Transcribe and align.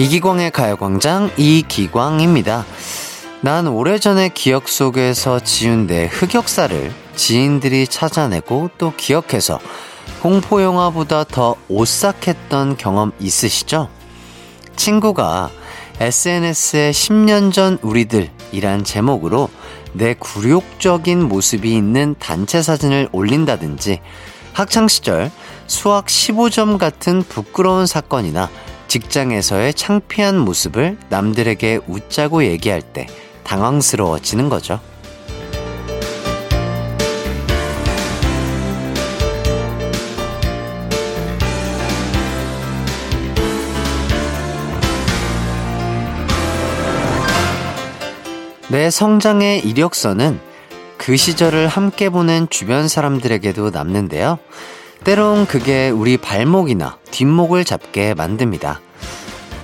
이기광의 0.00 0.50
가요광장 0.50 1.30
이기광입니다. 1.36 2.64
난 3.42 3.66
오래전에 3.66 4.30
기억 4.30 4.66
속에서 4.66 5.40
지운 5.40 5.86
내 5.86 6.06
흑역사를 6.06 6.90
지인들이 7.16 7.86
찾아내고 7.86 8.70
또 8.78 8.94
기억해서 8.96 9.60
공포영화보다 10.22 11.24
더 11.24 11.54
오싹했던 11.68 12.78
경험 12.78 13.12
있으시죠? 13.20 13.90
친구가 14.74 15.50
SNS에 16.00 16.92
10년 16.92 17.52
전 17.52 17.76
우리들이란 17.82 18.84
제목으로 18.84 19.50
내 19.92 20.14
굴욕적인 20.14 21.28
모습이 21.28 21.76
있는 21.76 22.14
단체 22.18 22.62
사진을 22.62 23.10
올린다든지 23.12 24.00
학창시절 24.54 25.30
수학 25.66 26.06
15점 26.06 26.78
같은 26.78 27.22
부끄러운 27.22 27.84
사건이나 27.84 28.48
직장에서의 28.90 29.74
창피한 29.74 30.36
모습을 30.36 30.98
남들에게 31.10 31.78
웃자고 31.86 32.42
얘기할 32.42 32.82
때 32.82 33.06
당황스러워지는 33.44 34.48
거죠. 34.48 34.80
내 48.70 48.90
성장의 48.90 49.60
이력서는 49.60 50.40
그 50.96 51.16
시절을 51.16 51.68
함께 51.68 52.08
보낸 52.08 52.48
주변 52.50 52.88
사람들에게도 52.88 53.70
남는데요. 53.70 54.40
때론 55.04 55.46
그게 55.46 55.88
우리 55.90 56.16
발목이나 56.16 56.98
뒷목을 57.10 57.64
잡게 57.64 58.14
만듭니다. 58.14 58.80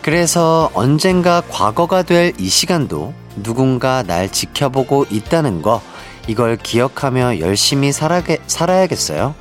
그래서 0.03 0.71
언젠가 0.75 1.43
과거가 1.49 2.03
될 2.03 2.33
이 2.39 2.49
시간도 2.49 3.13
누군가 3.43 4.03
날 4.03 4.31
지켜보고 4.31 5.07
있다는 5.11 5.63
거, 5.63 5.83
이걸 6.27 6.57
기억하며 6.57 7.41
열심히 7.41 7.93
살아게, 7.93 8.39
살아야겠어요. 8.47 9.35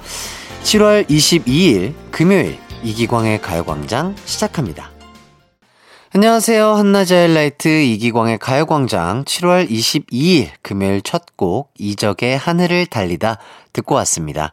7월 0.63 1.07
22일 1.07 1.93
금요일 2.11 2.59
이기광의 2.83 3.41
가요광장 3.41 4.15
시작합니다. 4.25 4.91
안녕하세요. 6.13 6.73
한낮의 6.73 7.11
하이라이트 7.11 7.67
이기광의 7.67 8.37
가요광장 8.39 9.25
7월 9.25 9.69
22일 9.69 10.49
금요일 10.61 11.01
첫 11.01 11.23
곡 11.35 11.71
이적의 11.77 12.37
하늘을 12.37 12.85
달리다 12.85 13.37
듣고 13.73 13.95
왔습니다. 13.95 14.51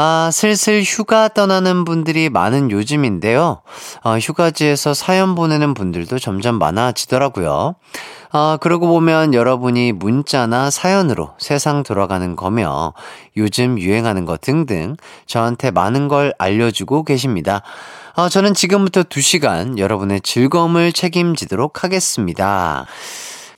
아, 0.00 0.30
슬슬 0.32 0.80
휴가 0.84 1.26
떠나는 1.26 1.84
분들이 1.84 2.30
많은 2.30 2.70
요즘인데요. 2.70 3.62
아, 4.04 4.16
휴가지에서 4.16 4.94
사연 4.94 5.34
보내는 5.34 5.74
분들도 5.74 6.20
점점 6.20 6.56
많아지더라고요. 6.60 7.74
아, 8.30 8.58
그러고 8.60 8.86
보면 8.86 9.34
여러분이 9.34 9.90
문자나 9.90 10.70
사연으로 10.70 11.30
세상 11.38 11.82
돌아가는 11.82 12.36
거며 12.36 12.92
요즘 13.36 13.76
유행하는 13.76 14.24
것 14.24 14.40
등등 14.40 14.94
저한테 15.26 15.72
많은 15.72 16.06
걸 16.06 16.32
알려주고 16.38 17.02
계십니다. 17.02 17.62
아, 18.14 18.28
저는 18.28 18.54
지금부터 18.54 19.02
2시간 19.02 19.78
여러분의 19.78 20.20
즐거움을 20.20 20.92
책임지도록 20.92 21.82
하겠습니다. 21.82 22.86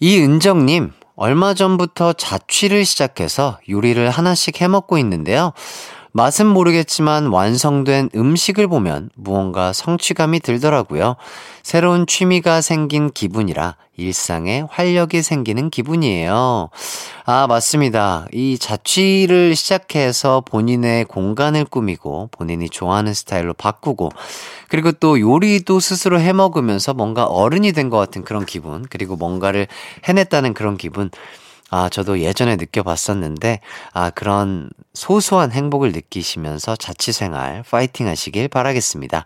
이은정님, 0.00 0.92
얼마 1.16 1.52
전부터 1.52 2.14
자취를 2.14 2.86
시작해서 2.86 3.58
요리를 3.68 4.08
하나씩 4.08 4.58
해먹고 4.58 4.96
있는데요. 4.96 5.52
맛은 6.12 6.46
모르겠지만 6.46 7.26
완성된 7.26 8.10
음식을 8.14 8.66
보면 8.66 9.10
무언가 9.14 9.72
성취감이 9.72 10.40
들더라고요. 10.40 11.16
새로운 11.62 12.06
취미가 12.06 12.62
생긴 12.62 13.10
기분이라 13.10 13.76
일상에 13.96 14.64
활력이 14.68 15.22
생기는 15.22 15.70
기분이에요. 15.70 16.70
아, 17.26 17.46
맞습니다. 17.46 18.26
이 18.32 18.58
자취를 18.58 19.54
시작해서 19.54 20.42
본인의 20.44 21.04
공간을 21.04 21.66
꾸미고 21.66 22.30
본인이 22.32 22.68
좋아하는 22.68 23.14
스타일로 23.14 23.52
바꾸고 23.54 24.08
그리고 24.68 24.90
또 24.92 25.20
요리도 25.20 25.78
스스로 25.80 26.18
해 26.20 26.32
먹으면서 26.32 26.94
뭔가 26.94 27.24
어른이 27.26 27.72
된 27.72 27.90
것 27.90 27.98
같은 27.98 28.22
그런 28.24 28.46
기분 28.46 28.86
그리고 28.88 29.16
뭔가를 29.16 29.66
해냈다는 30.04 30.54
그런 30.54 30.76
기분 30.76 31.10
아, 31.70 31.88
저도 31.88 32.20
예전에 32.20 32.56
느껴봤었는데, 32.56 33.60
아, 33.92 34.10
그런 34.10 34.70
소소한 34.92 35.52
행복을 35.52 35.92
느끼시면서 35.92 36.76
자취생활 36.76 37.62
파이팅 37.68 38.08
하시길 38.08 38.48
바라겠습니다. 38.48 39.24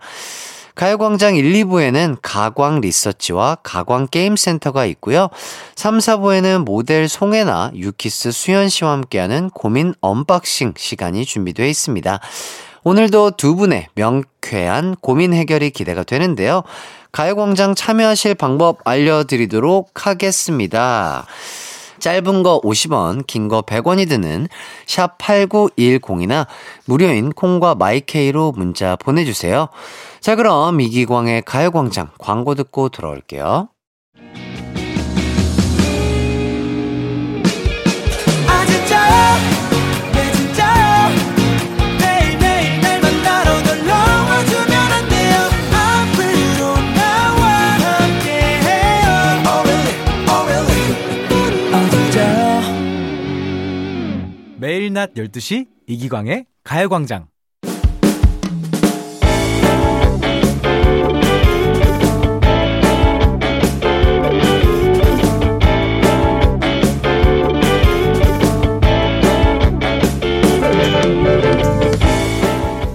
가요광장 0.74 1.36
1, 1.36 1.52
2부에는 1.52 2.18
가광 2.20 2.80
리서치와 2.80 3.58
가광 3.62 4.08
게임센터가 4.08 4.86
있고요. 4.86 5.28
3, 5.76 5.98
4부에는 5.98 6.64
모델 6.64 7.08
송혜나, 7.08 7.72
유키스 7.76 8.32
수현 8.32 8.68
씨와 8.68 8.90
함께하는 8.92 9.50
고민 9.50 9.94
unboxing 10.00 10.74
시간이 10.76 11.24
준비되어 11.24 11.66
있습니다. 11.66 12.18
오늘도 12.82 13.32
두 13.32 13.54
분의 13.54 13.86
명쾌한 13.94 14.96
고민 15.00 15.32
해결이 15.32 15.70
기대가 15.70 16.02
되는데요. 16.02 16.64
가요광장 17.12 17.76
참여하실 17.76 18.34
방법 18.34 18.80
알려드리도록 18.84 20.06
하겠습니다. 20.06 21.24
짧은 22.04 22.42
거 22.42 22.60
50원, 22.60 23.26
긴 23.26 23.48
거 23.48 23.62
100원이 23.62 24.06
드는 24.06 24.46
샵 24.86 25.16
8910이나 25.16 26.46
무료인 26.84 27.32
콩과 27.32 27.76
마이케이로 27.76 28.52
문자 28.52 28.94
보내주세요. 28.96 29.68
자, 30.20 30.36
그럼 30.36 30.82
이기광의 30.82 31.42
가요광장 31.46 32.10
광고 32.18 32.54
듣고 32.54 32.90
돌아올게요. 32.90 33.68
매일 54.64 54.94
낮 54.94 55.12
12시 55.12 55.66
이기광의 55.86 56.46
가요광장 56.62 57.26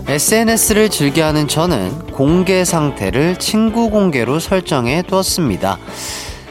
SNS를 0.07 0.89
즐겨하는 0.89 1.47
저는 1.47 2.07
공개 2.13 2.65
상태를 2.65 3.37
친구 3.37 3.91
공개로 3.91 4.39
설정해 4.39 5.03
두었습니다. 5.03 5.77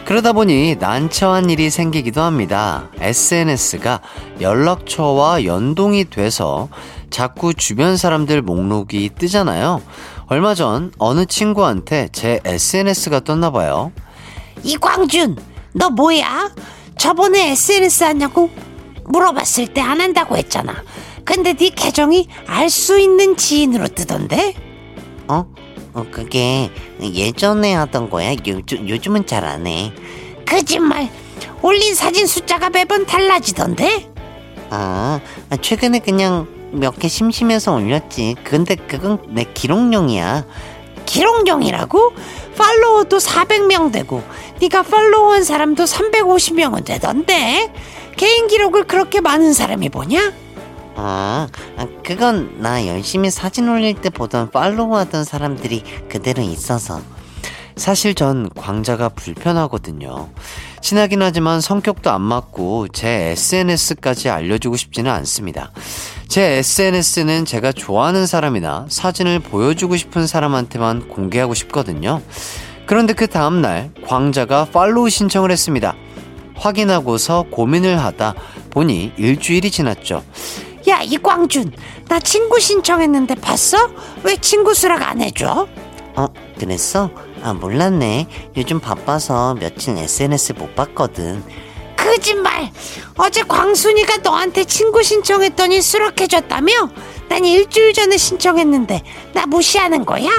그러다 0.09 0.33
보니 0.33 0.77
난처한 0.77 1.51
일이 1.51 1.69
생기기도 1.69 2.23
합니다. 2.23 2.89
SNS가 2.99 4.01
연락처와 4.41 5.45
연동이 5.45 6.07
돼서 6.09 6.71
자꾸 7.11 7.53
주변 7.53 7.99
사람들 7.99 8.41
목록이 8.41 9.11
뜨잖아요. 9.19 9.83
얼마 10.29 10.55
전 10.55 10.93
어느 10.97 11.27
친구한테 11.27 12.09
제 12.13 12.41
SNS가 12.43 13.21
떴나 13.21 13.51
봐요. 13.51 13.93
이광준, 14.63 15.37
너 15.75 15.91
뭐야? 15.91 16.53
저번에 16.97 17.51
SNS 17.51 18.05
하냐고 18.05 18.49
물어봤을 19.05 19.67
때 19.75 19.83
안 19.83 20.01
한다고 20.01 20.39
했잖아. 20.39 20.75
근데 21.27 21.53
네 21.53 21.69
계정이 21.69 22.29
알 22.47 22.71
수 22.71 22.99
있는 22.99 23.37
지인으로 23.37 23.89
뜨던데? 23.89 24.55
어? 25.29 25.45
어, 25.99 26.07
그게 26.13 26.71
예전에 27.01 27.75
하던 27.75 28.09
거야. 28.09 28.35
요즘, 28.47 28.89
요즘은 28.89 29.27
잘 29.27 29.45
안 29.45 29.67
해. 29.67 29.93
거짓말. 30.47 31.11
올린 31.63 31.95
사진 31.95 32.27
숫자가 32.27 32.71
매번 32.71 33.05
달라지던데? 33.05 34.09
아, 34.71 35.21
최근에 35.61 35.99
그냥 35.99 36.47
몇 36.71 36.97
개 36.99 37.09
심심해서 37.09 37.75
올렸지. 37.75 38.37
근데 38.45 38.77
그건 38.77 39.19
내 39.29 39.45
기록용이야. 39.45 40.45
기록용이라고? 41.07 42.13
팔로워도 42.57 43.19
400명 43.19 43.91
되고 43.93 44.23
네가 44.61 44.83
팔로워한 44.83 45.43
사람도 45.45 45.85
350명은 45.85 46.85
되던데 46.85 47.73
개인 48.17 48.47
기록을 48.49 48.85
그렇게 48.85 49.21
많은 49.21 49.53
사람이 49.53 49.89
보냐? 49.89 50.33
아, 51.01 51.47
그건 52.05 52.61
나 52.61 52.85
열심히 52.85 53.31
사진 53.31 53.69
올릴 53.69 53.95
때 53.95 54.11
보던 54.11 54.51
팔로우 54.51 54.97
하던 54.97 55.23
사람들이 55.25 55.85
그대로 56.09 56.43
있어서. 56.43 57.01
사실 57.77 58.17
전 58.17 58.51
광자가 58.57 59.11
불편하거든요. 59.11 60.29
친하긴 60.81 61.23
하지만 61.23 61.61
성격도 61.61 62.11
안 62.11 62.21
맞고 62.23 62.89
제 62.89 63.09
SNS까지 63.37 64.29
알려주고 64.29 64.77
싶지는 64.77 65.13
않습니다. 65.13 65.71
제 66.27 66.59
SNS는 66.59 67.45
제가 67.45 67.71
좋아하는 67.71 68.27
사람이나 68.27 68.87
사진을 68.89 69.39
보여주고 69.39 69.97
싶은 69.97 70.27
사람한테만 70.27 71.07
공개하고 71.07 71.55
싶거든요. 71.55 72.21
그런데 72.87 73.13
그 73.13 73.29
다음날 73.29 73.93
광자가 74.05 74.65
팔로우 74.73 75.11
신청을 75.11 75.53
했습니다. 75.53 75.95
확인하고서 76.57 77.45
고민을 77.53 78.01
하다 78.01 78.35
보니 78.71 79.13
일주일이 79.17 79.71
지났죠. 79.71 80.25
야 80.89 81.01
이광준 81.03 81.73
나 82.09 82.19
친구 82.21 82.59
신청했는데 82.61 83.35
봤어? 83.37 83.77
왜 84.23 84.37
친구 84.37 84.75
수락 84.75 85.03
안 85.03 85.21
해줘? 85.21 85.69
어, 86.17 86.27
그랬어? 86.59 87.11
아, 87.43 87.53
몰랐네. 87.53 88.27
요즘 88.57 88.81
바빠서 88.81 89.55
며칠 89.55 89.97
SNS 89.97 90.55
못 90.55 90.75
봤거든. 90.75 91.45
거짓말 91.97 92.71
어제 93.17 93.43
광순이가 93.43 94.19
너한테 94.19 94.65
친구 94.65 95.03
신청했더니 95.03 95.81
수락해줬다며? 95.83 96.73
난 97.29 97.45
일주일 97.45 97.93
전에 97.93 98.17
신청했는데 98.17 99.03
나 99.35 99.47
무시하는 99.47 100.05
거야? 100.05 100.31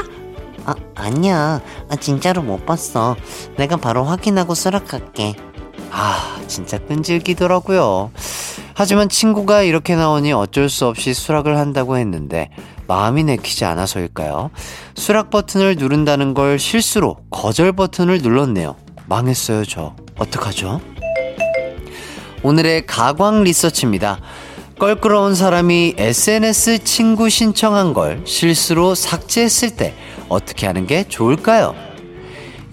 아, 0.66 0.74
아니야. 0.96 1.62
아, 1.90 1.96
진짜로 1.96 2.42
못 2.42 2.66
봤어. 2.66 3.16
내가 3.58 3.78
바로 3.78 4.04
확인하고 4.04 4.56
수락할게. 4.56 5.36
아, 5.92 6.40
진짜 6.48 6.78
끈질기더라고요. 6.78 8.12
하지만 8.74 9.10
친구가 9.10 9.64
이렇게 9.64 9.96
나오니 9.96 10.32
어쩔 10.34 10.70
수 10.70 10.86
없이 10.86 11.14
수락을 11.14 11.58
한다고 11.58 11.98
했는데 11.98 12.50
마음이 12.88 13.24
내키지 13.24 13.66
않아서일까요? 13.66 14.52
수락 14.96 15.30
버튼을 15.30 15.76
누른다는 15.76 16.34
걸 16.34 16.58
실수로 16.60 17.18
거절 17.30 17.74
버튼을 17.74 18.20
눌렀네요. 18.20 18.76
망했어요, 19.08 19.66
저. 19.66 19.96
어떡하죠? 20.18 20.82
오늘의 22.42 22.86
가광 22.86 23.44
리서치입니다. 23.44 24.20
껄끄러운 24.80 25.36
사람이 25.36 25.96
SNS 25.98 26.86
친구 26.86 27.30
신청한 27.30 27.94
걸 27.94 28.22
실수로 28.26 28.96
삭제했을 28.96 29.76
때 29.76 29.94
어떻게 30.30 30.68
하는 30.68 30.88
게 30.88 31.04
좋을까요? 31.04 31.76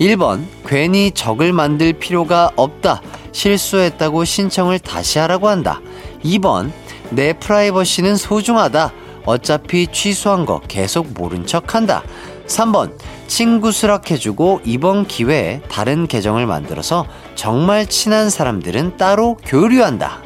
1번, 0.00 0.44
괜히 0.66 1.10
적을 1.10 1.52
만들 1.52 1.94
필요가 1.94 2.50
없다. 2.56 3.00
실수했다고 3.32 4.24
신청을 4.24 4.78
다시 4.78 5.18
하라고 5.18 5.48
한다. 5.48 5.80
2번, 6.22 6.70
내 7.10 7.32
프라이버시는 7.32 8.16
소중하다. 8.16 8.92
어차피 9.24 9.86
취소한 9.88 10.44
거 10.44 10.60
계속 10.68 11.08
모른 11.14 11.46
척 11.46 11.74
한다. 11.74 12.02
3번, 12.46 12.92
친구 13.26 13.72
수락해주고 13.72 14.60
이번 14.64 15.06
기회에 15.06 15.62
다른 15.68 16.06
계정을 16.06 16.46
만들어서 16.46 17.06
정말 17.34 17.86
친한 17.86 18.30
사람들은 18.30 18.98
따로 18.98 19.36
교류한다. 19.44 20.22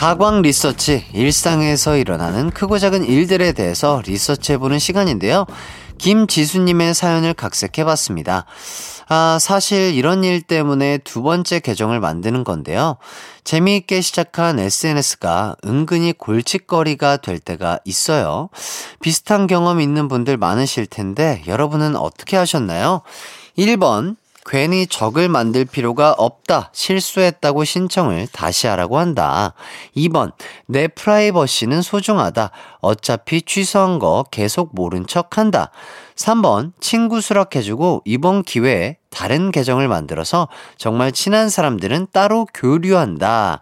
가광 0.00 0.40
리서치, 0.40 1.04
일상에서 1.12 1.98
일어나는 1.98 2.48
크고 2.52 2.78
작은 2.78 3.04
일들에 3.04 3.52
대해서 3.52 4.00
리서치해보는 4.06 4.78
시간인데요. 4.78 5.44
김지수님의 5.98 6.94
사연을 6.94 7.34
각색해봤습니다. 7.34 8.46
아, 9.10 9.38
사실 9.38 9.94
이런 9.94 10.24
일 10.24 10.40
때문에 10.40 10.96
두 11.04 11.20
번째 11.20 11.60
계정을 11.60 12.00
만드는 12.00 12.44
건데요. 12.44 12.96
재미있게 13.44 14.00
시작한 14.00 14.58
SNS가 14.58 15.56
은근히 15.66 16.14
골칫거리가 16.14 17.18
될 17.18 17.38
때가 17.38 17.78
있어요. 17.84 18.48
비슷한 19.02 19.46
경험 19.46 19.82
있는 19.82 20.08
분들 20.08 20.38
많으실 20.38 20.86
텐데 20.86 21.42
여러분은 21.46 21.94
어떻게 21.94 22.38
하셨나요? 22.38 23.02
1번, 23.58 24.16
괜히 24.46 24.86
적을 24.86 25.28
만들 25.28 25.64
필요가 25.64 26.12
없다. 26.12 26.70
실수했다고 26.72 27.64
신청을 27.64 28.26
다시 28.32 28.66
하라고 28.66 28.98
한다. 28.98 29.54
2번, 29.96 30.32
내 30.66 30.88
프라이버시는 30.88 31.82
소중하다. 31.82 32.50
어차피 32.80 33.42
취소한 33.42 33.98
거 33.98 34.24
계속 34.30 34.70
모른 34.74 35.06
척 35.06 35.36
한다. 35.36 35.70
3번, 36.16 36.72
친구 36.80 37.20
수락해주고 37.20 38.02
이번 38.04 38.42
기회에 38.42 38.99
다른 39.10 39.50
계정을 39.50 39.88
만들어서 39.88 40.48
정말 40.76 41.12
친한 41.12 41.48
사람들은 41.50 42.08
따로 42.12 42.46
교류한다. 42.54 43.60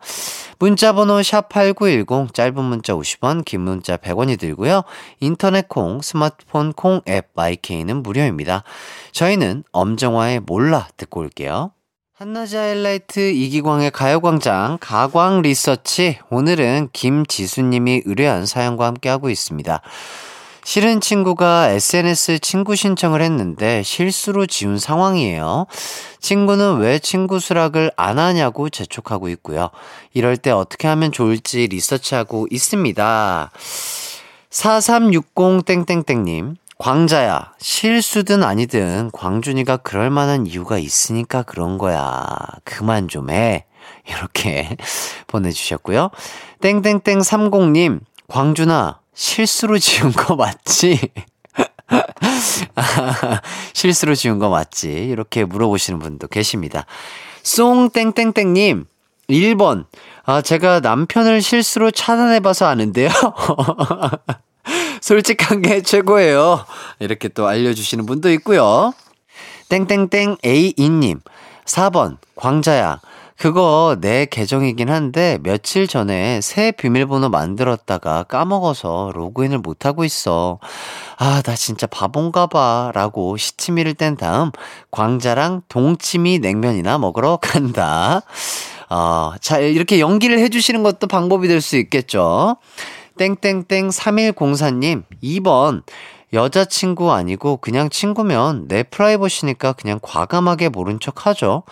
문자 0.59 0.93
번호 0.93 1.19
샵8910, 1.21 2.35
짧은 2.35 2.63
문자 2.63 2.95
50원, 2.95 3.45
긴 3.45 3.63
문자 3.63 3.97
100원이 3.97 4.39
들고요. 4.39 4.83
인터넷 5.21 5.69
콩, 5.69 6.01
스마트폰 6.03 6.73
콩 6.73 7.01
앱, 7.09 7.29
마이케이는 7.35 8.03
무료입니다. 8.03 8.65
저희는 9.13 9.65
엄정화의 9.73 10.41
몰라 10.41 10.89
듣고 10.97 11.21
올게요. 11.21 11.73
한낮의 12.19 12.57
하이라이트 12.57 13.21
이기광의 13.31 13.93
가요광장 13.93 14.79
가광 14.81 15.43
리서치 15.43 16.19
오늘은 16.31 16.89
김지수님이 16.93 18.03
의뢰한 18.07 18.45
사연과 18.45 18.87
함께하고 18.87 19.31
있습니다. 19.31 19.81
실은 20.69 21.01
친구가 21.01 21.71
SNS 21.71 22.41
친구 22.41 22.77
신청을 22.77 23.23
했는데 23.23 23.83
실수로 23.83 24.45
지운 24.45 24.77
상황이에요. 24.77 25.65
친구는 26.21 26.81
왜 26.81 26.99
친구 26.99 27.41
수락을 27.41 27.91
안 27.97 28.19
하냐고 28.19 28.69
재촉하고 28.69 29.31
있고요. 29.31 29.71
이럴 30.13 30.37
때 30.37 30.51
어떻게 30.51 30.87
하면 30.87 31.11
좋을지 31.11 31.69
리서치하고 31.69 32.49
있습니다. 32.51 33.51
4360땡땡땡님. 34.51 36.57
광자야, 36.77 37.55
실수든 37.59 38.43
아니든 38.43 39.09
광준이가 39.15 39.79
그럴 39.79 40.11
만한 40.11 40.47
이유가 40.47 40.77
있으니까 40.77 41.45
그런 41.45 41.79
거야. 41.79 42.27
그만 42.65 43.09
좀 43.09 43.31
해. 43.31 43.65
이렇게 44.07 44.77
보내주셨고요. 45.29 46.11
땡땡땡 46.61 47.21
30님, 47.21 48.01
광준아, 48.29 49.01
실수로 49.19 49.81
지은 49.81 50.13
거 50.13 50.37
맞지? 50.37 51.11
실수로 53.75 54.15
지은 54.15 54.39
거 54.39 54.49
맞지? 54.49 54.93
이렇게 54.93 55.45
물어보시는 55.45 55.99
분도 55.99 56.29
계십니다. 56.29 56.87
쏭땡땡땡님, 57.43 58.87
1번. 59.29 59.87
아, 60.25 60.41
제가 60.41 60.79
남편을 60.79 61.43
실수로 61.43 61.91
차단해봐서 61.91 62.67
아는데요. 62.67 63.09
솔직한 65.03 65.63
게 65.63 65.83
최고예요. 65.83 66.65
이렇게 67.01 67.27
또 67.27 67.49
알려주시는 67.49 68.07
분도 68.07 68.31
있고요. 68.31 68.93
땡땡땡 69.69 70.37
A2님, 70.45 71.21
4번. 71.65 72.19
광자야. 72.37 73.01
그거 73.39 73.97
내 74.01 74.27
계정이긴 74.27 74.91
한데 74.91 75.39
며칠 75.45 75.87
전에 75.87 76.41
새 76.41 76.73
비밀번호 76.73 77.29
만들었다가 77.29 78.25
까먹어서 78.25 79.13
로그인을 79.15 79.59
못하고 79.59 80.05
있어. 80.05 80.59
아, 81.19 81.41
나 81.43 81.55
진짜 81.55 81.87
바본가 81.87 82.49
봐. 82.49 82.91
라고 82.95 83.37
시치미를 83.37 83.95
뗀 83.95 84.17
다음 84.17 84.51
광자랑 84.91 85.63
동치미 85.69 86.41
냉면이나 86.41 86.99
먹으러 86.99 87.37
간다. 87.43 88.23
어, 88.91 89.33
자, 89.41 89.59
이렇게 89.59 90.01
연기를 90.01 90.41
해주시는 90.41 90.83
것도 90.83 91.07
방법이 91.07 91.47
될 91.47 91.61
수 91.61 91.77
있겠죠. 91.77 92.57
땡땡땡 93.19 93.91
3104님, 93.91 95.05
2번. 95.23 95.83
여자친구 96.33 97.11
아니고 97.13 97.57
그냥 97.57 97.89
친구면 97.89 98.69
내 98.69 98.83
프라이버시니까 98.83 99.73
그냥 99.73 99.99
과감하게 100.03 100.69
모른 100.69 101.01
척 101.01 101.27
하죠. 101.27 101.63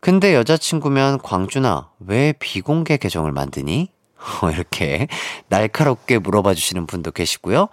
근데 0.00 0.34
여자친구면 0.34 1.18
광준아, 1.22 1.90
왜 2.06 2.32
비공개 2.38 2.96
계정을 2.96 3.32
만드니? 3.32 3.90
어, 4.42 4.50
이렇게 4.50 5.08
날카롭게 5.48 6.18
물어봐 6.18 6.54
주시는 6.54 6.86
분도 6.86 7.10
계시고요. 7.10 7.68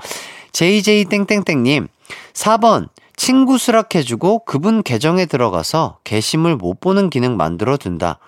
JJ땡땡땡님, 0.52 1.88
4번, 2.34 2.90
친구 3.16 3.58
수락해주고 3.58 4.46
그분 4.46 4.84
계정에 4.84 5.26
들어가서 5.26 6.00
게시물 6.04 6.56
못 6.56 6.80
보는 6.80 7.10
기능 7.10 7.38
만들어 7.38 7.78
둔다. 7.78 8.20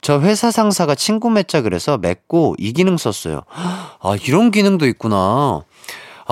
저 0.00 0.20
회사 0.20 0.50
상사가 0.50 0.94
친구 0.94 1.28
맺자 1.30 1.60
그래서 1.60 1.98
맺고 1.98 2.56
이 2.58 2.72
기능 2.72 2.96
썼어요. 2.96 3.42
아, 3.52 4.16
이런 4.26 4.50
기능도 4.50 4.86
있구나. 4.86 5.62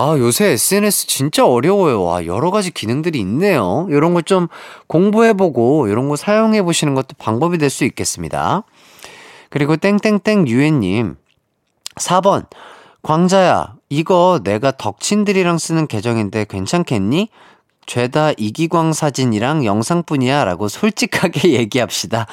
아, 0.01 0.17
요새 0.17 0.51
SNS 0.51 1.09
진짜 1.09 1.45
어려워요. 1.45 2.05
와, 2.05 2.25
여러 2.25 2.53
가지 2.53 2.71
기능들이 2.71 3.19
있네요. 3.19 3.89
이런 3.91 4.15
걸 4.15 4.23
좀 4.23 4.47
공부해보고, 4.87 5.89
이런 5.89 6.09
거 6.09 6.15
사용해보시는 6.15 6.95
것도 6.95 7.17
방법이 7.19 7.59
될 7.59 7.69
수 7.69 7.85
있겠습니다. 7.85 8.63
그리고 9.51 9.77
땡땡땡 9.77 10.47
유엔님, 10.47 11.17
4번. 11.97 12.47
광자야, 13.03 13.75
이거 13.89 14.41
내가 14.45 14.71
덕친들이랑 14.71 15.59
쓰는 15.59 15.89
계정인데 15.89 16.45
괜찮겠니? 16.49 17.31
죄다 17.87 18.33
이기광 18.37 18.93
사진이랑 18.93 19.65
영상뿐이야 19.65 20.45
라고 20.45 20.69
솔직하게 20.69 21.55
얘기합시다. 21.59 22.27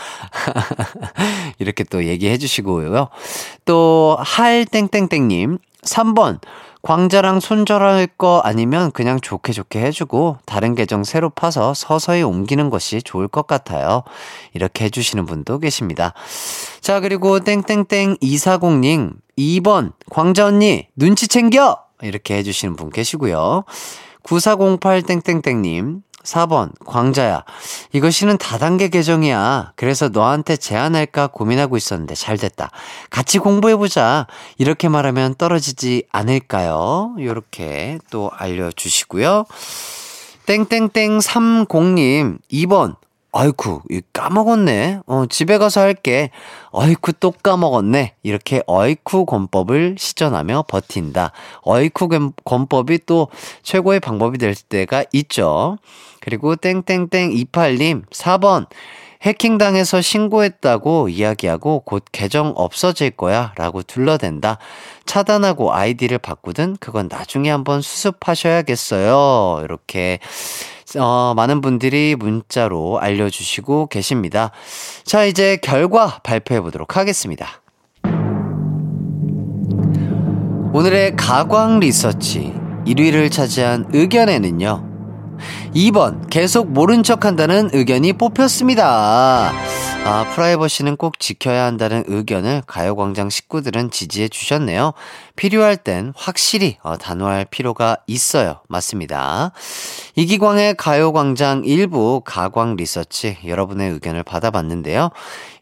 이렇게 1.57 1.84
또 1.86 2.03
얘기해 2.05 2.38
주시고요. 2.38 3.07
또, 3.65 4.17
할땡땡땡님, 4.19 5.57
3번. 5.84 6.39
광자랑 6.86 7.39
손절할 7.39 8.06
거 8.15 8.42
아니면 8.46 8.92
그냥 8.92 9.20
좋게 9.20 9.54
좋게 9.54 9.82
해주고 9.82 10.38
다른 10.46 10.75
계정 10.75 11.04
새로 11.04 11.32
파서 11.32 11.74
서서히 11.74 12.22
옮기는 12.22 12.70
것이 12.70 13.01
좋을 13.01 13.27
것 13.27 13.48
같아요. 13.48 14.04
이렇게 14.54 14.86
해주시는 14.86 15.25
분도 15.25 15.58
계십니다. 15.58 16.13
자, 16.82 17.00
그리고 17.00 17.39
땡땡땡 17.39 18.18
240님, 18.18 19.13
2번, 19.36 19.94
광자 20.12 20.46
언니, 20.46 20.88
눈치 20.96 21.27
챙겨! 21.27 21.80
이렇게 22.04 22.36
해주시는 22.36 22.75
분 22.75 22.92
계시고요. 22.92 23.63
9408땡땡땡님, 24.22 26.01
4번, 26.25 26.72
광자야. 26.86 27.44
이거 27.94 28.10
실은 28.10 28.38
다단계 28.38 28.89
계정이야. 28.89 29.74
그래서 29.75 30.10
너한테 30.10 30.58
제안할까 30.58 31.27
고민하고 31.27 31.77
있었는데 31.77 32.15
잘 32.15 32.38
됐다. 32.38 32.72
같이 33.10 33.39
공부해보자. 33.39 34.27
이렇게 34.58 34.89
말하면 34.89 35.36
떨어지지 35.36 36.03
않을까요? 36.12 37.15
이렇게 37.17 38.00
또 38.10 38.32
알려주시고요. 38.34 39.46
땡땡땡 40.46 41.20
30님, 41.20 42.39
2번. 42.51 42.96
아이쿠, 43.38 43.82
까먹었네. 44.13 45.01
어, 45.08 45.25
집에 45.25 45.58
가서 45.58 45.82
할게. 45.82 46.30
어이쿠, 46.72 47.12
또 47.20 47.32
까먹었네. 47.32 48.15
이렇게 48.24 48.63
어이쿠 48.65 49.25
권법을 49.25 49.98
시전하며 50.00 50.63
버틴다. 50.70 51.34
어이쿠 51.63 52.08
권법이 52.46 53.00
또 53.06 53.27
최고의 53.62 54.00
방법이 54.00 54.38
될 54.38 54.56
때가 54.56 55.04
있죠. 55.12 55.77
그리고 56.22 56.56
땡땡땡 56.56 57.32
28님, 57.32 58.06
4번. 58.10 58.68
해킹당해서 59.25 60.01
신고했다고 60.01 61.10
이야기하고 61.10 61.79
곧 61.79 62.05
계정 62.12 62.53
없어질 62.55 63.12
거야 63.12 63.53
라고 63.55 63.82
둘러댄다. 63.82 64.60
차단하고 65.05 65.74
아이디를 65.74 66.20
바꾸든 66.20 66.77
그건 66.79 67.08
나중에 67.10 67.50
한번 67.50 67.82
수습하셔야겠어요. 67.82 69.62
이렇게 69.63 70.20
어, 70.98 71.34
많은 71.36 71.62
분들이 71.62 72.15
문자로 72.15 73.00
알려주시고 73.00 73.88
계십니다. 73.88 74.51
자, 75.03 75.25
이제 75.25 75.58
결과 75.58 76.20
발표해 76.24 76.62
보도록 76.62 76.96
하겠습니다. 76.96 77.48
오늘의 80.74 81.15
가광 81.15 81.79
리서치 81.79 82.53
1위를 82.86 83.32
차지한 83.32 83.88
의견에는요. 83.94 84.94
2번, 85.75 86.29
계속 86.29 86.72
모른 86.72 87.03
척 87.03 87.25
한다는 87.25 87.70
의견이 87.74 88.13
뽑혔습니다. 88.13 89.51
아, 90.05 90.25
프라이버시는 90.34 90.96
꼭 90.96 91.20
지켜야 91.20 91.65
한다는 91.65 92.05
의견을 92.08 92.62
가요광장 92.65 93.29
식구들은 93.29 93.91
지지해 93.91 94.29
주셨네요. 94.29 94.94
필요할 95.36 95.77
땐 95.77 96.13
확실히 96.15 96.77
어, 96.82 96.98
단호할 96.98 97.46
필요가 97.46 97.98
있어요. 98.08 98.62
맞습니다. 98.68 99.51
이기광의 100.15 100.75
가요광장 100.77 101.63
일부 101.65 102.22
가광 102.25 102.75
리서치 102.75 103.38
여러분의 103.46 103.92
의견을 103.92 104.24
받아봤는데요. 104.24 105.10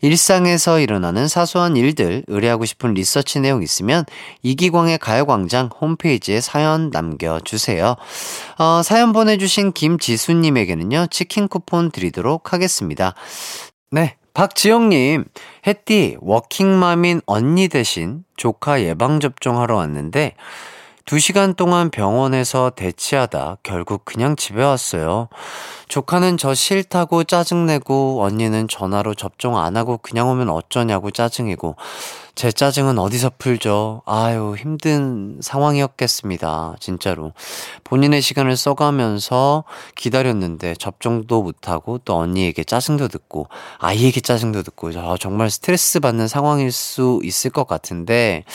일상에서 0.02 0.80
일어나는 0.80 1.28
사소한 1.28 1.76
일들 1.78 2.24
의뢰하고 2.28 2.66
싶은 2.66 2.94
리서치 2.94 3.40
내용 3.40 3.64
있으면 3.64 4.06
이기광의 4.42 4.98
가요광장 5.00 5.70
홈페이지에 5.80 6.42
사연 6.42 6.90
남겨주세요. 6.90 7.96
어, 8.60 8.82
사연 8.84 9.14
보내주신 9.14 9.72
김지수님에게는요, 9.74 11.08
치킨 11.10 11.48
쿠폰 11.48 11.92
드리도록 11.92 12.54
하겠습니다. 12.54 13.16
네. 13.92 14.18
박지영님, 14.34 15.26
햇띠, 15.68 16.18
워킹맘인 16.20 17.22
언니 17.28 17.68
대신 17.68 18.24
조카 18.36 18.82
예방접종하러 18.82 19.76
왔는데, 19.76 20.36
2시간 21.06 21.58
동안 21.58 21.90
병원에서 21.90 22.70
대치하다 22.70 23.58
결국 23.62 24.06
그냥 24.06 24.38
집에 24.38 24.64
왔어요. 24.64 25.28
조카는 25.90 26.38
저 26.38 26.54
싫다고 26.54 27.26
짜증내고 27.26 28.24
언니는 28.24 28.70
전화로 28.70 29.14
접종 29.14 29.58
안 29.58 29.76
하고 29.76 29.98
그냥 29.98 30.30
오면 30.30 30.50
어쩌냐고 30.50 31.12
짜증이고 31.12 31.76
제 32.36 32.52
짜증은 32.52 32.98
어디서 32.98 33.34
풀죠? 33.38 34.02
아유, 34.06 34.56
힘든 34.58 35.38
상황이었겠습니다. 35.42 36.78
진짜로. 36.80 37.34
본인의 37.84 38.22
시간을 38.22 38.58
써가면서 38.58 39.66
기다렸는데 39.96 40.74
접종도 40.76 41.44
못하고 41.44 42.00
또 42.00 42.18
언니에게 42.18 42.64
짜증도 42.64 43.10
듣고 43.10 43.50
아이에게 43.78 44.20
짜증도 44.22 44.64
듣고 44.64 44.90
아, 44.96 45.16
정말 45.20 45.52
스트레스 45.52 46.00
받는 46.00 46.28
상황일 46.28 46.72
수 46.72 47.20
있을 47.24 47.52
것 47.52 47.68
같은데 47.68 48.46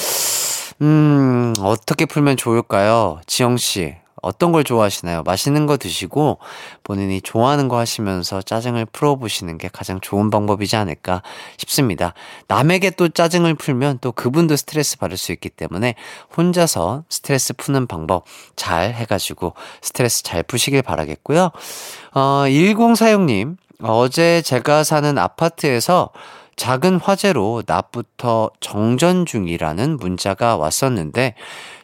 음, 0.80 1.54
어떻게 1.60 2.04
풀면 2.06 2.36
좋을까요? 2.36 3.20
지영씨, 3.26 3.96
어떤 4.22 4.52
걸 4.52 4.64
좋아하시나요? 4.64 5.22
맛있는 5.24 5.66
거 5.66 5.76
드시고 5.76 6.38
본인이 6.84 7.20
좋아하는 7.20 7.68
거 7.68 7.78
하시면서 7.78 8.42
짜증을 8.42 8.86
풀어보시는 8.86 9.58
게 9.58 9.68
가장 9.72 10.00
좋은 10.00 10.30
방법이지 10.30 10.76
않을까 10.76 11.22
싶습니다. 11.56 12.14
남에게 12.46 12.90
또 12.90 13.08
짜증을 13.08 13.54
풀면 13.54 13.98
또 14.00 14.12
그분도 14.12 14.56
스트레스 14.56 14.98
받을 14.98 15.16
수 15.16 15.32
있기 15.32 15.48
때문에 15.48 15.94
혼자서 16.36 17.04
스트레스 17.08 17.54
푸는 17.54 17.86
방법 17.86 18.24
잘 18.56 18.94
해가지고 18.94 19.54
스트레스 19.82 20.22
잘 20.22 20.42
푸시길 20.42 20.82
바라겠고요. 20.82 21.50
어, 22.14 22.44
1046님, 22.46 23.56
어제 23.82 24.42
제가 24.42 24.82
사는 24.84 25.16
아파트에서 25.18 26.10
작은 26.58 26.96
화재로 26.96 27.62
낮부터 27.66 28.50
정전 28.60 29.24
중이라는 29.24 29.96
문자가 29.96 30.56
왔었는데 30.56 31.34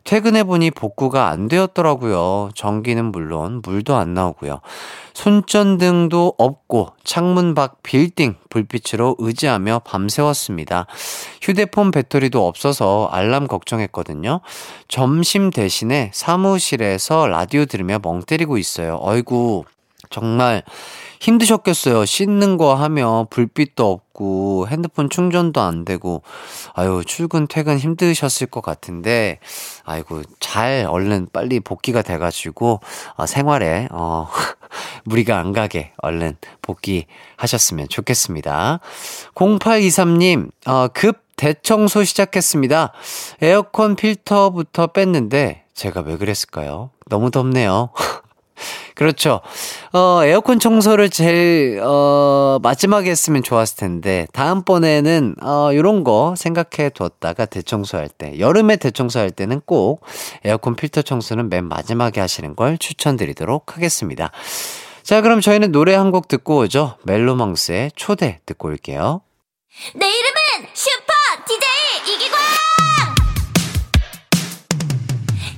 퇴근해보니 0.02 0.73
복구가 0.73 1.28
안 1.28 1.49
되었더라고요. 1.49 2.50
전기는 2.54 3.04
물론 3.07 3.62
물도 3.64 3.95
안 3.95 4.12
나오고요. 4.14 4.61
손전등도 5.14 6.35
없고 6.37 6.88
창문 7.04 7.54
밖 7.54 7.83
빌딩 7.85 8.35
불빛으로 8.50 9.14
의지하며 9.19 9.83
밤새웠습니다. 9.87 10.87
휴대폰 11.40 11.93
배터리도 11.93 12.47
없어서 12.47 13.09
알람 13.12 13.47
걱정했거든요. 13.47 14.40
점심 14.88 15.50
대신에 15.50 16.11
사무실에서 16.12 17.28
라디오 17.28 17.64
들으며 17.64 18.00
멍 18.02 18.23
때리고 18.23 18.59
있어요. 18.59 18.99
어이구 19.00 19.64
정말 20.11 20.62
힘드셨겠어요. 21.25 22.04
씻는 22.04 22.59
거 22.59 22.75
하면 22.75 23.26
불빛도 23.31 23.90
없고 23.90 24.69
핸드폰 24.69 25.09
충전도 25.09 25.61
안 25.61 25.87
되고 25.87 26.23
아유 26.75 27.02
출근 27.07 27.47
퇴근 27.47 27.78
힘드셨을 27.78 28.49
것 28.49 28.61
같은데 28.61 29.38
아이고 29.85 30.23
잘 30.38 30.87
얼른 30.87 31.28
빨리 31.33 31.61
복귀가 31.61 32.02
돼가지고 32.02 32.81
어, 33.16 33.26
생활에 33.26 33.88
어 33.90 34.28
무리가 35.04 35.38
안 35.38 35.52
가게 35.52 35.93
얼른 35.99 36.37
복귀하셨으면 36.61 37.88
좋겠습니다. 37.88 38.81
0823님 39.35 40.50
어, 40.66 40.88
급 40.88 41.25
대청소 41.37 42.04
시작했습니다. 42.04 42.93
에어컨 43.40 43.97
필터부터 43.97 44.88
뺐는데 44.88 45.64
제가 45.73 46.02
왜 46.02 46.19
그랬을까요? 46.19 46.90
너무 47.09 47.31
덥네요. 47.31 47.90
그렇죠. 48.94 49.40
어, 49.92 50.21
에어컨 50.25 50.59
청소를 50.61 51.11
제일, 51.11 51.80
어, 51.83 52.59
마지막에 52.62 53.11
했으면 53.11 53.42
좋았을 53.42 53.76
텐데, 53.76 54.26
다음번에는, 54.33 55.37
어, 55.42 55.71
요런 55.75 56.04
거 56.04 56.35
생각해 56.37 56.90
뒀다가 56.90 57.44
대청소할 57.47 58.09
때, 58.09 58.38
여름에 58.38 58.76
대청소할 58.76 59.30
때는 59.30 59.61
꼭 59.66 60.02
에어컨 60.44 60.76
필터 60.76 61.02
청소는 61.02 61.49
맨 61.49 61.64
마지막에 61.68 62.21
하시는 62.21 62.54
걸 62.56 62.78
추천드리도록 62.78 63.76
하겠습니다. 63.76 64.30
자, 65.02 65.21
그럼 65.21 65.40
저희는 65.40 65.71
노래 65.73 65.94
한 65.94 66.11
곡 66.12 66.28
듣고 66.28 66.59
오죠. 66.59 66.97
멜로망스의 67.04 67.90
초대 67.97 68.40
듣고 68.47 68.68
올게요. 68.68 69.21
내 69.94 70.06
이름은 70.06 70.68
슈퍼 70.73 71.12
DJ 71.47 72.14
이기광! 72.14 72.38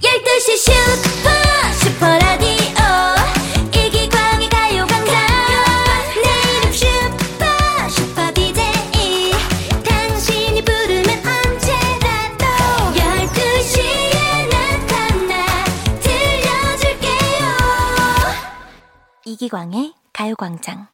12시 0.02 0.56
슈퍼 0.56 1.05
이기광의 19.46 19.92
가요광장 20.12 20.88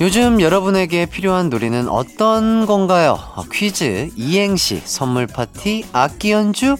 요즘 0.00 0.40
여러분에게 0.40 1.06
필요한 1.06 1.50
놀이는 1.50 1.88
어떤 1.88 2.66
건가요? 2.66 3.18
어, 3.34 3.42
퀴즈, 3.50 4.10
이행시, 4.16 4.82
선물 4.84 5.26
파티, 5.26 5.84
악기 5.92 6.32
연주? 6.32 6.76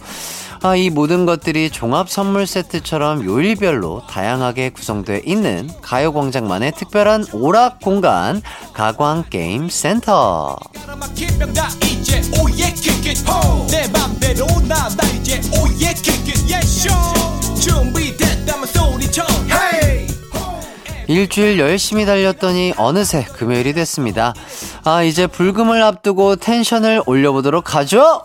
아, 0.66 0.76
이 0.76 0.88
모든 0.88 1.26
것들이 1.26 1.68
종합 1.68 2.08
선물 2.08 2.46
세트처럼 2.46 3.22
요일별로 3.22 4.06
다양하게 4.08 4.70
구성되어 4.70 5.20
있는 5.26 5.68
가요광장만의 5.82 6.72
특별한 6.72 7.26
오락 7.34 7.82
공간, 7.82 8.40
가광게임센터. 8.72 10.56
일주일 21.06 21.58
열심히 21.58 22.06
달렸더니 22.06 22.72
어느새 22.78 23.24
금요일이 23.24 23.74
됐습니다. 23.74 24.32
아, 24.84 25.02
이제 25.02 25.26
불금을 25.26 25.82
앞두고 25.82 26.36
텐션을 26.36 27.02
올려보도록 27.04 27.74
하죠! 27.74 28.24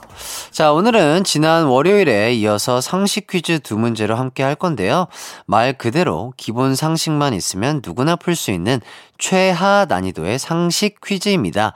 자, 0.52 0.72
오늘은 0.72 1.24
지난 1.24 1.66
월요일에 1.66 2.34
이어서 2.36 2.82
상식 2.82 3.28
퀴즈 3.28 3.60
두 3.60 3.78
문제로 3.78 4.16
함께 4.16 4.44
할 4.44 4.56
건데요. 4.56 5.08
말 5.46 5.78
그대로 5.78 6.34
기본 6.38 6.76
상식만 6.76 7.34
있으면 7.34 7.82
누구나 7.84 8.16
풀 8.16 8.36
수 8.36 8.52
있는 8.52 8.80
최하 9.20 9.86
난이도의 9.88 10.40
상식 10.40 11.02
퀴즈입니다. 11.06 11.74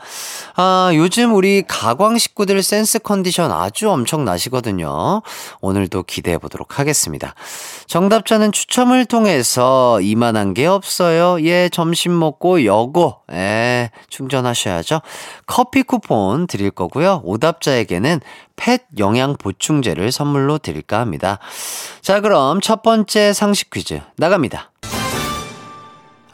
아, 0.56 0.92
요즘 0.94 1.36
우리 1.36 1.64
가광 1.68 2.18
식구들 2.18 2.64
센스 2.64 3.00
컨디션 3.00 3.52
아주 3.52 3.90
엄청나시거든요. 3.92 5.22
오늘도 5.60 6.04
기대해 6.04 6.38
보도록 6.38 6.80
하겠습니다. 6.80 7.36
정답자는 7.88 8.54
추첨을 8.54 9.06
통해서 9.06 10.00
이만한 10.02 10.54
게 10.54 10.66
없어요. 10.66 11.44
예, 11.46 11.70
점심 11.70 12.18
먹고 12.18 12.64
여고, 12.66 13.18
예, 13.32 13.92
충전하셔야죠. 14.10 15.02
커피 15.46 15.84
쿠폰 15.84 16.48
드릴 16.48 16.72
거고요. 16.72 17.22
오답자에게는 17.26 18.22
펫 18.56 18.82
영양 18.98 19.36
보충제를 19.36 20.12
선물로 20.12 20.58
드릴까 20.58 21.00
합니다. 21.00 21.40
자, 22.02 22.22
그럼 22.22 22.62
첫 22.62 22.82
번째 22.84 23.34
상식 23.34 23.70
퀴즈 23.70 24.02
나갑니다. 24.18 24.72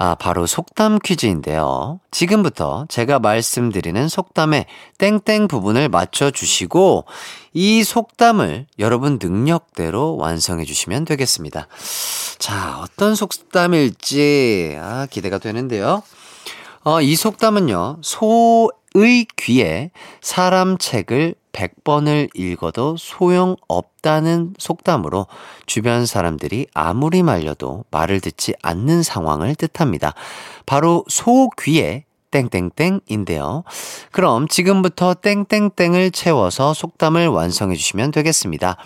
아, 0.02 0.16
바로 0.16 0.46
속담 0.48 1.00
퀴즈인데요. 1.00 2.00
지금부터 2.10 2.86
제가 2.88 3.20
말씀드리는 3.20 4.08
속담의 4.08 4.66
땡땡 4.98 5.50
부분을 5.50 5.90
맞춰주시고, 5.90 7.04
이 7.52 7.84
속담을 7.84 8.68
여러분 8.80 9.20
능력대로 9.22 10.16
완성해 10.16 10.64
주시면 10.64 11.04
되겠습니다. 11.04 11.68
자, 12.38 12.80
어떤 12.80 13.14
속담일지, 13.14 14.78
아, 14.80 15.06
기대가 15.12 15.38
되는데요. 15.38 16.02
어, 16.86 17.02
이 17.02 17.18
속담은요, 17.18 17.98
소의 18.02 19.28
귀에 19.36 19.92
사람 20.22 20.78
책을 20.78 21.36
100번을 21.52 22.30
읽어도 22.36 22.96
소용없다는 22.98 24.56
속담으로 24.58 25.28
주변 25.66 26.06
사람들이 26.06 26.68
아무리 26.74 27.24
말려도 27.24 27.86
말을 27.92 28.20
듣지 28.22 28.54
않는 28.62 29.04
상황을 29.04 29.56
뜻합니다. 29.56 30.14
바로 30.66 31.04
소 31.08 31.50
귀에 31.62 32.06
땡땡땡인데요. 32.32 33.64
그럼 34.12 34.48
지금부터 34.48 35.16
땡땡땡을 35.16 36.12
채워서 36.12 36.74
속담을 36.74 37.28
완성해 37.28 37.76
주시면 37.76 38.12
되겠습니다. 38.12 38.78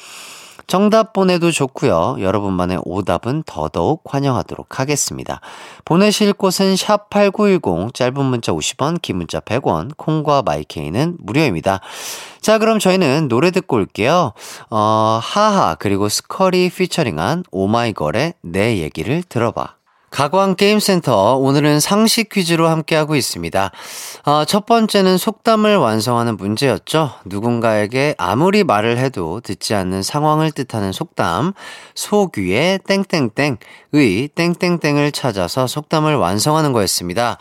정답 0.67 1.13
보내도 1.13 1.51
좋고요. 1.51 2.17
여러분만의 2.19 2.81
오답은 2.83 3.43
더더욱 3.45 4.03
환영하도록 4.05 4.79
하겠습니다. 4.79 5.41
보내실 5.85 6.33
곳은 6.33 6.75
샵 6.75 7.09
8910 7.09 7.93
짧은 7.93 8.25
문자 8.25 8.51
50원, 8.51 9.01
긴 9.01 9.17
문자 9.17 9.39
100원, 9.39 9.91
콩과 9.97 10.43
마이케이는 10.43 11.17
무료입니다. 11.19 11.79
자, 12.41 12.57
그럼 12.57 12.79
저희는 12.79 13.27
노래 13.27 13.51
듣고 13.51 13.77
올게요. 13.77 14.33
어, 14.69 15.19
하하 15.21 15.75
그리고 15.75 16.09
스커리 16.09 16.69
피처링한 16.69 17.43
오마이걸의 17.51 18.33
내 18.41 18.77
얘기를 18.79 19.23
들어봐. 19.23 19.82
가광게임센터 20.13 21.37
오늘은 21.37 21.79
상식 21.79 22.29
퀴즈로 22.29 22.67
함께하고 22.67 23.15
있습니다. 23.15 23.71
어, 24.25 24.45
첫 24.45 24.67
번째는 24.67 25.17
속담을 25.17 25.77
완성하는 25.77 26.37
문제였죠. 26.37 27.09
누군가에게 27.25 28.13
아무리 28.19 28.63
말을 28.63 28.99
해도 28.99 29.41
듣지 29.41 29.73
않는 29.73 30.03
상황을 30.03 30.51
뜻하는 30.51 30.91
속담 30.91 31.53
소귀의 31.95 32.81
땡땡땡의 32.87 34.29
땡땡땡을 34.35 35.11
찾아서 35.11 35.65
속담을 35.65 36.15
완성하는 36.15 36.73
거였습니다. 36.73 37.39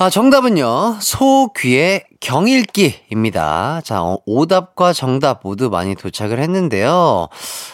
아, 0.00 0.10
정답은요, 0.10 0.98
소귀의 1.00 2.04
경읽기입니다. 2.20 3.82
자, 3.84 4.02
어, 4.02 4.18
오답과 4.26 4.92
정답 4.92 5.40
모두 5.42 5.70
많이 5.70 5.94
도착을 5.94 6.40
했는데요. 6.40 7.28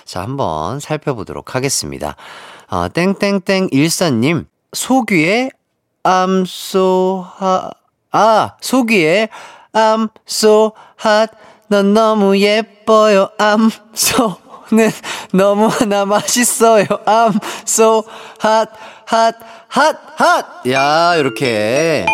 자, 0.05 0.23
한번 0.23 0.81
살펴보도록 0.81 1.55
하겠습니다. 1.55 2.17
아, 2.69 2.89
땡땡땡 2.89 3.69
일사님, 3.73 4.47
so 6.47 7.25
hot. 7.41 7.73
아, 8.13 8.57
so 10.29 10.73
hot. 11.05 11.33
넌 11.69 11.95
너무 11.95 12.39
예뻐요. 12.39 13.31
I'm 13.39 13.71
so 13.95 14.37
는 14.73 14.91
너무나 15.33 16.05
맛있어요. 16.05 16.85
I'm 17.07 17.39
so 17.67 18.03
hot, 18.43 18.71
hot, 19.13 19.39
hot, 19.77 19.99
hot. 20.21 20.71
야, 20.71 21.17
이렇게. 21.17 22.07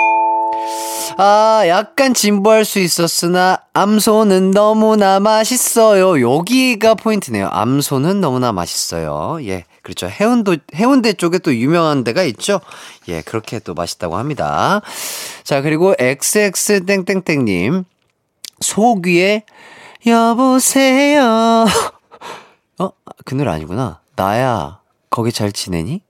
아, 1.16 1.62
약간 1.66 2.14
진보할 2.14 2.64
수 2.64 2.78
있었으나, 2.78 3.58
암소는 3.72 4.50
너무나 4.52 5.20
맛있어요. 5.20 6.20
여기가 6.20 6.94
포인트네요. 6.94 7.48
암소는 7.50 8.20
너무나 8.20 8.52
맛있어요. 8.52 9.38
예. 9.42 9.64
그렇죠. 9.90 10.06
해운도, 10.06 10.56
해운대 10.72 11.14
쪽에 11.14 11.38
또 11.38 11.52
유명한 11.52 12.04
데가 12.04 12.22
있죠. 12.22 12.60
예, 13.08 13.22
그렇게 13.22 13.58
또 13.58 13.74
맛있다고 13.74 14.16
합니다. 14.16 14.82
자, 15.42 15.62
그리고 15.62 15.94
XX땡땡땡님. 15.98 17.84
소귀에, 18.60 19.44
여보세요. 20.06 21.66
어? 22.78 22.90
그 23.24 23.34
노래 23.34 23.50
아니구나. 23.50 23.98
나야, 24.14 24.78
거기 25.10 25.32
잘 25.32 25.50
지내니? 25.50 26.02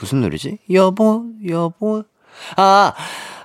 무슨 0.00 0.22
노래지? 0.22 0.58
여보, 0.72 1.26
여보. 1.46 2.04
아, 2.56 2.94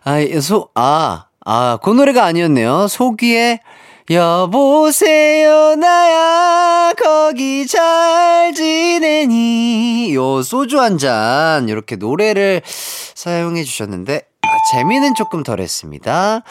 아, 0.06 0.39
소, 0.39 0.69
아, 0.76 1.26
아, 1.43 1.78
그 1.84 1.89
노래가 1.89 2.24
아니었네요. 2.24 2.88
소귀에, 2.88 3.60
여보세요, 4.09 5.75
나야, 5.75 6.91
거기 7.01 7.65
잘 7.65 8.53
지내니. 8.53 10.13
요, 10.13 10.43
소주 10.43 10.81
한 10.81 10.97
잔, 10.97 11.69
이렇게 11.69 11.95
노래를 11.95 12.61
사용해 12.65 13.63
주셨는데, 13.63 14.21
아, 14.41 14.47
재미는 14.73 15.15
조금 15.15 15.41
덜 15.41 15.61
했습니다. 15.61 16.43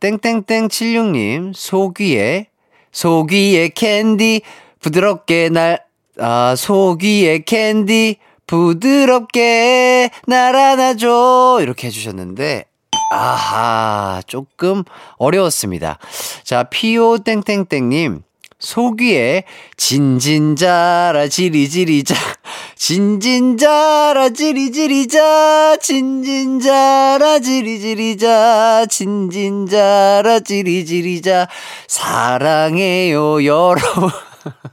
땡땡땡 0.00 0.68
76님, 0.68 1.52
소귀에, 1.54 2.48
소귀에 2.92 3.70
캔디, 3.70 4.42
부드럽게 4.80 5.48
날, 5.48 5.82
아, 6.18 6.54
소귀에 6.58 7.38
캔디, 7.44 8.16
부드럽게 8.46 10.10
날 10.26 10.54
안아줘. 10.54 11.60
이렇게 11.62 11.86
해주셨는데, 11.86 12.67
아하, 13.10 14.22
조금 14.26 14.84
어려웠습니다. 15.16 15.98
자, 16.44 16.64
피오 16.64 17.18
땡땡땡님, 17.18 18.22
소귀에 18.58 19.44
진진자라 19.76 21.28
지리지리자. 21.28 22.14
진진자라 22.74 24.30
지리지리자. 24.30 25.76
진진자라 25.80 27.38
지리지리자. 27.38 28.86
진진자라 28.90 30.40
지리지리자. 30.40 31.48
사랑해요 31.86 33.44
여러분. 33.44 34.10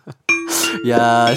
야, 0.89 1.27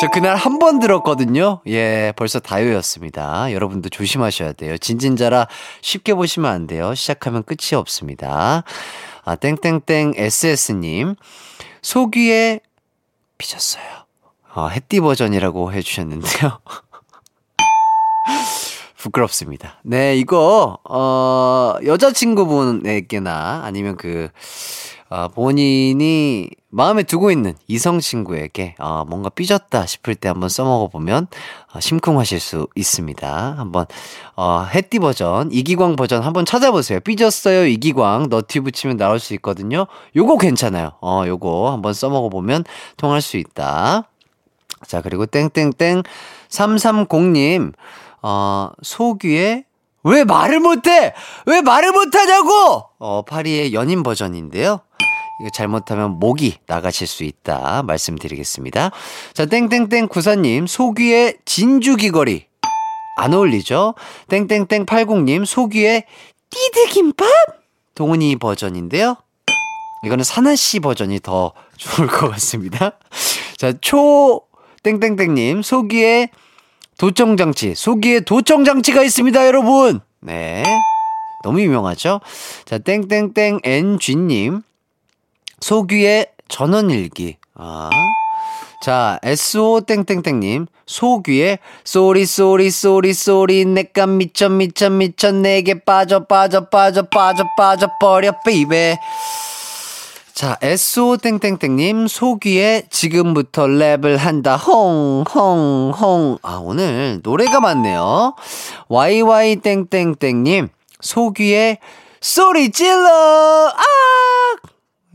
저 0.00 0.08
그날 0.08 0.36
한 0.36 0.58
번 0.58 0.78
들었거든요. 0.80 1.60
예, 1.66 2.12
벌써 2.16 2.40
다 2.40 2.56
외웠습니다. 2.56 3.52
여러분도 3.52 3.88
조심하셔야 3.88 4.52
돼요. 4.52 4.76
진진자라 4.78 5.46
쉽게 5.82 6.14
보시면 6.14 6.50
안 6.50 6.66
돼요. 6.66 6.94
시작하면 6.94 7.42
끝이 7.42 7.76
없습니다. 7.76 8.64
아, 9.24 9.34
땡땡땡 9.36 10.14
SS님. 10.16 11.14
소귀에 11.82 12.60
삐졌어요. 13.38 13.84
아, 14.54 14.66
해띠 14.68 15.00
버전이라고 15.00 15.72
해주셨는데요. 15.72 16.58
부끄럽습니다. 18.96 19.80
네, 19.82 20.16
이거, 20.16 20.78
어, 20.88 21.74
여자친구분에게나 21.84 23.62
아니면 23.64 23.96
그, 23.96 24.28
어, 25.14 25.28
본인이 25.28 26.50
마음에 26.70 27.04
두고 27.04 27.30
있는 27.30 27.54
이성 27.68 28.00
친구에게 28.00 28.74
어, 28.80 29.04
뭔가 29.08 29.28
삐졌다 29.28 29.86
싶을 29.86 30.16
때 30.16 30.26
한번 30.26 30.48
써먹어 30.48 30.88
보면 30.88 31.28
어, 31.72 31.78
심쿵하실 31.78 32.40
수 32.40 32.66
있습니다. 32.74 33.54
한번 33.56 33.86
어, 34.34 34.66
해띠 34.74 34.98
버전, 34.98 35.52
이기광 35.52 35.94
버전 35.94 36.24
한번 36.24 36.44
찾아보세요. 36.44 36.98
삐졌어요 36.98 37.64
이기광 37.66 38.26
너티 38.28 38.58
붙이면 38.58 38.96
나올 38.96 39.20
수 39.20 39.34
있거든요. 39.34 39.86
요거 40.16 40.38
괜찮아요. 40.38 40.94
어, 41.00 41.22
요거 41.28 41.70
한번 41.70 41.94
써먹어 41.94 42.28
보면 42.28 42.64
통할 42.96 43.22
수 43.22 43.36
있다. 43.36 44.08
자 44.84 45.00
그리고 45.00 45.26
땡땡땡 45.26 46.02
330님 46.48 47.72
어, 48.20 48.70
소귀에 48.82 49.64
왜 50.02 50.24
말을 50.24 50.60
못해? 50.60 51.14
왜 51.46 51.62
말을 51.62 51.92
못하냐고! 51.92 52.84
어, 52.98 53.22
파리의 53.22 53.72
연인 53.72 54.02
버전인데요. 54.02 54.80
이거 55.40 55.50
잘못하면 55.50 56.18
목이 56.18 56.58
나가실 56.66 57.06
수 57.06 57.24
있다 57.24 57.82
말씀드리겠습니다. 57.82 58.90
자, 59.32 59.46
땡땡땡 59.46 60.08
구사님, 60.08 60.66
소귀의 60.66 61.38
진주귀걸이. 61.44 62.46
안 63.16 63.34
어울리죠? 63.34 63.94
땡땡땡 64.28 64.86
80님, 64.86 65.44
소귀의 65.44 66.04
띠드김밥? 66.50 67.26
동훈이 67.94 68.36
버전인데요. 68.36 69.16
이거는 70.04 70.24
사나씨 70.24 70.80
버전이 70.80 71.20
더 71.20 71.52
좋을 71.76 72.08
것 72.08 72.30
같습니다. 72.32 72.98
자, 73.56 73.72
초, 73.80 74.42
땡땡땡님, 74.82 75.62
소귀의 75.62 76.28
도청장치, 76.98 77.74
소귀의 77.74 78.24
도청장치가 78.24 79.02
있습니다, 79.02 79.46
여러분! 79.46 80.00
네. 80.20 80.62
너무 81.42 81.60
유명하죠? 81.60 82.20
자, 82.64 82.78
땡땡땡 82.78 83.60
NG님, 83.64 84.62
소귀의 85.60 86.26
전원일기. 86.48 87.36
아. 87.54 87.90
자, 88.84 89.18
SO 89.22 89.80
땡땡땡님, 89.80 90.66
소귀의 90.86 91.58
sorry 91.84 92.26
sorry 92.26 92.70
sorry 92.70 93.14
sorry 93.14 93.64
내가 93.64 94.06
미쳐 94.06 94.50
미쳐 94.50 94.90
미쳐 94.90 95.32
내게 95.32 95.82
빠져 95.82 96.26
빠져 96.26 96.68
빠져 96.68 97.06
빠져 97.08 97.44
빠져 97.56 97.88
버려 97.98 98.32
baby. 98.44 98.98
자, 100.34 100.58
SO 100.60 101.16
땡땡땡님, 101.16 102.08
소귀의 102.08 102.88
지금부터 102.90 103.66
랩을 103.68 104.18
한다, 104.18 104.56
홍, 104.56 105.24
홍, 105.34 105.92
홍. 105.98 106.38
아, 106.42 106.60
오늘 106.62 107.20
노래가 107.22 107.60
많네요. 107.60 108.34
YY 108.88 109.56
땡땡땡님, 109.56 110.68
소귀의 111.00 111.78
소리 112.20 112.70
질러! 112.70 113.08
아! 113.68 114.13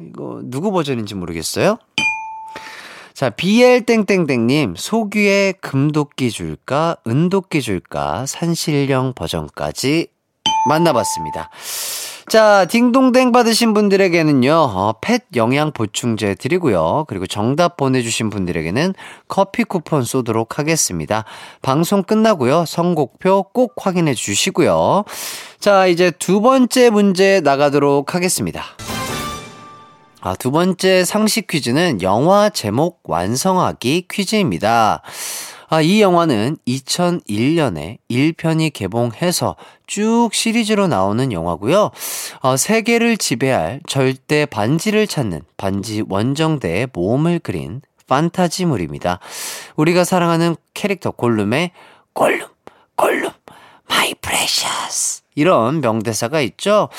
이거 0.01 0.41
누구 0.43 0.71
버전인지 0.71 1.15
모르겠어요? 1.15 1.77
자, 3.13 3.29
BL땡땡땡님, 3.29 4.75
소귀의 4.77 5.55
금도끼 5.59 6.31
줄까, 6.31 6.95
은도끼 7.05 7.61
줄까, 7.61 8.25
산신령 8.25 9.13
버전까지 9.13 10.07
만나봤습니다. 10.69 11.49
자, 12.29 12.65
딩동댕 12.65 13.31
받으신 13.31 13.73
분들에게는요, 13.73 14.53
어, 14.53 14.93
펫 15.01 15.23
영양 15.35 15.71
보충제 15.71 16.35
드리고요. 16.35 17.05
그리고 17.07 17.25
정답 17.25 17.75
보내주신 17.75 18.29
분들에게는 18.29 18.93
커피 19.27 19.63
쿠폰 19.63 20.03
쏘도록 20.03 20.59
하겠습니다. 20.59 21.25
방송 21.63 22.03
끝나고요. 22.03 22.65
선곡표 22.65 23.49
꼭 23.51 23.73
확인해 23.77 24.13
주시고요. 24.13 25.05
자, 25.59 25.87
이제 25.87 26.11
두 26.11 26.39
번째 26.39 26.91
문제 26.91 27.41
나가도록 27.41 28.13
하겠습니다. 28.13 28.63
아, 30.21 30.35
두 30.35 30.51
번째 30.51 31.05
상식 31.05 31.47
퀴즈는 31.47 32.01
영화 32.01 32.49
제목 32.49 32.99
완성하기 33.03 34.07
퀴즈입니다. 34.11 35.01
아, 35.69 35.81
이 35.81 36.01
영화는 36.01 36.57
2001년에 36.67 37.99
1편이 38.09 38.73
개봉해서 38.73 39.55
쭉 39.87 40.29
시리즈로 40.33 40.87
나오는 40.87 41.31
영화고요. 41.31 41.91
어, 42.41 42.57
세계를 42.57 43.15
지배할 43.15 43.79
절대 43.87 44.45
반지를 44.45 45.07
찾는 45.07 45.41
반지 45.55 46.03
원정대의 46.09 46.89
모험을 46.91 47.39
그린 47.39 47.81
판타지물입니다. 48.07 49.19
우리가 49.77 50.03
사랑하는 50.03 50.57
캐릭터 50.73 51.11
골룸의 51.11 51.71
골룸, 52.11 52.45
골룸, 52.97 53.31
my 53.87 54.13
precious. 54.15 55.21
이런 55.39 55.81
명대사가 55.81 56.41
있죠. 56.41 56.89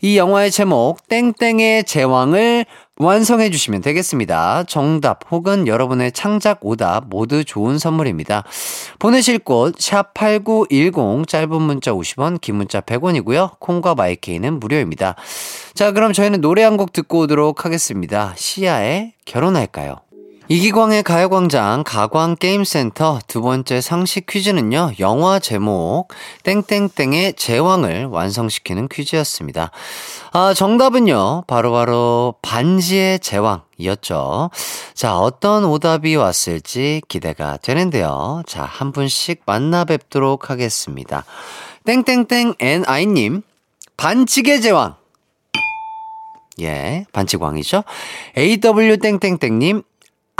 이 0.00 0.16
영화의 0.16 0.50
제목 0.50 1.06
땡땡의 1.08 1.84
제왕을 1.84 2.64
완성해 2.96 3.48
주시면 3.50 3.80
되겠습니다. 3.80 4.64
정답 4.64 5.20
혹은 5.30 5.66
여러분의 5.66 6.12
창작 6.12 6.58
오답 6.60 7.04
모두 7.08 7.44
좋은 7.44 7.78
선물입니다. 7.78 8.44
보내실 8.98 9.38
곳 9.38 9.74
샵8910 9.76 11.26
짧은 11.26 11.62
문자 11.62 11.92
50원 11.92 12.40
긴 12.40 12.56
문자 12.56 12.80
100원이고요. 12.82 13.58
콩과 13.58 13.94
마이케이는 13.94 14.60
무료입니다. 14.60 15.14
자 15.74 15.92
그럼 15.92 16.12
저희는 16.12 16.40
노래 16.40 16.62
한 16.62 16.76
곡 16.76 16.92
듣고 16.92 17.20
오도록 17.20 17.64
하겠습니다. 17.64 18.32
시아의 18.36 19.12
결혼할까요? 19.24 20.09
이기광의 20.52 21.04
가요광장 21.04 21.84
가광게임센터 21.86 23.20
두 23.28 23.40
번째 23.40 23.80
상식 23.80 24.26
퀴즈는요, 24.26 24.94
영화 24.98 25.38
제목, 25.38 26.08
땡땡땡의 26.42 27.34
제왕을 27.34 28.06
완성시키는 28.06 28.88
퀴즈였습니다. 28.88 29.70
아, 30.32 30.52
정답은요, 30.52 31.44
바로바로 31.46 31.70
바로 31.70 32.34
반지의 32.42 33.20
제왕이었죠. 33.20 34.50
자, 34.94 35.16
어떤 35.16 35.64
오답이 35.64 36.16
왔을지 36.16 37.02
기대가 37.06 37.56
되는데요. 37.56 38.42
자, 38.44 38.64
한 38.64 38.90
분씩 38.90 39.42
만나 39.46 39.84
뵙도록 39.84 40.50
하겠습니다. 40.50 41.24
땡땡땡 41.84 42.54
NI님, 42.58 43.42
반칙의 43.96 44.62
제왕. 44.62 44.96
예, 46.60 47.06
반칙왕이죠. 47.12 47.84
AW땡땡땡님, 48.36 49.82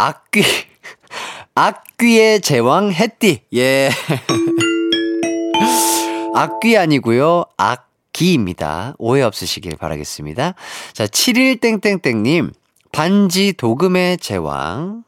악귀, 0.01 0.41
악귀의 1.55 2.41
제왕 2.41 2.91
해띠. 2.91 3.43
예. 3.55 3.91
악귀 6.35 6.79
아니고요 6.79 7.45
악기입니다. 7.59 8.95
오해 8.97 9.21
없으시길 9.21 9.77
바라겠습니다. 9.77 10.55
자, 10.95 11.07
7일땡땡땡님, 11.07 12.51
반지 12.93 13.53
도금의 13.53 14.17
제왕. 14.19 15.05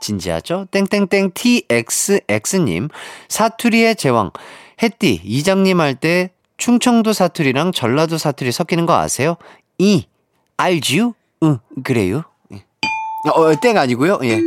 진지하죠? 0.00 0.68
땡땡땡 0.70 1.32
TXX님, 1.34 2.90
사투리의 3.28 3.96
제왕. 3.96 4.30
해띠, 4.80 5.22
이장님 5.24 5.80
할 5.80 5.96
때 5.96 6.30
충청도 6.56 7.12
사투리랑 7.12 7.72
전라도 7.72 8.16
사투리 8.16 8.52
섞이는 8.52 8.86
거 8.86 8.94
아세요? 8.94 9.38
이, 9.78 10.06
알지요? 10.56 11.14
응, 11.42 11.58
그래요. 11.82 12.22
어, 13.32 13.54
땡 13.56 13.78
아니고요. 13.78 14.18
예. 14.24 14.40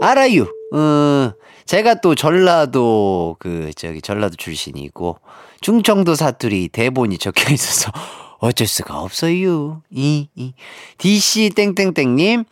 알아요. 0.00 0.42
어, 0.74 1.32
제가 1.64 2.00
또 2.00 2.14
전라도 2.14 3.36
그 3.38 3.70
저기 3.76 4.02
전라도 4.02 4.36
출신이고 4.36 5.18
충청도 5.60 6.14
사투리 6.14 6.68
대본이 6.68 7.18
적혀 7.18 7.52
있어서 7.52 7.90
어쩔 8.40 8.66
수가 8.66 9.00
없어요. 9.00 9.82
이, 9.90 10.28
이. 10.34 10.52
DC 10.98 11.50
땡땡땡님 11.50 12.44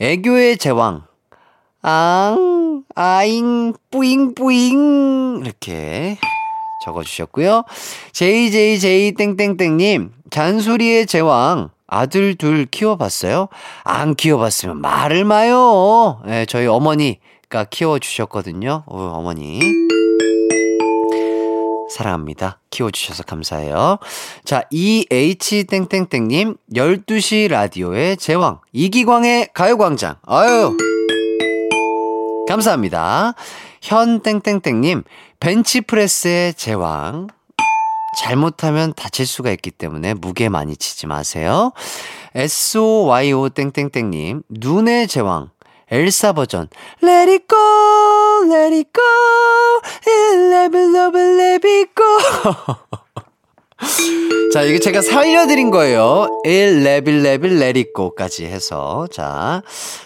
애교의 0.00 0.58
제왕. 0.58 1.04
앙, 1.80 2.84
아잉, 2.94 3.72
뿌잉, 3.90 4.34
뿌잉. 4.34 5.40
이렇게 5.42 6.18
적어주셨고요. 6.84 7.64
JJJ 8.12 9.12
땡땡땡님 9.12 10.12
잔소리의 10.30 11.06
제왕. 11.06 11.70
아들 11.88 12.36
둘 12.36 12.66
키워봤어요? 12.66 13.48
안 13.82 14.14
키워봤으면 14.14 14.80
말을 14.80 15.24
마요. 15.24 16.20
네, 16.24 16.46
저희 16.46 16.66
어머니가 16.66 17.64
키워주셨거든요. 17.68 18.84
어, 18.86 19.12
어머니. 19.14 19.60
사랑합니다. 21.90 22.60
키워주셔서 22.70 23.22
감사해요. 23.24 23.98
자, 24.44 24.62
EH땡땡땡님, 24.70 26.56
12시 26.74 27.48
라디오의 27.48 28.18
제왕, 28.18 28.60
이기광의 28.72 29.48
가요광장. 29.54 30.16
아유, 30.26 30.76
감사합니다. 32.46 33.32
현땡땡땡님, 33.80 35.04
벤치프레스의 35.40 36.54
제왕, 36.54 37.28
잘못하면 38.18 38.92
다칠 38.94 39.26
수가 39.26 39.52
있기 39.52 39.70
때문에 39.70 40.14
무게 40.14 40.48
많이 40.48 40.76
치지 40.76 41.06
마세요. 41.06 41.72
SOYO 42.34 43.48
땡땡땡님, 43.50 44.42
눈의 44.48 45.06
제왕, 45.06 45.50
엘사 45.90 46.32
버전, 46.32 46.68
Let 47.02 47.30
it 47.30 47.46
go, 47.48 48.42
let 48.44 48.74
it 48.74 48.90
go, 48.92 49.02
love 50.52 50.78
it, 50.78 50.96
it, 51.16 51.34
let 51.40 51.68
it 51.68 51.90
go. 51.94 52.18
자, 54.52 54.62
이게 54.62 54.80
제가 54.80 55.00
살려드린 55.00 55.70
거예요. 55.70 56.26
1, 56.44 56.82
레빌, 56.82 57.22
레빌, 57.22 57.60
레리꼬까지 57.60 58.46
해서. 58.46 59.06
자, 59.12 59.62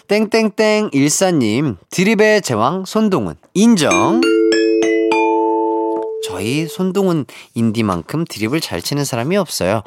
땡땡땡 0.07 0.91
일사님, 0.93 1.77
드립의 1.89 2.43
제왕 2.43 2.85
손동운, 2.85 3.35
인정. 3.55 4.21
저희 6.33 6.67
손동운 6.67 7.27
인디만큼 7.53 8.25
드립을 8.27 8.59
잘 8.59 8.81
치는 8.81 9.05
사람이 9.05 9.37
없어요. 9.37 9.83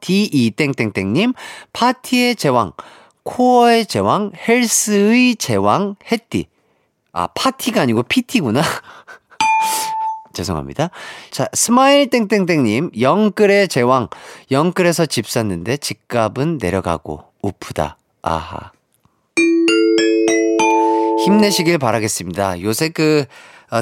D2땡땡땡님, 0.00 1.32
파티의 1.72 2.34
제왕, 2.34 2.72
코어의 3.22 3.86
제왕, 3.86 4.32
헬스의 4.36 5.36
제왕, 5.36 5.94
해띠. 6.10 6.48
아, 7.12 7.28
파티가 7.28 7.82
아니고 7.82 8.02
PT구나. 8.02 8.62
죄송합니다. 10.34 10.90
자, 11.30 11.46
스마일 11.54 12.10
땡땡땡님, 12.10 12.90
영끌의 13.00 13.68
제왕. 13.68 14.08
영끌에서 14.50 15.06
집 15.06 15.28
샀는데 15.28 15.76
집값은 15.76 16.58
내려가고, 16.60 17.22
웃프다. 17.42 17.96
아하. 18.22 18.72
힘내시길 21.24 21.78
바라겠습니다. 21.78 22.60
요새 22.62 22.88
그 22.88 23.24
어, 23.24 23.26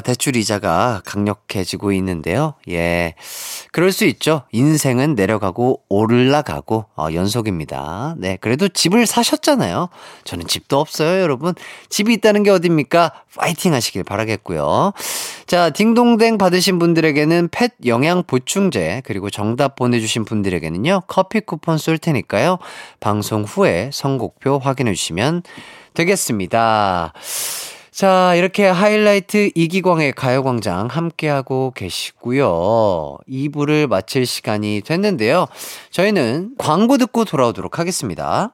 대출 0.03 0.35
이자가 0.35 1.01
강력해지고 1.05 1.91
있는데요. 1.93 2.55
예. 2.69 3.13
그럴 3.71 3.91
수 3.91 4.05
있죠. 4.05 4.43
인생은 4.51 5.15
내려가고 5.15 5.81
올라가고 5.89 6.85
어, 6.95 7.07
연속입니다. 7.13 8.15
네. 8.17 8.37
그래도 8.41 8.67
집을 8.67 9.05
사셨잖아요. 9.05 9.89
저는 10.23 10.47
집도 10.47 10.79
없어요, 10.79 11.21
여러분. 11.21 11.53
집이 11.89 12.13
있다는 12.13 12.43
게 12.43 12.49
어딥니까? 12.49 13.11
파이팅 13.37 13.73
하시길 13.73 14.03
바라겠고요. 14.03 14.93
자, 15.45 15.69
딩동댕 15.69 16.37
받으신 16.37 16.79
분들에게는 16.79 17.49
펫 17.51 17.73
영양 17.85 18.23
보충제 18.23 19.03
그리고 19.05 19.29
정답 19.29 19.75
보내 19.75 19.99
주신 19.99 20.25
분들에게는요 20.25 21.01
커피 21.07 21.41
쿠폰 21.41 21.77
쏠 21.77 21.97
테니까요. 21.97 22.57
방송 22.99 23.43
후에 23.43 23.89
선곡표 23.93 24.59
확인해 24.59 24.93
주시면 24.93 25.43
되겠습니다. 25.93 27.13
자, 27.95 28.35
이렇게 28.35 28.65
하이라이트 28.67 29.51
이기광의 29.55 30.11
가요광장 30.11 30.87
함께하고 30.87 31.71
계시고요. 31.73 33.19
2부를 33.25 33.87
마칠 33.87 34.25
시간이 34.25 34.81
됐는데요. 34.85 35.45
저희는 35.91 36.55
광고 36.57 36.97
듣고 36.97 37.23
돌아오도록 37.23 37.79
하겠습니다. 37.79 38.53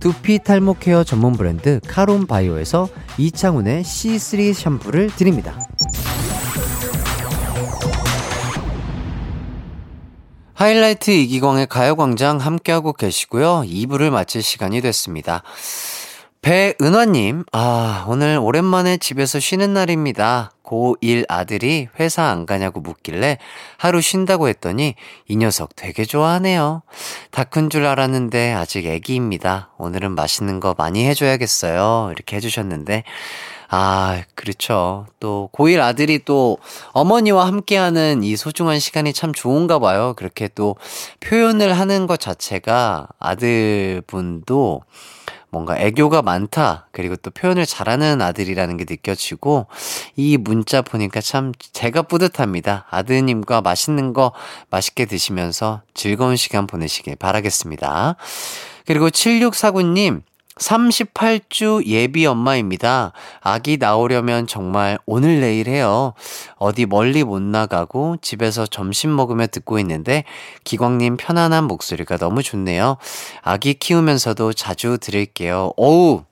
두피 0.00 0.38
탈모 0.42 0.76
care 0.80 1.04
전문 1.04 1.34
브랜드 1.34 1.78
카론 1.86 2.26
바이오에서 2.26 2.88
이창훈의 3.18 3.84
C3 3.84 4.54
샴푸를 4.54 5.08
드립니다. 5.08 5.58
하이라이트 10.54 11.10
이기광의 11.10 11.66
가요광장 11.68 12.38
함께하고 12.38 12.92
계시고요. 12.92 13.62
2부를 13.66 14.10
마칠 14.10 14.42
시간이 14.42 14.80
됐습니다. 14.80 15.42
배은화님, 16.42 17.44
아, 17.52 18.06
오늘 18.08 18.38
오랜만에 18.38 18.96
집에서 18.96 19.38
쉬는 19.38 19.74
날입니다. 19.74 20.50
고1 20.70 21.24
아들이 21.28 21.88
회사 21.98 22.24
안 22.24 22.46
가냐고 22.46 22.80
묻길래 22.80 23.38
하루 23.76 24.00
쉰다고 24.00 24.48
했더니 24.48 24.94
이 25.26 25.36
녀석 25.36 25.74
되게 25.74 26.04
좋아하네요. 26.04 26.82
다 27.32 27.44
큰 27.44 27.68
줄 27.70 27.84
알았는데 27.86 28.52
아직 28.52 28.86
애기입니다. 28.86 29.70
오늘은 29.78 30.12
맛있는 30.12 30.60
거 30.60 30.74
많이 30.78 31.04
해줘야겠어요. 31.06 32.10
이렇게 32.14 32.36
해주셨는데, 32.36 33.02
아, 33.68 34.22
그렇죠. 34.36 35.06
또, 35.20 35.48
고1 35.52 35.80
아들이 35.80 36.20
또 36.24 36.58
어머니와 36.92 37.46
함께하는 37.46 38.22
이 38.22 38.36
소중한 38.36 38.78
시간이 38.78 39.12
참 39.12 39.32
좋은가 39.32 39.78
봐요. 39.80 40.14
그렇게 40.16 40.48
또 40.54 40.76
표현을 41.20 41.72
하는 41.78 42.06
것 42.06 42.20
자체가 42.20 43.08
아들분도 43.18 44.82
뭔가 45.50 45.76
애교가 45.78 46.22
많다. 46.22 46.88
그리고 46.92 47.16
또 47.16 47.30
표현을 47.30 47.66
잘하는 47.66 48.22
아들이라는 48.22 48.76
게 48.76 48.84
느껴지고 48.88 49.66
이 50.16 50.36
문자 50.36 50.82
보니까 50.82 51.20
참 51.20 51.52
제가 51.72 52.02
뿌듯합니다. 52.02 52.86
아드님과 52.90 53.60
맛있는 53.60 54.12
거 54.12 54.32
맛있게 54.70 55.04
드시면서 55.06 55.82
즐거운 55.94 56.36
시간 56.36 56.66
보내시길 56.66 57.16
바라겠습니다. 57.16 58.16
그리고 58.86 59.10
7649님 59.10 60.22
38주 60.60 61.86
예비 61.86 62.26
엄마입니다. 62.26 63.12
아기 63.40 63.78
나오려면 63.78 64.46
정말 64.46 64.98
오늘 65.06 65.40
내일 65.40 65.68
해요. 65.68 66.12
어디 66.56 66.86
멀리 66.86 67.24
못 67.24 67.42
나가고 67.42 68.18
집에서 68.20 68.66
점심 68.66 69.16
먹으며 69.16 69.46
듣고 69.46 69.78
있는데 69.80 70.24
기광님 70.64 71.16
편안한 71.16 71.64
목소리가 71.64 72.18
너무 72.18 72.42
좋네요. 72.42 72.98
아기 73.42 73.74
키우면서도 73.74 74.52
자주 74.52 74.98
들을게요. 74.98 75.72
어우! 75.76 76.24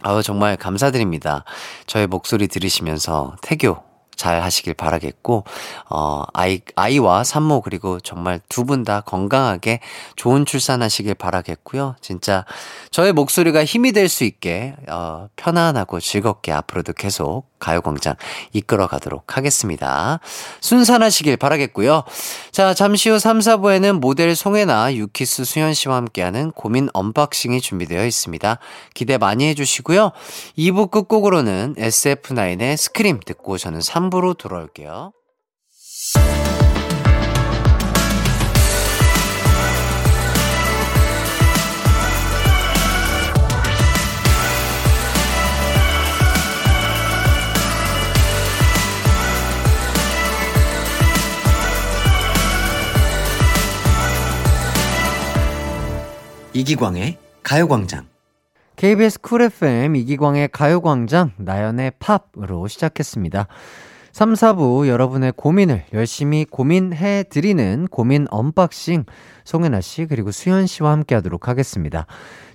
아우, 0.00 0.22
정말 0.22 0.56
감사드립니다. 0.56 1.44
저의 1.86 2.06
목소리 2.06 2.46
들으시면서 2.46 3.34
태교 3.42 3.87
잘 4.18 4.42
하시길 4.42 4.74
바라겠고, 4.74 5.44
어, 5.88 6.24
아이, 6.34 6.60
아이와 6.76 7.24
산모, 7.24 7.62
그리고 7.62 7.98
정말 8.00 8.40
두 8.50 8.64
분 8.64 8.84
다 8.84 9.00
건강하게 9.00 9.80
좋은 10.16 10.44
출산하시길 10.44 11.14
바라겠고요. 11.14 11.96
진짜 12.02 12.44
저의 12.90 13.12
목소리가 13.14 13.64
힘이 13.64 13.92
될 13.92 14.08
수 14.10 14.24
있게, 14.24 14.74
어, 14.88 15.28
편안하고 15.36 16.00
즐겁게 16.00 16.52
앞으로도 16.52 16.92
계속 16.94 17.46
가요광장 17.58 18.14
이끌어 18.52 18.86
가도록 18.86 19.36
하겠습니다. 19.36 20.20
순산하시길 20.60 21.36
바라겠고요. 21.38 22.04
자, 22.52 22.72
잠시 22.74 23.10
후 23.10 23.18
3, 23.18 23.38
4부에는 23.40 23.98
모델 24.00 24.34
송해나, 24.36 24.94
유키스 24.94 25.44
수현 25.44 25.74
씨와 25.74 25.96
함께하는 25.96 26.52
고민 26.52 26.88
unboxing이 26.92 27.60
준비되어 27.60 28.04
있습니다. 28.06 28.58
기대 28.94 29.18
많이 29.18 29.46
해주시고요. 29.48 30.12
2부 30.56 30.90
끝곡으로는 30.90 31.74
SF9의 31.78 32.76
Scream 32.76 33.20
듣고 33.24 33.58
저는 33.58 33.80
3 33.80 34.07
부로 34.10 34.34
돌아올게요. 34.34 35.12
이기광의 56.58 57.18
가요광장. 57.44 58.06
KBS 58.74 59.20
Cool 59.20 59.42
FM 59.42 59.94
이기광의 59.94 60.48
가요광장 60.48 61.32
나연의 61.36 61.92
POP으로 61.98 62.66
시작했습니다. 62.66 63.46
3, 64.18 64.32
4부 64.32 64.88
여러분의 64.88 65.32
고민을 65.36 65.84
열심히 65.92 66.44
고민해 66.44 67.26
드리는 67.30 67.86
고민 67.88 68.26
unboxing 68.30 69.04
송해나 69.44 69.80
씨 69.80 70.06
그리고 70.06 70.32
수현 70.32 70.66
씨와 70.66 70.90
함께 70.90 71.14
하도록 71.14 71.46
하겠습니다. 71.46 72.04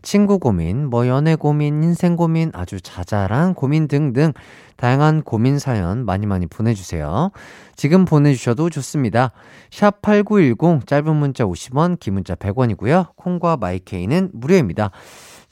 친구 0.01 0.39
고민, 0.39 0.89
뭐 0.89 1.07
연애 1.07 1.35
고민, 1.37 1.81
인생 1.81 2.17
고민, 2.17 2.51
아주 2.53 2.81
자잘한 2.81 3.53
고민 3.53 3.87
등등 3.87 4.33
다양한 4.75 5.21
고민 5.21 5.57
사연 5.57 6.03
많이 6.03 6.25
많이 6.25 6.47
보내주세요. 6.47 7.31
지금 7.77 8.03
보내주셔도 8.03 8.69
좋습니다. 8.69 9.31
샵 9.71 10.01
8910 10.01 10.85
짧은 10.85 11.15
문자 11.15 11.45
50원, 11.45 11.97
긴 11.97 12.15
문자 12.15 12.35
100원이고요. 12.35 13.15
콩과 13.15 13.55
마이케이는 13.55 14.31
무료입니다. 14.33 14.91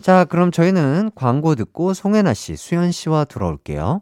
자, 0.02 0.26
그럼 0.26 0.52
저희는 0.52 1.12
광고 1.15 1.56
듣고 1.56 1.93
송혜나 1.93 2.34
씨, 2.34 2.58
수현 2.58 2.91
씨와 2.91 3.24
돌아올게요. 3.24 4.02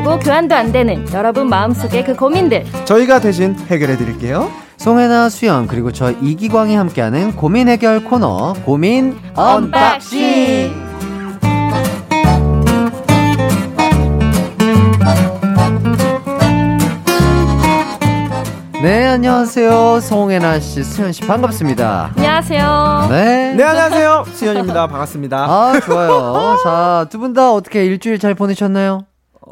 되고 0.00 0.18
교환도 0.18 0.54
안 0.54 0.72
되는 0.72 1.06
여러분 1.12 1.48
마음속의 1.50 2.04
그 2.06 2.16
고민들 2.16 2.64
저희가 2.86 3.20
대신 3.20 3.54
해결해 3.68 3.98
드릴게요. 3.98 4.50
송해나 4.78 5.28
수현 5.28 5.66
그리고 5.66 5.92
저 5.92 6.10
이기광이 6.10 6.74
함께하는 6.74 7.36
고민 7.36 7.68
해결 7.68 8.02
코너 8.04 8.54
고민 8.64 9.18
unboxing. 9.34 10.88
네 18.82 19.06
안녕하세요 19.08 20.00
송해나 20.00 20.58
씨 20.60 20.82
수현 20.82 21.12
씨 21.12 21.20
반갑습니다. 21.26 22.12
안녕하세요. 22.16 23.06
네. 23.10 23.54
네, 23.54 23.62
안녕하세요. 23.62 24.24
수현입니다. 24.32 24.86
반갑습니다. 24.86 25.36
아 25.44 25.80
좋아요. 25.84 26.56
자 26.64 27.06
두 27.10 27.18
분 27.18 27.34
다 27.34 27.52
어떻게 27.52 27.84
일주일 27.84 28.18
잘 28.18 28.34
보내셨나요? 28.34 29.04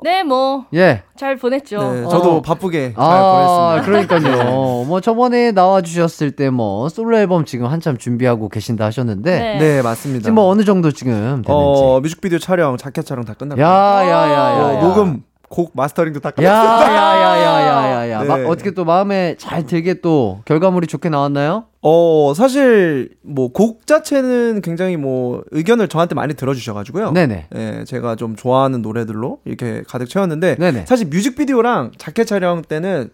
네, 0.03 0.23
뭐잘 0.23 0.65
예. 0.75 1.35
보냈죠. 1.41 1.93
네, 1.93 2.03
저도 2.09 2.37
어. 2.37 2.43
바쁘게 2.43 2.95
잘 2.95 3.05
아, 3.05 3.81
보냈습니다. 3.83 4.09
그러니까요. 4.19 4.85
뭐 4.89 5.01
저번에 5.01 5.53
나와 5.53 5.81
주셨을 5.83 6.33
때 6.33 6.49
뭐 6.51 6.89
솔로 6.89 7.17
앨범 7.19 7.45
지금 7.45 7.67
한참 7.67 7.97
준비하고 7.99 8.49
계신다 8.49 8.85
하셨는데 8.87 9.39
네. 9.39 9.59
네, 9.59 9.83
맞습니다. 9.83 10.25
지금 10.25 10.35
뭐 10.37 10.47
어느 10.49 10.65
정도 10.65 10.91
지금 10.93 11.13
되는지. 11.13 11.49
어, 11.49 12.01
뮤직비디오 12.01 12.39
촬영, 12.39 12.77
자켓 12.77 13.05
촬영 13.07 13.25
다 13.25 13.35
끝났고. 13.35 13.61
야 13.61 13.67
야 13.69 14.31
야야. 14.31 14.65
어, 14.79 14.81
녹음, 14.83 15.23
곡 15.49 15.73
마스터링도 15.75 16.21
다 16.21 16.31
끝났어요. 16.31 16.95
야야야야야야. 16.95 18.23
네. 18.23 18.29
막 18.29 18.49
어떻게 18.49 18.71
또 18.73 18.85
마음에 18.85 19.35
잘 19.39 19.67
들게 19.67 19.95
또 20.01 20.41
결과물이 20.45 20.87
좋게 20.87 21.09
나왔나요? 21.09 21.65
어, 21.81 22.33
사실 22.37 23.11
뭐 23.23 23.49
곡 23.53 23.87
자체는 23.87 24.61
굉장히 24.63 24.97
뭐 24.97 25.43
의견을 25.53 25.89
저한테 25.89 26.15
많이 26.15 26.35
들어주셔가지고요. 26.35 27.13
네네. 27.13 27.47
예, 27.55 27.85
제가 27.87 28.17
좀 28.17 28.37
좋아하는 28.37 28.83
노래들로 28.83 29.39
이렇게 29.45 29.83
가득 29.89 30.07
채웠는데 30.09 30.57
네네. 30.57 30.85
사실 30.87 31.07
뮤직비디오랑 31.07 31.93
자켓 31.99 32.27
촬영 32.27 32.63
때는 32.63 33.11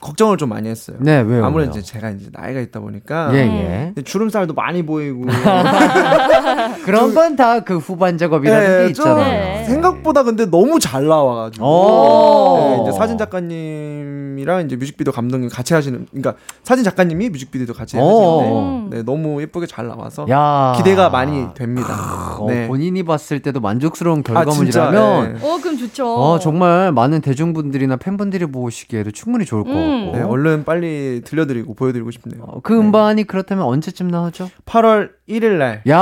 걱정을 0.00 0.36
좀 0.36 0.48
많이 0.48 0.68
했어요. 0.68 0.96
네 1.00 1.20
왜요? 1.20 1.44
아무래도 1.44 1.72
왜요? 1.72 1.80
이제 1.80 1.92
제가 1.92 2.10
이제 2.10 2.28
나이가 2.32 2.60
있다 2.60 2.80
보니까 2.80 3.30
예 3.34 3.92
예. 3.96 4.02
주름살도 4.02 4.54
많이 4.54 4.84
보이고 4.84 5.24
그런 6.84 7.14
건 7.14 7.36
다 7.36 7.60
그 7.64 7.78
후반 7.78 8.18
작업이라는 8.18 8.64
예, 8.64 8.88
게좀 8.88 8.90
있잖아요. 8.90 9.24
네. 9.24 9.64
생각보다 9.66 10.22
근데 10.22 10.46
너무 10.46 10.78
잘 10.80 11.06
나와가지고 11.06 11.64
오. 11.64 12.58
네, 12.58 12.82
이제 12.88 12.98
사진 12.98 13.18
작가님이랑 13.18 14.66
이제 14.66 14.76
뮤직비디오 14.76 15.12
감독님 15.12 15.48
같이 15.48 15.74
하시는 15.74 16.06
그러니까 16.10 16.34
사진 16.62 16.84
작가님이 16.84 17.30
뮤직비디오도 17.30 17.74
같이 17.74 17.96
오. 17.98 18.40
하시는데 18.40 18.96
네, 18.98 19.02
너무 19.02 19.40
예쁘게 19.42 19.66
잘 19.66 19.86
나와서 19.88 20.26
야. 20.30 20.74
기대가 20.76 21.08
많이 21.10 21.46
됩니다. 21.54 22.36
어, 22.38 22.46
네. 22.48 22.66
본인이 22.66 23.02
봤을 23.02 23.40
때도 23.40 23.60
만족스러운 23.60 24.20
아, 24.20 24.22
결과물이라면 24.22 25.34
네. 25.34 25.46
어, 25.48 25.58
그럼 25.60 25.76
좋죠. 25.78 26.14
어, 26.16 26.38
정말 26.38 26.92
많은 26.92 27.20
대중분들이나 27.20 27.96
팬분들이 27.96 28.46
보시기에도 28.46 29.10
충분히 29.10 29.44
좋을 29.44 29.64
것 29.64 29.70
음. 29.70 29.89
같고. 29.90 30.16
네, 30.16 30.22
얼른 30.22 30.64
빨리 30.64 31.22
들려드리고 31.24 31.74
보여드리고 31.74 32.10
싶네요. 32.10 32.42
어, 32.46 32.60
그 32.62 32.78
음반이 32.78 33.24
그렇다면 33.24 33.64
언제쯤 33.64 34.08
나오죠? 34.08 34.50
8월 34.66 35.10
1일 35.28 35.58
날 35.58 35.82
야. 35.88 35.96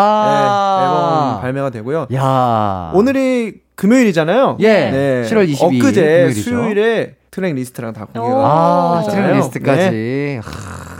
네, 0.79 0.85
앨범 0.85 1.41
발매가 1.41 1.71
되고요. 1.71 2.07
야. 2.15 2.93
오늘이 2.95 3.61
금요일이잖아요. 3.75 4.59
예. 4.61 5.25
7월 5.29 5.49
22일 5.51 5.83
엊그제 5.83 6.03
금요일이죠. 6.03 6.41
수요일에 6.43 7.15
트랙 7.31 7.55
리스트랑 7.55 7.93
다 7.93 8.07
공개가 8.07 8.27
아, 8.27 9.03
됐잖아요. 9.05 9.27
트랙 9.27 9.37
리스트까지. 9.39 9.91
네. 9.91 10.41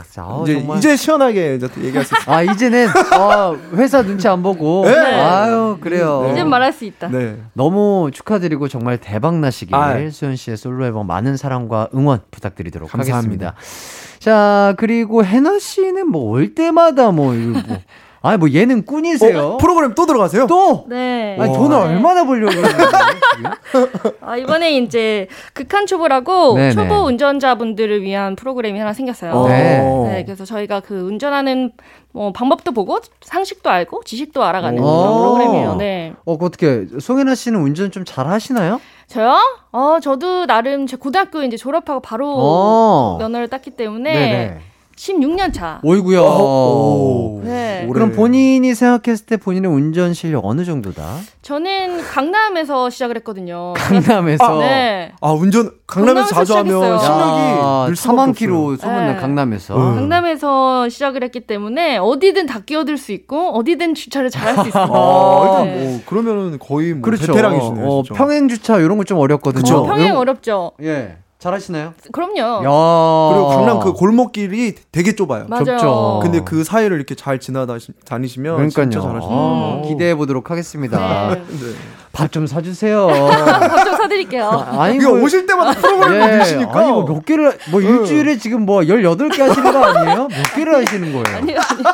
하, 0.09 0.13
자, 0.13 0.25
어, 0.25 0.43
이제 0.43 0.53
정말. 0.55 0.77
이제 0.77 0.95
시원하게 0.95 1.55
이제 1.55 1.67
또 1.67 1.81
얘기할 1.83 2.03
수 2.03 2.15
있어요. 2.19 2.35
아, 2.35 2.41
이제는 2.41 2.87
어, 3.17 3.55
회사 3.75 4.01
눈치 4.01 4.27
안 4.27 4.41
보고. 4.41 4.85
네. 4.85 4.95
아유, 4.95 5.77
그래요. 5.79 6.23
네. 6.25 6.31
이제 6.33 6.43
말할 6.43 6.73
수 6.73 6.85
있다. 6.85 7.09
네. 7.09 7.37
너무 7.53 8.09
축하드리고 8.13 8.67
정말 8.67 8.97
대박 8.97 9.35
나시길 9.39 9.75
아. 9.75 10.09
수현 10.09 10.35
씨의 10.35 10.57
솔로 10.57 10.85
앨범 10.85 11.07
많은 11.07 11.37
사랑과 11.37 11.87
응원 11.93 12.21
부탁드리도록 12.31 12.89
감사합니다. 12.91 13.53
하겠습니다. 13.55 14.19
자, 14.19 14.73
그리고 14.77 15.23
해나 15.23 15.59
씨는 15.59 16.07
뭐 16.09 16.29
올 16.31 16.53
때마다 16.55 17.11
뭐 17.11 17.33
이거 17.35 17.59
뭐 17.67 17.77
아니 18.21 18.37
뭐 18.37 18.49
예능 18.49 18.83
꾼이세요. 18.83 19.39
어, 19.39 19.57
프로그램 19.57 19.95
또 19.95 20.05
들어가세요? 20.05 20.45
또 20.47 20.85
네. 20.89 21.37
아니 21.39 21.51
와. 21.51 21.57
돈을 21.57 21.77
네. 21.77 21.83
얼마나 21.95 22.25
벌려고 22.25 22.51
그러는 22.53 22.77
거예요? 22.77 24.13
아, 24.21 24.35
이번에 24.35 24.77
이제 24.77 25.27
극한 25.53 25.85
초보라고 25.87 26.55
네네. 26.55 26.71
초보 26.73 26.95
운전자분들을 27.05 28.01
위한 28.01 28.35
프로그램이 28.35 28.77
하나 28.77 28.91
생겼어요. 28.93 29.31
어. 29.33 29.47
네. 29.47 29.79
네, 30.11 30.23
그래서 30.25 30.43
저희가 30.43 30.81
그 30.81 30.99
운전하는 30.99 31.71
뭐 32.11 32.33
방법도 32.33 32.71
보고 32.73 32.99
상식도 33.21 33.69
알고 33.69 34.03
지식도 34.03 34.43
알아가는 34.43 34.81
오. 34.81 34.85
그런 34.85 35.17
프로그램이에요. 35.17 35.75
네. 35.75 36.13
어, 36.25 36.37
그 36.37 36.45
어떻게 36.45 36.87
송혜나 36.99 37.35
씨는 37.35 37.61
운전 37.61 37.91
좀 37.91 38.03
잘 38.03 38.27
하시나요? 38.27 38.81
저요? 39.07 39.37
어, 39.71 39.99
저도 40.01 40.45
나름 40.45 40.87
제 40.87 40.97
고등학교 40.97 41.43
이제 41.43 41.55
졸업하고 41.57 41.99
바로 42.01 42.33
어. 42.37 43.17
면허를 43.19 43.47
땄기 43.47 43.71
때문에 43.71 44.13
네네. 44.13 44.57
16년 44.99 45.53
차. 45.53 45.79
어이구야. 45.85 46.19
오. 46.19 47.39
네. 47.45 47.87
그럼 47.93 48.11
본인이 48.11 48.75
생각했을 48.75 49.25
때 49.25 49.37
본인의 49.37 49.71
운전 49.71 50.13
실력 50.13 50.45
어느 50.45 50.65
정도다? 50.65 51.15
저는 51.41 52.01
강남에서 52.01 52.89
시작을 52.89 53.15
했거든요. 53.17 53.73
강남에서 53.77 54.59
네. 54.59 55.13
아 55.21 55.31
운전 55.31 55.71
강남에서 55.87 56.27
강남에서 56.27 56.35
자주 56.35 56.57
하면 56.57 56.73
시작했어요. 56.73 56.99
실력이 56.99 57.87
늘 57.87 57.95
수밖에 57.95 58.17
4만 58.17 58.19
없어요. 58.19 58.33
킬로 58.33 58.75
소문난 58.75 59.07
네. 59.07 59.15
강남에서. 59.15 59.77
음. 59.77 59.95
강남에서 59.95 60.89
시작을 60.89 61.23
했기 61.23 61.39
때문에 61.39 61.95
어디든 61.97 62.45
다 62.45 62.59
끼어들 62.59 62.97
수 62.97 63.13
있고 63.13 63.51
어디든 63.51 63.95
주차를 63.95 64.29
잘할 64.29 64.55
수 64.55 64.59
있습니다. 64.67 64.89
아, 64.93 65.43
일단 65.45 65.65
네. 65.65 65.85
뭐 65.85 66.01
그러면은 66.05 66.59
거의 66.59 66.91
뭐 66.93 67.03
그렇죠. 67.03 67.27
베테랑이시네요. 67.27 67.87
어. 67.87 68.03
평행 68.03 68.49
주차 68.49 68.77
이런 68.79 68.97
거좀 68.97 69.17
어렵거든요. 69.17 69.61
그쵸. 69.63 69.77
어, 69.77 69.83
평행 69.85 70.17
어렵죠. 70.17 70.73
예. 70.83 71.15
잘하시나요? 71.39 71.93
그럼요. 72.11 72.37
야. 72.39 73.31
그리고 73.33 73.47
강남 73.47 73.79
그 73.79 73.93
골목길이 73.93 74.75
되게 74.91 75.15
좁아요. 75.15 75.45
맞아요. 75.47 75.63
좁죠. 75.63 76.19
근데 76.21 76.41
그 76.41 76.65
사이를 76.65 76.97
이렇게 76.97 77.15
잘 77.15 77.39
지나다니시면 77.39 78.55
그러니까요. 78.57 78.89
진짜 78.89 78.99
잘하시네요. 78.99 79.37
어, 79.37 79.81
기대해 79.87 80.15
보도록 80.15 80.51
하겠습니다. 80.51 81.29
네. 81.33 81.35
네. 81.35 81.73
밥좀 82.11 82.45
사주세요. 82.45 83.07
밥 83.69 83.85
좀 83.85 83.95
사드릴게요. 83.95 84.49
아니 84.49 84.97
이거 84.97 85.11
뭐- 85.11 85.21
오실 85.23 85.45
때마다 85.45 85.71
프로그램을 85.79 86.33
예, 86.33 86.39
드시니까 86.39 86.77
아니 86.77 86.91
뭐 86.91 87.05
몇 87.05 87.23
개를 87.25 87.57
뭐 87.71 87.79
일주일에 87.79 88.37
지금 88.37 88.65
뭐 88.65 88.81
18개 88.81 89.39
하시는 89.39 89.71
거 89.71 89.81
아니에요? 89.85 90.27
몇 90.27 90.55
개를 90.55 90.75
하시는 90.75 91.13
거예요? 91.13 91.37
아니요, 91.37 91.57
아니요. 91.57 91.87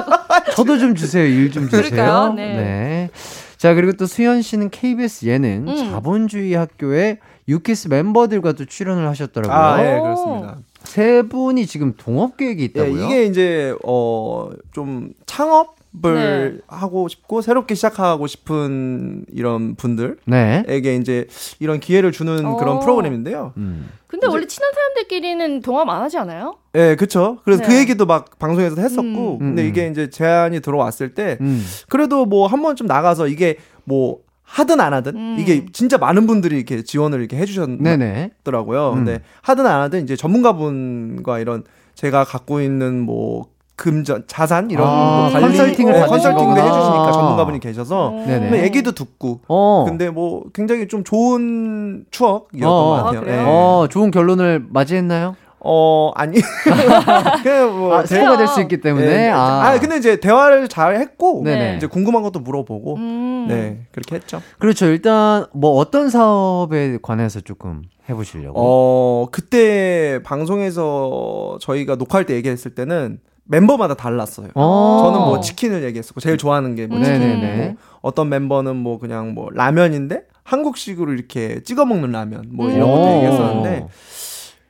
저도 0.55 0.79
좀 0.79 0.95
주세요. 0.95 1.23
일 1.23 1.51
좀 1.51 1.69
주세요. 1.69 1.83
그럴까요? 1.91 2.33
네. 2.33 3.09
자, 3.57 3.75
그리고 3.75 3.93
또 3.93 4.07
수현 4.07 4.41
씨는 4.41 4.69
KBS 4.71 5.27
예능 5.27 5.65
음. 5.67 5.91
자본주의 5.91 6.53
학교에 6.55 7.19
유키스 7.47 7.87
멤버들과 7.89 8.53
또 8.53 8.65
출연을 8.65 9.07
하셨더라고요. 9.09 9.55
아, 9.57 9.85
예, 9.85 9.97
오. 9.97 10.03
그렇습니다. 10.03 10.57
세 10.83 11.21
분이 11.23 11.65
지금 11.65 11.93
동업 11.97 12.37
계획이 12.37 12.61
예, 12.61 12.65
있다고요? 12.65 13.05
이게 13.05 13.25
이제 13.25 13.75
어 13.83 14.49
좀 14.71 15.11
창업을 15.25 16.61
하고 16.67 17.07
싶고 17.07 17.41
새롭게 17.41 17.75
시작하고 17.75 18.27
싶은 18.27 19.25
이런 19.31 19.75
분들에게 19.75 20.21
네. 20.25 20.63
이제 20.99 21.27
이런 21.59 21.79
기회를 21.79 22.11
주는 22.11 22.45
어. 22.45 22.57
그런 22.57 22.79
프로그램인데요. 22.81 23.53
음. 23.57 23.89
근데 24.07 24.27
이제- 24.27 24.33
원래 24.33 24.47
친한 24.47 24.71
사람들끼리는 24.73 25.61
동업 25.61 25.89
안 25.89 26.01
하지 26.01 26.17
않아요? 26.17 26.57
예, 26.75 26.95
그쵸. 26.97 27.39
그래서 27.45 27.63
네. 27.63 27.67
그 27.69 27.75
얘기도 27.77 28.05
막 28.05 28.37
방송에서 28.37 28.79
했었고, 28.81 29.33
음. 29.35 29.39
근데 29.39 29.63
음, 29.63 29.67
이게 29.67 29.87
이제 29.87 30.09
제안이 30.09 30.59
들어왔을 30.61 31.13
때, 31.13 31.37
음. 31.41 31.65
그래도 31.89 32.25
뭐 32.25 32.47
한 32.47 32.61
번쯤 32.61 32.85
나가서 32.85 33.27
이게 33.27 33.57
뭐 33.85 34.19
하든 34.45 34.79
안 34.79 34.93
하든 34.93 35.15
음. 35.15 35.37
이게 35.39 35.65
진짜 35.73 35.97
많은 35.97 36.27
분들이 36.27 36.55
이렇게 36.55 36.83
지원을 36.83 37.19
이렇게 37.19 37.37
해주셨더라고요. 37.37 38.93
네네. 38.93 38.95
근데 38.95 39.11
음. 39.13 39.19
하든 39.41 39.65
안 39.65 39.81
하든 39.81 40.03
이제 40.03 40.15
전문가분과 40.15 41.39
이런 41.39 41.63
제가 41.95 42.23
갖고 42.23 42.61
있는 42.61 43.01
뭐 43.01 43.47
금전 43.75 44.23
자산 44.27 44.71
이런 44.71 44.87
아, 44.87 44.93
뭐 44.93 45.29
관리 45.31 45.47
컨설팅을 45.47 45.93
네, 45.93 46.05
컨설팅도. 46.05 46.51
해주시니까 46.51 47.11
전문가분이 47.11 47.59
계셔서 47.59 48.11
네네. 48.25 48.39
근데 48.39 48.63
얘기도 48.63 48.93
듣고 48.93 49.41
어. 49.47 49.83
근데 49.85 50.09
뭐 50.09 50.43
굉장히 50.53 50.87
좀 50.87 51.03
좋은 51.03 52.05
추억이었던 52.09 52.63
어. 52.63 52.85
것 52.85 53.03
같아요. 53.03 53.19
아, 53.19 53.21
그래요? 53.21 53.37
예. 53.37 53.43
어, 53.45 53.87
좋은 53.89 54.11
결론을 54.11 54.65
맞이했나요? 54.69 55.35
어, 55.67 56.11
아니. 56.15 56.37
그냥 57.43 57.77
뭐. 57.79 57.95
아, 57.95 58.03
친구가 58.03 58.37
될 58.37 58.47
수 58.47 58.61
있기 58.61 58.81
때문에. 58.81 59.05
네, 59.05 59.17
네. 59.17 59.29
아. 59.31 59.67
아, 59.69 59.79
근데 59.79 59.97
이제 59.97 60.19
대화를 60.19 60.67
잘 60.67 60.95
했고, 60.97 61.41
네네. 61.43 61.77
이제 61.77 61.87
궁금한 61.87 62.21
것도 62.21 62.39
물어보고, 62.39 62.95
음. 62.97 63.45
네, 63.49 63.85
그렇게 63.91 64.15
했죠. 64.17 64.41
그렇죠. 64.59 64.85
일단 64.85 65.45
뭐 65.53 65.71
어떤 65.77 66.09
사업에 66.09 66.99
관해서 67.01 67.41
조금 67.41 67.81
해보시려고. 68.09 68.53
어, 68.55 69.27
그때 69.31 70.19
방송에서 70.23 71.57
저희가 71.61 71.95
녹화할 71.95 72.25
때 72.25 72.35
얘기했을 72.35 72.75
때는 72.75 73.19
멤버마다 73.45 73.93
달랐어요. 73.95 74.49
어. 74.55 75.01
저는 75.03 75.19
뭐 75.25 75.39
치킨을 75.39 75.83
얘기했었고, 75.83 76.19
제일 76.19 76.37
좋아하는 76.37 76.75
게뭐 76.75 76.97
음. 76.97 77.01
네네네. 77.01 77.41
치킨이고, 77.41 77.75
어떤 78.01 78.29
멤버는 78.29 78.75
뭐 78.75 78.99
그냥 78.99 79.33
뭐 79.33 79.49
라면인데, 79.51 80.21
한국식으로 80.43 81.13
이렇게 81.13 81.61
찍어 81.63 81.85
먹는 81.85 82.11
라면, 82.11 82.45
뭐 82.51 82.69
이런 82.69 82.83
오. 82.87 82.91
것도 82.93 83.15
얘기했었는데, 83.17 83.87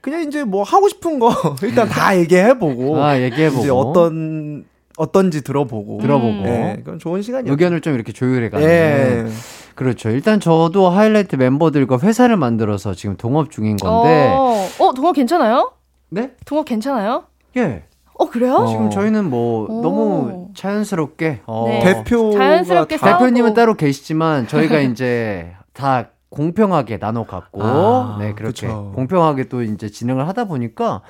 그냥 0.05 0.21
이제 0.21 0.43
뭐 0.43 0.61
하고 0.61 0.87
싶은 0.87 1.17
거 1.17 1.33
일단 1.63 1.89
다 1.89 2.15
얘기해보고, 2.15 3.01
아 3.01 3.19
얘기해보고. 3.19 3.61
이제 3.61 3.71
어떤, 3.71 4.63
어떤지 4.97 5.43
들어보고. 5.43 5.99
들어보고. 5.99 6.43
네, 6.43 6.75
그건 6.77 6.99
좋은 6.99 7.23
시간이었죠. 7.23 7.51
의견을 7.51 7.81
좀 7.81 7.95
이렇게 7.95 8.13
조율해가는. 8.13 8.67
예. 8.67 9.25
그렇죠. 9.73 10.11
일단 10.11 10.39
저도 10.39 10.89
하이라이트 10.89 11.37
멤버들과 11.37 11.97
회사를 11.97 12.37
만들어서 12.37 12.93
지금 12.93 13.17
동업 13.17 13.49
중인 13.49 13.77
건데. 13.77 14.29
어, 14.31 14.67
어 14.77 14.93
동업 14.93 15.13
괜찮아요? 15.15 15.71
네? 16.09 16.33
동업 16.45 16.65
괜찮아요? 16.65 17.23
예. 17.57 17.85
어 18.13 18.29
그래요? 18.29 18.67
지금 18.69 18.91
저희는 18.91 19.27
뭐 19.27 19.65
오. 19.67 19.81
너무 19.81 20.49
자연스럽게 20.53 21.41
어, 21.47 21.65
네. 21.67 21.79
대표가 21.79 22.37
자연스럽게. 22.37 22.97
대표님은 22.97 23.55
따로 23.55 23.73
계시지만 23.73 24.47
저희가 24.47 24.81
이제 24.85 25.51
다 25.73 26.11
공평하게 26.35 26.99
나눠 26.99 27.25
갖고 27.25 27.63
아, 27.63 28.17
네 28.19 28.33
그렇게 28.33 28.67
그쵸. 28.67 28.91
공평하게 28.93 29.45
또 29.45 29.63
이제 29.63 29.89
진행을 29.89 30.27
하다 30.27 30.45
보니까 30.45 31.01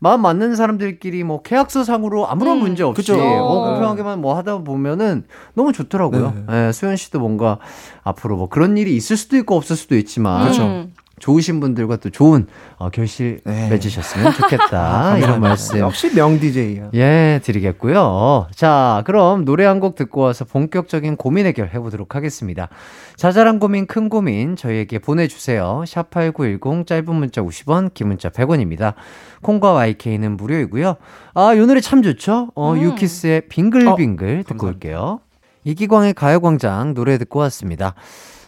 마음 0.00 0.22
맞는 0.22 0.54
사람들끼리 0.54 1.24
뭐 1.24 1.42
계약서상으로 1.42 2.28
아무런 2.28 2.58
음. 2.58 2.60
문제 2.60 2.84
없이. 2.84 3.12
뭐 3.12 3.22
어. 3.22 3.70
공평하게만 3.70 4.20
뭐 4.20 4.36
하다 4.36 4.58
보면은 4.58 5.24
너무 5.54 5.72
좋더라고요. 5.72 6.34
네. 6.48 6.68
예, 6.68 6.72
수현 6.72 6.96
씨도 6.96 7.18
뭔가 7.18 7.58
앞으로 8.04 8.36
뭐 8.36 8.48
그런 8.48 8.76
일이 8.78 8.94
있을 8.94 9.16
수도 9.16 9.36
있고 9.36 9.56
없을 9.56 9.74
수도 9.74 9.96
있지만 9.96 10.52
음. 10.60 10.92
좋으신 11.18 11.60
분들과 11.60 11.96
또 11.96 12.10
좋은 12.10 12.46
어, 12.76 12.90
결실 12.90 13.40
네. 13.44 13.68
맺으셨으면 13.70 14.32
좋겠다 14.34 15.18
이런 15.22 15.40
말씀 15.40 15.78
역시 15.78 16.14
명 16.14 16.38
DJ야. 16.38 16.90
예, 16.94 17.40
드리겠고요. 17.42 18.48
자, 18.54 19.02
그럼 19.06 19.44
노래 19.44 19.64
한 19.64 19.78
곡 19.78 19.94
듣고 19.94 20.22
와서 20.22 20.44
본격적인 20.44 21.16
고민 21.16 21.46
해결 21.46 21.70
해보도록 21.72 22.14
하겠습니다. 22.16 22.68
자잘한 23.16 23.58
고민, 23.60 23.86
큰 23.86 24.08
고민 24.08 24.56
저희에게 24.56 24.98
보내주세요. 24.98 25.82
샵8910 25.86 26.86
짧은 26.86 27.14
문자 27.14 27.40
50원, 27.42 27.94
긴 27.94 28.08
문자 28.08 28.28
100원입니다. 28.28 28.94
콩과 29.42 29.72
YK는 29.72 30.36
무료이고요. 30.36 30.96
아, 31.34 31.56
요 31.56 31.66
노래 31.66 31.80
참 31.80 32.02
좋죠? 32.02 32.50
어, 32.56 32.72
음. 32.72 32.82
유키스의 32.82 33.42
빙글빙글 33.48 34.44
듣고 34.44 34.58
감사합니다. 34.58 34.66
올게요. 34.66 35.20
이기광의 35.64 36.14
가요광장 36.14 36.94
노래 36.94 37.18
듣고 37.18 37.38
왔습니다. 37.40 37.94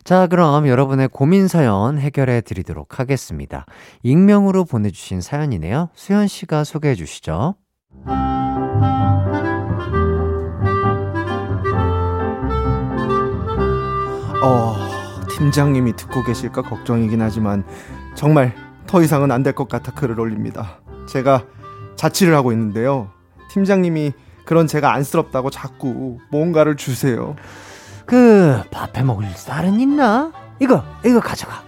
자, 0.05 0.27
그럼 0.27 0.67
여러분의 0.67 1.09
고민 1.09 1.47
사연 1.47 1.99
해결해 1.99 2.41
드리도록 2.41 2.99
하겠습니다. 2.99 3.67
익명으로 4.03 4.65
보내주신 4.65 5.21
사연이네요. 5.21 5.91
수현 5.95 6.27
씨가 6.27 6.65
소개해 6.65 6.95
주시죠. 6.95 7.55
어, 14.43 14.75
팀장님이 15.31 15.95
듣고 15.97 16.23
계실까 16.25 16.63
걱정이긴 16.63 17.21
하지만 17.21 17.65
정말 18.15 18.55
더 18.87 19.03
이상은 19.03 19.31
안 19.31 19.43
될 19.43 19.53
것 19.55 19.69
같아 19.69 19.93
글을 19.93 20.19
올립니다. 20.19 20.81
제가 21.09 21.45
자취를 21.97 22.35
하고 22.35 22.53
있는데요. 22.53 23.11
팀장님이 23.51 24.13
그런 24.47 24.67
제가 24.67 24.93
안쓰럽다고 24.95 25.51
자꾸 25.51 26.19
뭔가를 26.31 26.77
주세요. 26.77 27.37
그 28.11 28.61
밥해 28.73 29.05
먹을 29.05 29.25
쌀은 29.37 29.79
있나? 29.79 30.33
이거 30.59 30.83
이거 31.07 31.21
가져가. 31.21 31.63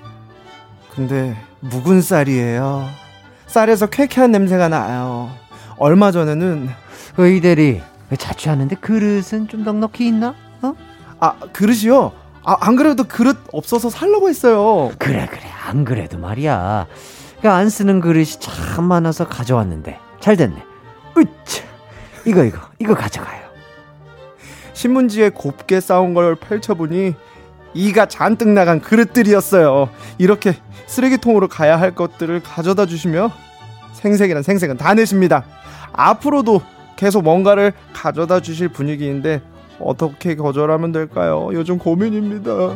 근데 0.93 1.37
묵은 1.61 2.03
쌀이에요. 2.03 2.89
쌀에서 3.47 3.87
쾌쾌한 3.87 4.33
냄새가 4.33 4.69
나요. 4.69 5.31
얼마 5.79 6.11
전에는 6.11 6.69
그 7.15 7.29
이대리 7.29 7.81
그 8.09 8.17
자취하는데 8.17 8.75
그릇은 8.75 9.47
좀 9.49 9.63
넉넉히 9.63 10.09
있나? 10.09 10.35
어? 10.63 10.75
아 11.21 11.37
그릇이요. 11.53 12.11
아, 12.43 12.57
안 12.59 12.75
그래도 12.75 13.05
그릇 13.05 13.39
없어서 13.53 13.89
살려고 13.89 14.29
했어요. 14.29 14.91
그래 14.99 15.29
그래 15.31 15.45
안 15.69 15.85
그래도 15.85 16.19
말이야. 16.19 16.89
그안 17.41 17.69
쓰는 17.69 18.01
그릇이 18.01 18.41
참 18.41 18.87
많아서 18.87 19.29
가져왔는데 19.29 19.97
잘 20.19 20.37
됐네. 20.37 20.57
으차 21.17 21.65
이거 22.27 22.43
이거 22.43 22.59
이거 22.81 22.95
가져가요. 22.97 23.42
신문지에 24.73 25.31
곱게 25.31 25.81
쌓은 25.81 26.15
걸 26.15 26.35
펼쳐보니 26.37 27.15
이가 27.75 28.07
잔뜩 28.07 28.49
나간 28.49 28.81
그릇들이었어요. 28.81 29.89
이렇게 30.19 30.55
쓰레기통으로 30.87 31.49
가야 31.49 31.81
할 31.81 31.95
것들을 31.95 32.43
가져다 32.43 32.87
주시며 32.87 33.33
생색이란 33.95 34.43
생색은 34.43 34.77
다 34.77 34.95
내십니다. 34.95 35.45
앞으로도 35.93 36.63
계속 36.97 37.23
뭔가를 37.23 37.73
가져다 37.93 38.41
주실 38.41 38.69
분위기인데 38.69 39.41
어떻게 39.81 40.37
거절하면 40.37 40.93
될까요? 40.93 41.49
요즘 41.53 41.79
고민입니다. 41.79 42.75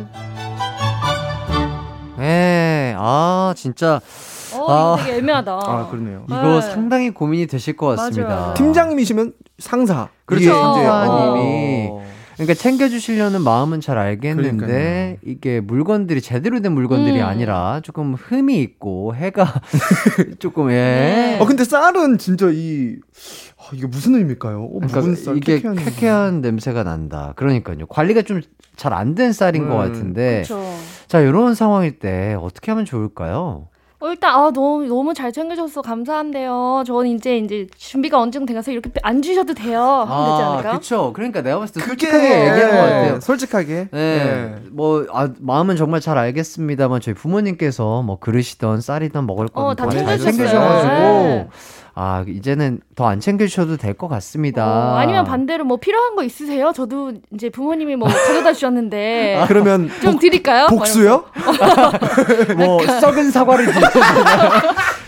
네, 2.17 2.95
아 2.97 3.53
진짜 3.55 4.01
어, 4.53 4.63
이거 4.63 4.95
아. 4.97 4.97
되게 5.03 5.17
애매하다. 5.17 5.51
아 5.53 5.87
그러네요. 5.89 6.25
이거 6.27 6.59
네. 6.59 6.61
상당히 6.61 7.09
고민이 7.11 7.47
되실 7.47 7.75
것 7.75 7.87
같습니다. 7.95 8.27
맞아요. 8.35 8.53
팀장님이시면 8.55 9.33
상사. 9.59 10.09
그렇죠. 10.25 10.43
이제, 10.45 10.51
상사님이. 10.53 11.87
어. 11.91 12.03
그러니까 12.35 12.53
챙겨주시려는 12.53 13.41
마음은 13.41 13.81
잘 13.81 13.97
알겠는데 13.97 14.65
그러니까요. 14.67 15.17
이게 15.25 15.59
물건들이 15.59 16.21
제대로 16.21 16.59
된 16.61 16.71
물건들이 16.73 17.19
음. 17.19 17.25
아니라 17.25 17.79
조금 17.83 18.13
흠이 18.13 18.59
있고 18.61 19.15
해가 19.15 19.51
조금 20.37 20.69
예. 20.69 20.73
네. 20.75 21.37
어 21.41 21.45
근데 21.45 21.63
쌀은 21.63 22.19
진짜 22.19 22.47
이 22.51 22.97
아, 23.57 23.71
이게 23.73 23.87
무슨 23.87 24.13
의미일까요? 24.15 24.63
어, 24.65 24.79
그러니까 24.87 25.01
쌀, 25.15 25.37
이게 25.37 25.55
쾌쾌한 25.55 25.77
쾌쾌한 25.77 26.41
냄새가 26.41 26.83
난다. 26.83 27.33
그러니까요. 27.35 27.87
관리가 27.87 28.21
좀 28.23 28.41
잘 28.77 28.93
안 28.93 29.15
된 29.15 29.33
쌀인 29.33 29.67
것 29.67 29.73
음, 29.73 29.79
같은데. 29.91 30.43
그렇죠. 30.45 30.63
자, 31.07 31.19
이런 31.19 31.55
상황일 31.55 31.97
때 31.97 32.37
어떻게 32.39 32.69
하면 32.69 32.85
좋을까요? 32.85 33.69
어, 33.99 34.09
일단 34.09 34.35
아 34.35 34.51
너무 34.51 34.85
너무 34.85 35.13
잘 35.15 35.31
챙겨줘서 35.31 35.81
감사한데요. 35.81 36.83
저는 36.85 37.09
이제 37.15 37.37
이제 37.37 37.65
준비가 37.77 38.19
정도 38.29 38.53
돼서 38.53 38.71
이렇게 38.71 38.91
안 39.01 39.23
주셔도 39.23 39.55
돼요. 39.55 39.81
하면 39.81 40.31
되지 40.37 40.43
않을까? 40.43 40.71
그쵸. 40.77 41.13
그러니까 41.13 41.41
내가 41.41 41.57
봤을 41.59 41.81
때 41.81 41.87
그게 41.87 42.05
솔직하게 42.05 42.39
얘기하는 42.41 42.69
것 42.69 42.77
같아요. 42.77 43.15
예, 43.15 43.19
솔직하게. 43.19 43.87
네, 43.91 43.97
예. 43.99 44.55
뭐, 44.69 45.05
아, 45.11 45.29
마음은 45.39 45.77
정말 45.77 45.99
잘 45.99 46.17
알겠습니다만, 46.19 47.01
저희 47.01 47.15
부모님께서 47.15 48.03
뭐, 48.03 48.19
그릇이든 48.19 48.81
쌀이든 48.81 49.25
먹을 49.25 49.47
어, 49.53 49.73
거는 49.73 49.75
다잘 49.75 49.97
챙겨주셨어요. 50.19 50.31
챙겨주셔가지고, 50.31 50.93
네. 50.93 51.47
아, 51.99 52.23
이제는 52.27 52.79
더 52.95 53.07
안 53.07 53.19
챙겨주셔도 53.19 53.77
될 53.77 53.93
것 53.95 54.07
같습니다. 54.07 54.65
어, 54.67 54.97
아니면 54.97 55.23
반대로 55.25 55.63
뭐 55.63 55.77
필요한 55.77 56.15
거 56.15 56.23
있으세요? 56.23 56.71
저도 56.75 57.13
이제 57.33 57.49
부모님이 57.49 57.95
뭐 57.95 58.07
가져다 58.07 58.53
주셨는데 58.53 59.43
그러면 59.49 59.89
좀 60.01 60.13
복, 60.13 60.19
드릴까요? 60.19 60.67
복수요? 60.67 61.25
뭐, 62.57 62.85
썩은 63.01 63.31
사과를 63.31 63.65
주세요. 63.65 63.81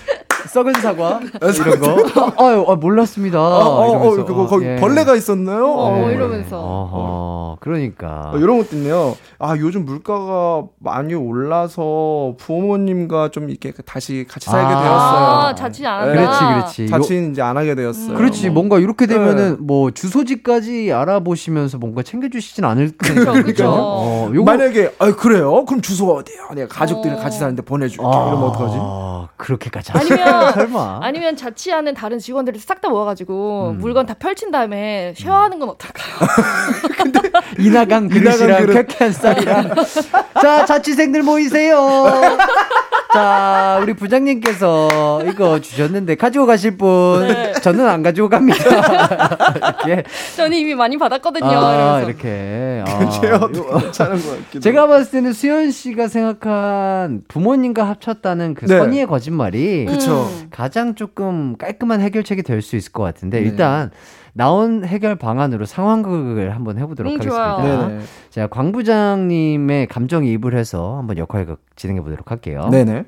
썩은 0.49 0.73
사과? 0.81 1.19
이런 1.41 1.79
거? 1.79 2.33
아, 2.37 2.45
아유, 2.47 2.65
아, 2.67 2.75
몰랐습니다. 2.75 3.39
어, 3.39 3.45
어, 3.45 3.81
어, 3.81 3.89
이러면서. 3.89 4.25
그거 4.25 4.43
아, 4.43 4.47
거기 4.47 4.65
예. 4.65 4.75
벌레가 4.77 5.15
있었나요? 5.15 5.65
어, 5.67 6.05
어, 6.05 6.09
이러면서. 6.09 6.59
어허, 6.59 7.57
그러니까. 7.59 8.31
어, 8.33 8.37
이런 8.37 8.57
것도 8.57 8.75
있네요. 8.75 9.15
아, 9.37 9.55
요즘 9.57 9.85
물가가 9.85 10.63
많이 10.79 11.13
올라서 11.13 12.33
부모님과 12.37 13.29
좀 13.29 13.49
이렇게 13.49 13.71
다시 13.85 14.25
같이 14.29 14.49
살게 14.49 14.65
아, 14.65 14.81
되었어요. 14.81 15.25
아, 15.49 15.55
자취 15.55 15.85
안 15.85 16.01
한다. 16.09 16.13
그렇지, 16.13 16.39
그렇지. 16.39 16.83
요- 16.83 16.87
자취는 16.87 17.31
이제 17.31 17.41
안 17.41 17.55
하게 17.57 17.75
되었어요. 17.75 18.17
그렇지. 18.17 18.49
뭔가 18.49 18.79
이렇게 18.79 19.05
되면은 19.05 19.49
네. 19.51 19.57
뭐 19.59 19.91
주소지까지 19.91 20.91
알아보시면서 20.91 21.77
뭔가 21.77 22.01
챙겨주시진 22.03 22.65
않을 22.65 22.91
거죠. 22.97 23.33
그쵸. 23.43 23.65
어, 23.71 24.31
요거 24.33 24.43
만약에 24.51 24.93
아 24.99 25.11
그래요? 25.15 25.65
그럼 25.65 25.81
주소가 25.81 26.13
어디야? 26.13 26.49
내가 26.55 26.67
가족들이 26.67 27.13
어. 27.13 27.17
같이 27.17 27.37
사는데 27.39 27.61
보내줄게. 27.61 28.03
이러면 28.03 28.43
어떡하지? 28.43 28.75
아, 29.39 29.43
그렇게까지 29.43 29.91
아니면- 29.93 30.51
설마. 30.53 30.99
아니면 31.01 31.35
자취하는 31.37 31.93
다른 31.93 32.19
직원들을 32.19 32.59
싹 32.59 32.79
다 32.81 32.87
모아가지고 32.89 33.71
음. 33.75 33.77
물건 33.79 34.05
다 34.05 34.13
펼친 34.17 34.51
다음에 34.51 35.13
쉐어하는 35.17 35.59
건 35.59 35.69
어떨까요? 35.69 36.29
이나강 37.59 38.07
그릇이랑. 38.07 38.67
쾌쾌한 38.67 39.11
쌀이랑 39.13 39.75
자 40.41 40.65
자취생들 40.65 41.23
모이세요. 41.23 42.05
자 43.13 43.79
우리 43.81 43.93
부장님께서 43.95 45.23
이거 45.25 45.59
주셨는데 45.59 46.15
가지고 46.15 46.45
가실 46.45 46.77
분 46.77 47.27
네. 47.27 47.53
저는 47.53 47.87
안 47.87 48.03
가지고 48.03 48.29
갑니다. 48.29 48.63
이렇게 49.55 50.03
저는 50.37 50.55
이미 50.57 50.75
많이 50.75 50.97
받았거든요. 50.97 51.47
아. 51.49 52.01
이렇게 52.01 52.83
아, 52.87 52.99
괜찮은 52.99 53.41
것 54.21 54.37
같기도. 54.37 54.59
제가 54.61 54.87
봤을 54.87 55.11
때는 55.11 55.33
수현 55.33 55.71
씨가 55.71 56.07
생각한 56.07 57.23
부모님과 57.27 57.83
합쳤다는 57.83 58.53
그 58.53 58.65
네. 58.67 58.77
선의의 58.77 59.07
거짓 59.07 59.28
말이 59.33 59.85
그쵸. 59.85 60.23
음. 60.23 60.47
가장 60.51 60.95
조금 60.95 61.55
깔끔한 61.57 62.01
해결책이 62.01 62.43
될 62.43 62.61
수 62.61 62.75
있을 62.75 62.91
것 62.91 63.03
같은데 63.03 63.39
네. 63.39 63.45
일단 63.47 63.91
나온 64.33 64.85
해결 64.85 65.15
방안으로 65.15 65.65
상황극을 65.65 66.53
한번 66.55 66.77
해보도록 66.77 67.11
음, 67.11 67.15
하겠습니다. 67.19 67.87
네네. 67.87 68.03
자, 68.29 68.47
광 68.47 68.71
부장님의 68.71 69.87
감정이입을 69.87 70.55
해서 70.57 70.97
한번 70.97 71.17
역할극 71.17 71.61
진행해 71.75 72.01
보도록 72.01 72.31
할게요. 72.31 72.67
네네. 72.71 73.05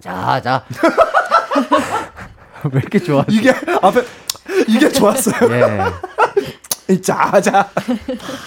자, 0.00 0.40
자. 0.42 0.64
왜 2.72 2.80
이렇게 2.80 2.98
좋아? 2.98 3.24
이게 3.28 3.50
앞에 3.82 4.02
이게 4.68 4.88
좋았어요. 4.90 5.50
예. 5.52 6.98
자자. 7.00 7.68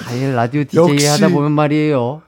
아, 0.08 0.14
이 0.14 0.32
라디오 0.34 0.64
DJ 0.64 0.94
역시. 0.94 1.08
하다 1.08 1.30
보면 1.30 1.52
말이에요. 1.54 2.22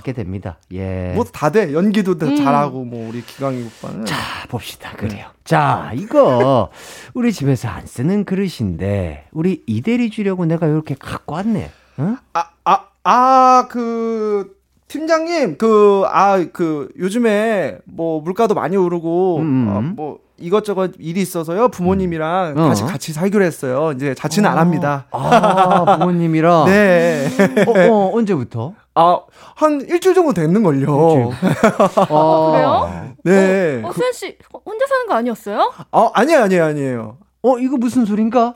와, 0.00 0.02
하게 0.02 0.12
됩니다. 0.12 0.56
예. 0.72 1.12
뭐 1.14 1.24
다 1.30 1.50
돼. 1.50 1.72
연기도 1.72 2.18
다 2.18 2.26
음. 2.26 2.36
잘하고 2.36 2.84
뭐 2.84 3.08
우리 3.08 3.22
기광이 3.24 3.62
오빠는. 3.64 4.06
자, 4.06 4.16
봅시다. 4.48 4.92
그래요. 4.96 5.26
자, 5.44 5.92
이거 5.94 6.70
우리 7.14 7.32
집에서 7.32 7.68
안 7.68 7.86
쓰는 7.86 8.24
그릇인데 8.24 9.26
우리 9.32 9.62
이대리 9.66 10.10
주려고 10.10 10.44
내가 10.46 10.66
이렇게 10.66 10.94
갖고 10.98 11.34
왔네. 11.34 11.70
응? 12.00 12.16
아, 12.32 12.50
아, 12.64 12.86
아, 13.04 13.68
그, 13.70 14.56
팀장님, 14.90 15.56
그, 15.56 16.02
아, 16.08 16.44
그, 16.52 16.88
요즘에, 16.98 17.78
뭐, 17.84 18.20
물가도 18.20 18.54
많이 18.54 18.76
오르고, 18.76 19.36
음. 19.38 19.68
어, 19.68 19.80
뭐, 19.80 20.18
이것저것 20.36 20.92
일이 20.98 21.20
있어서요. 21.20 21.68
부모님이랑 21.68 22.54
어. 22.56 22.68
다시 22.68 22.82
같이 22.82 23.12
살기로 23.12 23.44
했어요. 23.44 23.92
이제 23.94 24.14
자취는 24.14 24.50
안 24.50 24.58
합니다. 24.58 25.06
아, 25.12 25.98
부모님이랑. 25.98 26.64
네. 26.66 27.28
어, 27.68 27.92
어, 27.92 28.16
언제부터? 28.16 28.72
아, 28.94 29.20
한 29.54 29.82
일주일 29.82 30.14
정도 30.14 30.32
됐는 30.32 30.62
걸요. 30.62 31.30
어, 32.08 32.50
그래요? 32.50 33.14
네. 33.22 33.82
어, 33.84 33.92
수현 33.92 34.12
씨 34.12 34.38
혼자 34.64 34.86
사는 34.86 35.06
거 35.06 35.14
아니었어요? 35.14 35.72
아, 35.92 36.10
아니에요, 36.14 36.42
아니에요, 36.42 36.64
아니에요. 36.64 37.18
어, 37.42 37.58
이거 37.58 37.76
무슨 37.76 38.04
소린가? 38.04 38.54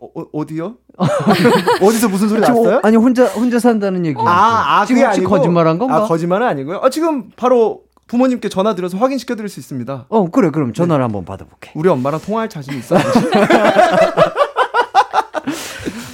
어, 0.00 0.06
어, 0.14 0.24
어디요? 0.32 0.76
어디서 1.82 2.08
무슨 2.08 2.28
소리 2.28 2.40
지금, 2.42 2.54
났어요? 2.62 2.76
어, 2.76 2.80
아니, 2.82 2.96
혼자, 2.96 3.26
혼자 3.26 3.58
산다는 3.58 4.04
얘기. 4.06 4.18
아, 4.20 4.80
아, 4.80 4.86
지금 4.86 5.02
혹시 5.02 5.20
아니고. 5.20 5.30
거짓말한 5.30 5.78
건가? 5.78 5.96
아, 5.96 6.00
거짓말은 6.06 6.46
아니고요. 6.46 6.80
아, 6.82 6.90
지금 6.90 7.30
바로 7.36 7.82
부모님께 8.06 8.48
전화 8.48 8.74
드려서 8.74 8.98
확인시켜 8.98 9.34
드릴 9.36 9.48
수 9.48 9.58
있습니다. 9.60 10.06
어, 10.08 10.30
그래, 10.30 10.50
그럼 10.50 10.72
전화를 10.72 11.02
한번 11.04 11.24
받아볼게. 11.24 11.72
우리 11.74 11.88
엄마랑 11.88 12.20
통화할 12.20 12.48
자신 12.48 12.74
있어요? 12.78 13.00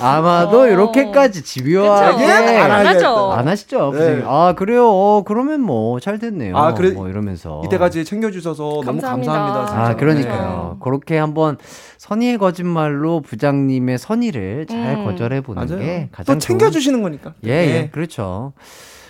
아마도 0.04 0.60
어. 0.62 0.66
이렇게까지 0.66 1.42
집요하게 1.42 2.24
그쵸? 2.24 2.32
안. 2.32 2.86
하죠. 2.86 3.32
안 3.32 3.48
하시죠. 3.48 3.92
네. 3.92 4.22
아, 4.26 4.54
그래요. 4.56 4.88
어, 4.88 5.22
그러면 5.24 5.60
뭐, 5.60 6.00
잘 6.00 6.18
됐네요. 6.18 6.56
아, 6.56 6.74
그래- 6.74 6.92
뭐 6.92 7.08
이러면서. 7.08 7.62
이때까지 7.64 8.04
챙겨주셔서 8.04 8.62
너무 8.62 8.82
감사합니다. 8.84 9.32
감사합니다. 9.32 9.66
진짜. 9.66 9.82
아, 9.82 9.96
그러니까요. 9.96 10.70
네. 10.74 10.78
그렇게 10.82 11.18
한번 11.18 11.56
선의의 11.98 12.38
거짓말로 12.38 13.20
부장님의 13.20 13.98
선의를 13.98 14.66
잘 14.66 14.96
음. 14.98 15.04
거절해 15.04 15.40
보는. 15.40 15.66
게 15.78 16.08
가장 16.12 16.36
또 16.36 16.38
챙겨주시는 16.38 17.02
거니까. 17.02 17.34
좋은... 17.42 17.52
예, 17.52 17.66
예, 17.66 17.72
네. 17.82 17.90
그렇죠. 17.90 18.52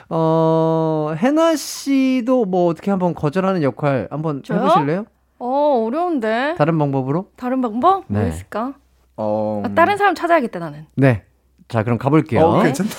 어, 0.09 1.15
해나 1.17 1.57
씨도 1.57 2.45
뭐 2.45 2.69
어떻게 2.69 2.91
한번 2.91 3.15
거절하는 3.15 3.63
역할 3.63 4.09
한번 4.11 4.43
저요? 4.45 4.59
해보실래요? 4.61 5.05
어 5.39 5.85
어려운데. 5.87 6.55
다른 6.59 6.79
방법으로? 6.79 7.27
다른 7.37 7.61
방법? 7.63 8.05
뭐 8.07 8.21
네. 8.23 8.29
있을까? 8.29 8.75
어, 9.17 9.63
아, 9.65 9.69
다른 9.75 9.97
사람 9.97 10.15
찾아야겠다 10.15 10.59
나는. 10.59 10.87
네. 10.95 11.25
자, 11.69 11.83
그럼 11.85 11.97
가볼게요. 11.97 12.43
어, 12.43 12.63
괜찮다. 12.63 12.95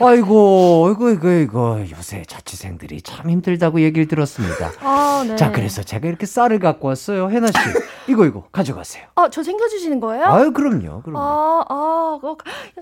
아이고, 0.04 0.90
이거, 0.96 1.10
이거, 1.10 1.30
이거, 1.32 1.80
요새 1.96 2.22
자취생들이 2.26 3.02
참 3.02 3.30
힘들다고 3.30 3.80
얘기를 3.82 4.08
들었습니다. 4.08 4.72
아 4.82 5.24
네. 5.26 5.36
자, 5.36 5.52
그래서 5.52 5.82
제가 5.82 6.08
이렇게 6.08 6.26
쌀을 6.26 6.58
갖고 6.58 6.88
왔어요. 6.88 7.30
해나 7.30 7.46
씨. 7.46 7.52
이거, 8.08 8.24
이거, 8.26 8.44
가져가세요. 8.50 9.04
아저 9.14 9.42
챙겨주시는 9.42 10.00
거예요? 10.00 10.24
아유, 10.24 10.52
그럼요, 10.52 11.02
그럼요. 11.02 11.18
아, 11.18 11.64
아, 11.68 12.18
어, 12.20 12.36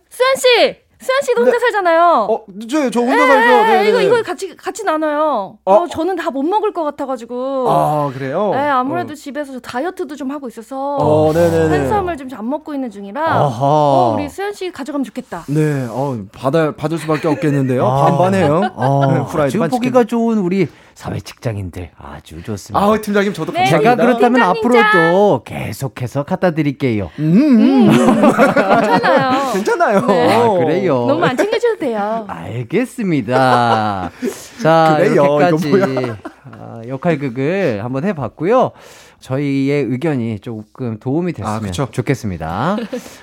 수현 0.08 0.36
씨, 0.36 0.76
수현 0.98 1.22
씨도 1.22 1.42
혼자 1.44 1.58
살잖아요. 1.58 2.26
어, 2.30 2.44
저, 2.70 2.90
저 2.90 3.00
혼자 3.00 3.22
예, 3.22 3.26
살죠. 3.26 3.48
네, 3.48 3.82
네, 3.82 3.88
이거 3.90 3.98
네. 3.98 4.04
이거 4.06 4.22
같이 4.22 4.56
같이 4.56 4.82
나눠요. 4.84 5.58
어? 5.64 5.72
어, 5.74 5.86
저는 5.86 6.16
다 6.16 6.30
못 6.30 6.42
먹을 6.42 6.72
것 6.72 6.84
같아가지고. 6.84 7.66
아, 7.70 8.10
그래요? 8.12 8.50
네, 8.52 8.58
아무래도 8.58 9.12
어, 9.12 9.14
집에서 9.14 9.52
저 9.54 9.60
다이어트도 9.60 10.16
좀 10.16 10.30
하고 10.30 10.48
있어서 10.48 10.96
어, 10.96 11.32
네네네. 11.32 11.78
한쌈을 11.78 12.16
좀 12.16 12.26
안 12.36 12.48
먹고 12.50 12.74
있는 12.74 12.90
중이라. 12.90 13.22
아하. 13.22 13.58
어, 13.60 14.14
우리 14.14 14.28
수현 14.28 14.52
씨 14.52 14.70
가져가면 14.70 15.04
좋겠다. 15.04 15.44
네, 15.48 15.86
어, 15.88 16.18
받아, 16.32 16.72
받을 16.74 16.98
수밖에 16.98 17.28
없겠는데요. 17.28 17.86
아. 17.86 18.04
반반해요. 18.06 18.60
네, 18.60 18.68
어, 18.74 19.22
후라이드 19.28 19.52
지금 19.52 19.62
반 19.68 19.70
보기가 19.70 20.04
좋은 20.04 20.38
우리 20.38 20.68
사회 20.96 21.20
직장인들 21.20 21.90
아주 21.98 22.42
좋습니다. 22.42 22.82
아, 22.82 22.98
팀장님 22.98 23.34
저도 23.34 23.52
네. 23.52 23.64
감사합니다. 23.64 23.96
제가 23.96 24.02
그렇다면 24.02 24.40
앞으로도 24.40 25.42
계속해서 25.44 26.22
갖다 26.22 26.52
드릴게요. 26.52 27.10
음, 27.18 27.36
음. 27.36 27.90
괜찮아요. 27.92 29.52
괜찮아요. 29.52 30.06
네. 30.06 30.34
아, 30.34 30.48
그래요. 30.52 31.04
너무 31.06 31.22
안 31.22 31.36
챙겨줘도 31.36 31.76
돼요. 31.78 32.24
알겠습니다. 32.26 34.10
자, 34.62 34.94
그래요. 34.96 35.12
이렇게까지 35.12 35.68
이거 35.68 36.16
아, 36.50 36.80
역할극을 36.88 37.84
한번 37.84 38.04
해봤고요. 38.04 38.72
저희의 39.20 39.84
의견이 39.84 40.38
조금 40.40 40.98
도움이 40.98 41.34
됐으면 41.34 41.66
아. 41.78 41.90
좋겠습니다. 41.90 42.78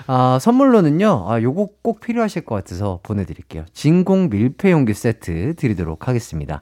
아, 0.05 0.37
선물로는요, 0.39 1.25
아, 1.27 1.41
요거 1.41 1.69
꼭 1.81 2.01
필요하실 2.01 2.45
것 2.45 2.53
같아서 2.53 2.99
보내드릴게요. 3.01 3.65
진공 3.73 4.29
밀폐용기 4.29 4.93
세트 4.93 5.55
드리도록 5.55 6.07
하겠습니다. 6.07 6.61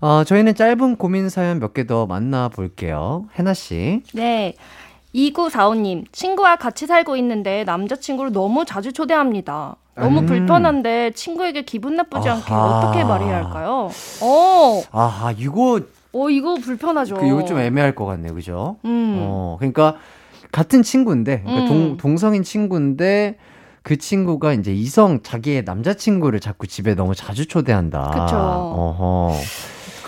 어, 0.00 0.22
저희는 0.24 0.54
짧은 0.54 0.96
고민 0.96 1.28
사연 1.28 1.58
몇 1.58 1.72
개 1.74 1.84
더 1.84 2.06
만나볼게요. 2.06 3.26
해나씨. 3.38 4.02
네. 4.14 4.54
2945님, 5.14 6.04
친구와 6.12 6.56
같이 6.56 6.86
살고 6.86 7.16
있는데 7.16 7.64
남자친구를 7.64 8.32
너무 8.32 8.64
자주 8.64 8.92
초대합니다. 8.92 9.76
너무 9.96 10.20
음. 10.20 10.26
불편한데 10.26 11.10
친구에게 11.12 11.62
기분 11.62 11.96
나쁘지 11.96 12.28
않게 12.28 12.52
아하. 12.52 12.78
어떻게 12.78 13.02
말해야 13.04 13.36
할까요? 13.36 13.90
어, 14.22 14.82
아, 14.92 15.34
이거, 15.36 15.80
어 16.12 16.30
이거 16.30 16.54
불편하죠. 16.54 17.16
그, 17.16 17.26
이거 17.26 17.44
좀 17.44 17.58
애매할 17.58 17.94
것 17.94 18.04
같네요. 18.04 18.34
그죠? 18.34 18.76
음. 18.84 19.16
어, 19.20 19.56
그러니까 19.58 19.96
같은 20.52 20.82
친구인데, 20.82 21.42
그러니까 21.42 21.64
음. 21.64 21.68
동, 21.68 21.96
동성인 21.96 22.42
친구인데, 22.44 23.36
그 23.82 23.96
친구가 23.96 24.52
이제 24.52 24.72
이성, 24.72 25.22
자기의 25.22 25.64
남자친구를 25.64 26.38
자꾸 26.40 26.66
집에 26.66 26.94
너무 26.94 27.14
자주 27.14 27.46
초대한다. 27.48 28.10
그쵸. 28.10 28.36
어허. 28.36 29.32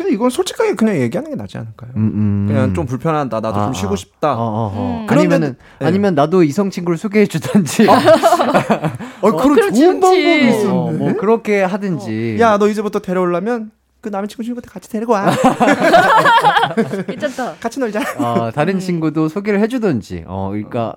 근데 0.01 0.15
이건 0.15 0.31
솔직하게 0.31 0.77
그냥 0.77 0.97
얘기하는 0.97 1.29
게 1.31 1.37
낫지 1.37 1.59
않을까요? 1.59 1.91
음, 1.95 2.11
음. 2.15 2.45
그냥 2.49 2.73
좀 2.73 2.87
불편하다. 2.87 3.41
나도 3.41 3.61
아, 3.61 3.65
좀 3.65 3.75
쉬고 3.75 3.93
아. 3.93 3.97
싶다. 3.97 4.33
어, 4.33 4.39
어, 4.39 4.73
어. 4.75 5.07
음. 5.07 5.07
아니면은, 5.11 5.57
네. 5.79 5.87
아니면 5.87 6.15
나도 6.15 6.43
이성 6.43 6.71
친구를 6.71 6.97
소개해 6.97 7.27
주던지. 7.27 7.85
어, 9.21 9.31
그런 9.33 9.55
그렇지, 9.57 9.79
좋은 9.79 10.01
방법이. 10.01 10.49
있었네. 10.49 10.71
어, 10.71 10.91
뭐, 10.93 11.13
그렇게 11.17 11.63
하든지. 11.63 12.39
야, 12.41 12.57
너 12.57 12.69
이제부터 12.69 13.01
데려오려면 13.01 13.73
그 14.01 14.09
남자친구 14.09 14.43
친구한테 14.43 14.71
같이 14.71 14.89
데리고 14.89 15.13
와. 15.13 15.31
괜찮다. 17.07 17.57
같이 17.61 17.79
놀자. 17.79 18.01
어, 18.17 18.51
다른 18.55 18.77
음. 18.77 18.81
친구도 18.81 19.29
소개를 19.29 19.61
해주던지. 19.61 20.25
어, 20.27 20.49
그러니까 20.49 20.97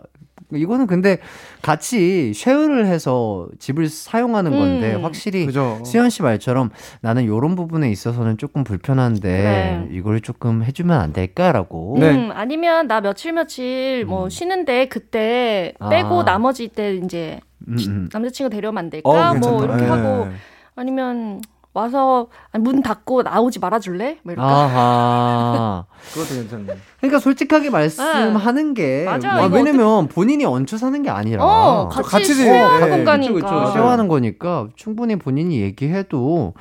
이거는 0.52 0.88
근데 0.88 1.20
같이 1.62 2.34
쉐어를 2.34 2.86
해서 2.86 3.48
집을 3.60 3.88
사용하는 3.88 4.52
건데 4.52 4.96
음. 4.96 5.04
확실히 5.04 5.46
그죠. 5.46 5.82
수현 5.86 6.10
씨 6.10 6.22
말처럼 6.22 6.70
나는 7.02 7.26
요런 7.26 7.56
부분에 7.56 7.92
있어서는 7.92 8.38
조금 8.38 8.64
불편한데 8.64 9.30
네. 9.30 9.88
이걸 9.92 10.22
조금 10.22 10.64
해주면 10.64 11.00
안 11.00 11.14
될까라고. 11.14 11.98
네. 12.00 12.12
음, 12.12 12.32
아니면 12.34 12.88
나 12.88 13.02
며칠 13.02 13.34
며칠 13.34 14.06
뭐 14.06 14.30
쉬는데 14.30 14.88
그때 14.88 15.74
빼고 15.90 16.22
아. 16.22 16.26
나머지 16.26 16.68
때 16.68 16.96
이제 16.96 17.40
음, 17.68 17.78
음. 17.80 18.10
남자친구 18.12 18.50
데려오면 18.50 18.86
안 18.86 18.90
될까? 18.90 19.10
어, 19.10 19.34
뭐. 19.36 19.64
이렇게 19.64 19.84
예. 19.84 19.88
하고 19.88 20.28
아니면 20.76 21.42
와서 21.74 22.28
문 22.54 22.84
닫고 22.84 23.24
나오지 23.24 23.60
말아줄래? 23.60 24.20
뭐 24.24 24.34
이럴까? 24.34 24.52
아하. 24.52 25.86
그것도 26.14 26.36
괜찮네. 26.36 26.78
그러니까 27.00 27.20
솔직하게 27.20 27.72
말씀하는 27.72 28.74
게 28.76 29.06
맞아요. 29.06 29.42
아, 29.42 29.46
이거 29.48 29.56
왜냐면 29.56 30.08
본인이 30.08 30.46
얹혀 30.46 30.78
사는 30.78 31.02
게 31.02 31.10
아니라 31.10 31.44
어, 31.44 31.90
저 31.92 32.04
같이 32.04 32.12
같이 32.12 32.34
쉐어하는 32.36 32.88
예, 32.88 32.92
공간이니까. 32.92 33.34
그쵸, 33.34 33.60
그쵸. 33.60 33.72
쉐어하는 33.74 34.08
거니까 34.08 34.68
충분히 34.76 35.16
본인이 35.16 35.62
얘기해도 35.62 36.54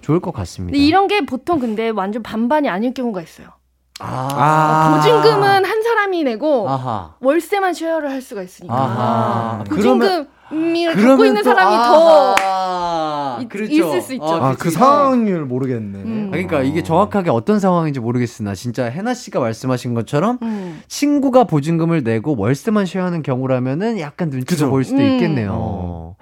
좋을 0.00 0.18
것 0.20 0.32
같습니다. 0.32 0.72
근데 0.72 0.84
이런 0.84 1.06
게 1.06 1.24
보통 1.24 1.60
근데 1.60 1.90
완전 1.90 2.24
반반이 2.24 2.68
아닐 2.68 2.92
경우가 2.92 3.22
있어요. 3.22 3.48
아, 4.00 4.28
아. 4.32 4.96
보증금은 4.96 5.64
한 5.64 5.82
사람이 5.82 6.24
내고 6.24 6.68
아하. 6.68 7.14
월세만 7.20 7.72
쉐어를 7.72 8.10
할 8.10 8.20
수가 8.20 8.42
있으니까. 8.42 8.74
아하. 8.74 9.64
보증금 9.64 10.26
을 10.52 10.94
갖고 10.94 11.24
있는 11.24 11.42
또- 11.42 11.50
사람이 11.50 11.74
아하. 11.76 13.38
있- 13.42 13.48
그렇죠. 13.48 13.72
있을 13.72 14.00
수 14.00 14.14
있죠. 14.14 14.24
아, 14.26 14.50
그치, 14.52 14.62
그. 14.64 14.70
상황을 14.70 15.44
모르겠네. 15.44 15.98
음. 15.98 16.28
그러니까 16.30 16.62
이게 16.62 16.82
정확하게 16.82 17.30
어떤 17.30 17.58
상황인지 17.58 18.00
모르겠으나 18.00 18.54
진짜 18.54 18.84
해나 18.86 19.12
씨가 19.14 19.40
말씀하신 19.40 19.94
것처럼 19.94 20.38
더. 20.38 20.46
음. 20.46 20.80
친구가 20.88 21.44
보증금을 21.44 22.02
내고 22.04 22.36
월세만 22.38 22.86
쉐어하는 22.86 23.22
경우라면은 23.22 23.98
약간 24.00 24.30
눈치가. 24.30 24.68
보일 24.68 24.84
수도 24.84 24.98
음. 24.98 25.12
있겠네요. 25.12 26.16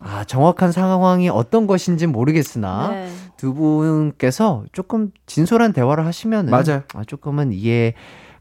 아, 0.00 0.22
정확한 0.24 0.70
상황이 0.72 1.28
어떤 1.28 1.66
것인지 1.66 2.06
모르겠으나 2.06 2.88
네. 2.90 3.08
두 3.36 3.52
분께서 3.52 4.64
조금 4.72 5.10
진솔한 5.26 5.72
대화를 5.72 6.06
하시면은 6.06 6.50
맞아요. 6.52 6.82
아, 6.94 7.02
조금은 7.04 7.52
이해 7.52 7.94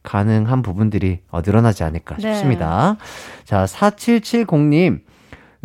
가능한 0.08 0.62
부분들이 0.62 1.20
어, 1.30 1.42
늘어나지 1.46 1.84
않을까 1.84 2.16
네. 2.16 2.34
싶습니다. 2.34 2.96
자, 3.44 3.66
4770님. 3.66 5.02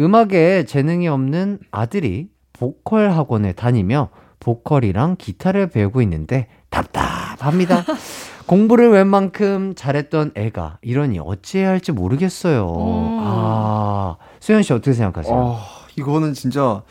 음악에 0.01 0.65
재능이 0.65 1.07
없는 1.07 1.61
아들이 1.71 2.29
보컬 2.53 3.13
학원에 3.13 3.53
다니며 3.53 4.09
보컬이랑 4.41 5.15
기타를 5.17 5.69
배우고 5.69 6.03
있는데 6.03 6.49
답답합니다. 6.71 7.85
공부를 8.47 8.91
웬만큼 8.91 9.75
잘했던 9.77 10.33
애가 10.35 10.79
이러니 10.83 11.21
어찌해야 11.21 11.69
할지 11.69 11.93
모르겠어요. 11.93 12.67
음. 12.67 13.19
아, 13.21 14.17
수현 14.41 14.65
씨 14.65 14.73
어떻게 14.73 14.93
생각하세요? 14.93 15.33
어, 15.33 15.59
이거는 15.97 16.35
진짜 16.35 16.83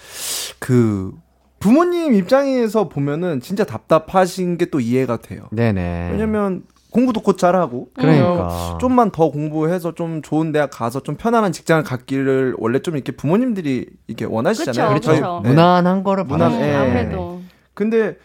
그 0.59 1.11
부모님 1.59 2.13
입장에서 2.15 2.87
보면은 2.87 3.41
진짜 3.41 3.65
답답하신 3.65 4.57
게 4.57 4.67
또 4.71 4.79
이해가 4.79 5.17
돼요. 5.17 5.49
네네. 5.51 6.11
왜냐면 6.13 6.63
공부도 6.91 7.21
곧 7.21 7.37
잘하고 7.37 7.89
그러니까. 7.93 8.77
좀만 8.79 9.11
더 9.11 9.31
공부해서 9.31 9.93
좀 9.95 10.21
좋은 10.21 10.51
대학 10.51 10.69
가서 10.71 10.99
좀 11.01 11.15
편안한 11.15 11.51
직장을 11.51 11.83
갖기를 11.83 12.55
원래 12.59 12.79
좀 12.79 12.95
이렇게 12.95 13.11
부모님들이 13.13 13.87
이렇게 14.07 14.25
원하시잖아요. 14.25 14.99
저희- 14.99 15.19
그쵸. 15.19 15.41
네. 15.43 15.49
무난한 15.49 16.03
거를 16.03 16.25
무난-. 16.25 16.53
예. 16.61 16.73
아무래도. 16.75 17.41
근데 17.73 18.17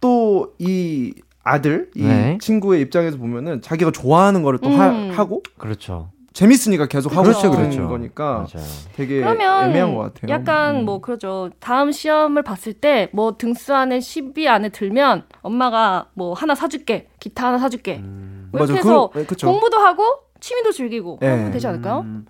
또 0.00 0.52
이 0.58 1.14
아들 1.42 1.90
이 1.96 2.02
네. 2.04 2.36
친구의 2.40 2.82
입장에서 2.82 3.16
보면은 3.16 3.62
자기가 3.62 3.90
좋아하는 3.92 4.42
거를 4.42 4.58
또 4.58 4.68
음. 4.68 5.10
하, 5.10 5.24
고 5.24 5.42
그렇죠. 5.56 6.10
재밌으니까 6.40 6.86
계속 6.86 7.12
하고 7.12 7.22
그렇죠, 7.24 7.40
싶은 7.40 7.56
그렇죠. 7.56 7.86
거니까 7.88 8.46
맞아요. 8.54 8.66
되게 8.96 9.20
그러면 9.20 9.70
애매한 9.70 9.94
것 9.94 10.14
같아요. 10.14 10.30
약간 10.32 10.76
음. 10.76 10.84
뭐 10.86 11.00
그러죠. 11.00 11.50
다음 11.60 11.92
시험을 11.92 12.42
봤을 12.42 12.72
때 12.72 13.08
뭐 13.12 13.36
등수 13.36 13.74
안에 13.74 13.98
10위 13.98 14.46
안에 14.46 14.70
들면 14.70 15.24
엄마가 15.42 16.06
뭐 16.14 16.32
하나 16.32 16.54
사줄게, 16.54 17.08
기타 17.20 17.48
하나 17.48 17.58
사줄게. 17.58 17.98
뭐 17.98 18.60
이렇게 18.60 18.72
맞아, 18.72 18.74
해서 18.74 19.10
그- 19.12 19.18
네, 19.20 19.24
그쵸. 19.26 19.46
공부도 19.48 19.76
하고 19.78 20.02
취미도 20.40 20.72
즐기고 20.72 21.18
예. 21.22 21.26
하면 21.28 21.50
되지 21.50 21.66
않을까요? 21.66 22.00
음, 22.00 22.24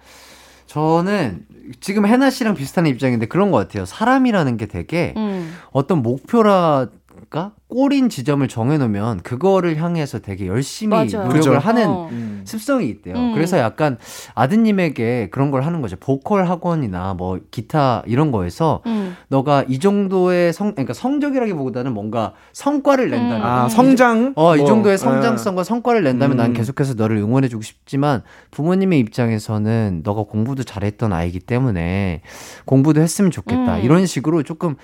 저는 0.67 1.47
지금 1.81 2.07
해나 2.07 2.31
씨랑 2.31 2.55
비슷한 2.55 2.87
입장인데 2.87 3.27
그런 3.27 3.51
것 3.51 3.59
같아요. 3.59 3.85
사람이라는 3.85 4.57
게 4.57 4.67
되게 4.67 5.15
음. 5.17 5.55
어떤 5.71 6.03
목표랄까 6.03 7.53
꼬린 7.71 8.09
지점을 8.09 8.47
정해놓으면 8.47 9.21
그거를 9.21 9.77
향해서 9.81 10.19
되게 10.19 10.47
열심히 10.49 10.91
맞아요. 10.91 11.27
노력을 11.27 11.33
그죠. 11.33 11.59
하는 11.59 11.89
어. 11.89 12.09
음. 12.11 12.43
습성이 12.45 12.89
있대요. 12.89 13.15
음. 13.15 13.35
그래서 13.35 13.59
약간 13.59 13.97
아드님에게 14.35 15.29
그런 15.31 15.51
걸 15.51 15.63
하는 15.63 15.81
거죠. 15.81 15.97
보컬 15.97 16.47
학원이나 16.47 17.15
뭐 17.15 17.39
기타 17.51 18.03
이런 18.07 18.33
거에서 18.33 18.83
음. 18.87 19.17
너가 19.29 19.65
이 19.69 19.79
정도의 19.79 20.53
성, 20.53 20.73
그러니까 20.73 20.93
성적이라기보다는 20.93 21.95
뭔가 21.95 22.35
성과를 22.53 23.09
낸다면. 23.11 23.41
음. 23.41 23.47
아 23.47 23.69
성장 23.69 24.33
어, 24.37 24.57
이 24.57 24.59
뭐, 24.59 24.67
정도의 24.67 24.95
예. 24.95 24.97
성장성과 24.97 25.63
성과를 25.63 26.03
낸다면 26.03 26.37
난 26.37 26.51
음. 26.51 26.55
계속해서 26.55 26.95
너를 26.95 27.19
응원해주고 27.19 27.63
싶지만 27.63 28.23
부모님의 28.51 28.99
입장에서는 28.99 30.01
너가 30.03 30.25
공부도 30.25 30.65
잘했던 30.65 31.13
아이기 31.13 31.39
때문에 31.39 32.23
공부도 32.65 33.01
했으면 33.01 33.31
좋겠다. 33.31 33.77
음. 33.77 33.83
이런 33.83 34.07
식으로 34.07 34.43
조금 34.43 34.75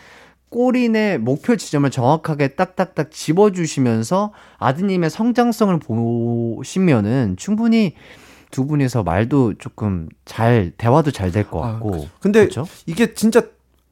꼬린의 0.57 1.19
목표 1.19 1.55
지점을 1.55 1.91
정확하게 1.91 2.49
딱딱딱 2.49 3.11
집어주시면서 3.11 4.33
아드님의 4.57 5.11
성장성을 5.11 5.79
보시면은 5.81 7.37
충분히 7.37 7.93
두 8.51 8.67
분이서 8.67 9.03
말도 9.03 9.59
조금 9.59 10.09
잘, 10.25 10.73
대화도 10.79 11.11
잘 11.11 11.31
될것 11.31 11.63
아, 11.63 11.73
같고. 11.73 11.91
그죠. 11.91 12.09
근데 12.21 12.39
그렇죠? 12.49 12.67
이게 12.87 13.13
진짜 13.13 13.43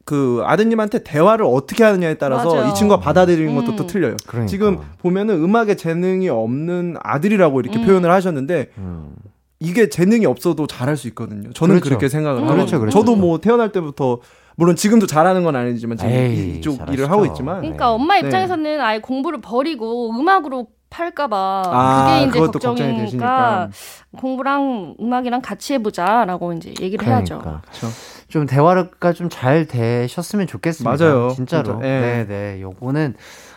그 0.07 0.41
아드님한테 0.47 1.03
대화를 1.03 1.45
어떻게 1.45 1.85
하느냐에 1.85 2.15
따라서 2.15 2.55
맞아요. 2.55 2.71
이 2.71 2.75
친구가 2.75 2.99
받아들이는 2.99 3.55
것도 3.57 3.73
음. 3.73 3.77
또 3.77 3.87
틀려요. 3.87 4.17
그러니까. 4.27 4.49
지금 4.49 4.79
보면은 5.01 5.35
음악에 5.45 5.77
재능이 5.77 6.31
없는 6.31 6.97
아들이라고 7.03 7.61
이렇게 7.61 7.79
음. 7.79 7.85
표현을 7.85 8.11
하셨는데 8.11 8.71
음. 8.79 9.15
이게 9.61 9.91
재능이 9.91 10.25
없어도 10.25 10.67
잘할 10.67 10.97
수 10.97 11.09
있거든요. 11.09 11.53
저는 11.53 11.75
그렇죠. 11.75 11.89
그렇게 11.91 12.09
생각을 12.09 12.41
음. 12.41 12.45
하고 12.45 12.55
그렇죠, 12.55 12.81
그렇죠. 12.81 12.99
저도 12.99 13.17
뭐 13.17 13.39
태어날 13.39 13.71
때부터 13.71 14.21
물론 14.57 14.77
지금도 14.77 15.07
잘하는 15.07 15.43
건 15.45 15.57
아니지만 15.57 15.97
지금 15.97 16.13
에이, 16.13 16.57
이쪽 16.59 16.79
잘하시죠. 16.79 16.93
일을 16.93 17.11
하고 17.11 17.27
있지만 17.27 17.61
그러니까 17.61 17.87
네. 17.87 17.91
엄마 17.93 18.15
네. 18.15 18.21
입장에서는 18.21 18.81
아예 18.81 18.99
공부를 19.01 19.41
버리고 19.41 20.11
음악으로 20.19 20.69
팔까봐 20.91 21.63
아, 21.67 22.05
그게 22.07 22.29
이제 22.29 22.39
걱정이 22.39 22.75
걱정이니까 22.77 23.01
되시니까. 23.05 23.69
공부랑 24.17 24.95
음악이랑 25.01 25.41
같이 25.43 25.75
해보자라고 25.75 26.53
이제 26.53 26.73
얘기를 26.81 27.05
해야죠. 27.07 27.39
그러니까. 27.41 27.63
그렇죠. 27.63 27.89
좀 28.29 28.47
대화가 28.47 29.13
좀 29.13 29.29
잘 29.29 29.67
되셨으면 29.67 30.47
좋겠습니다. 30.47 31.05
맞아요. 31.05 31.31
진짜로. 31.35 31.73
진짜. 31.73 31.87
예. 31.87 32.01
네, 32.01 32.27
네. 32.29 32.63
요거는 32.63 33.15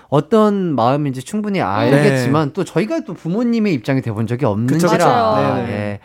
어떤 0.10 0.74
마음인지 0.76 1.22
충분히 1.24 1.62
알겠지만 1.62 2.54
또 2.54 2.64
저희가 2.64 3.02
또 3.02 3.14
부모님의 3.14 3.74
입장이 3.74 4.02
돼본 4.02 4.26
적이 4.26 4.45
없는지라 4.45 4.91
그쵸, 4.91 4.98
그쵸. 5.06 5.36
네네. 5.38 5.72
예. 5.72 6.00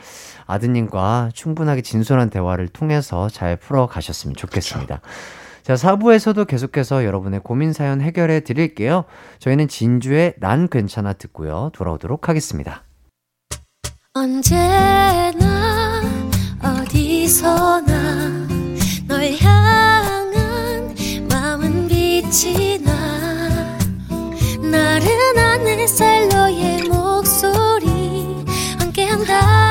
아드님과 0.53 1.31
충분하게 1.35 1.83
진솔한 1.83 2.31
대화를 2.31 2.69
통해서 2.69 3.29
잘 3.29 3.57
풀어 3.57 3.87
가셨으면 3.87 4.37
좋겠습니다. 4.37 5.01
자, 5.63 5.75
4부에서도 5.75 6.47
계속해서 6.47 7.05
여러분의 7.05 7.41
고민 7.41 7.73
사연 7.73 8.01
해결해 8.01 8.41
드릴게요. 8.41 9.05
저희는 9.39 9.69
진주의 9.69 10.35
난 10.39 10.69
괜찮아 10.69 11.13
듣고요. 11.13 11.71
돌아오도록 11.73 12.29
하겠습니다. 12.29 12.83
언제나 14.15 16.03
어디서나 16.63 18.49
널 19.09 19.33
향한 19.41 20.95
마음은 21.31 21.89
빛이 21.89 22.79
나 22.81 23.79
나른한 24.61 25.67
햇살 25.67 26.29
너의 26.29 26.83
목소리 26.89 28.45
함께한다면 28.81 29.62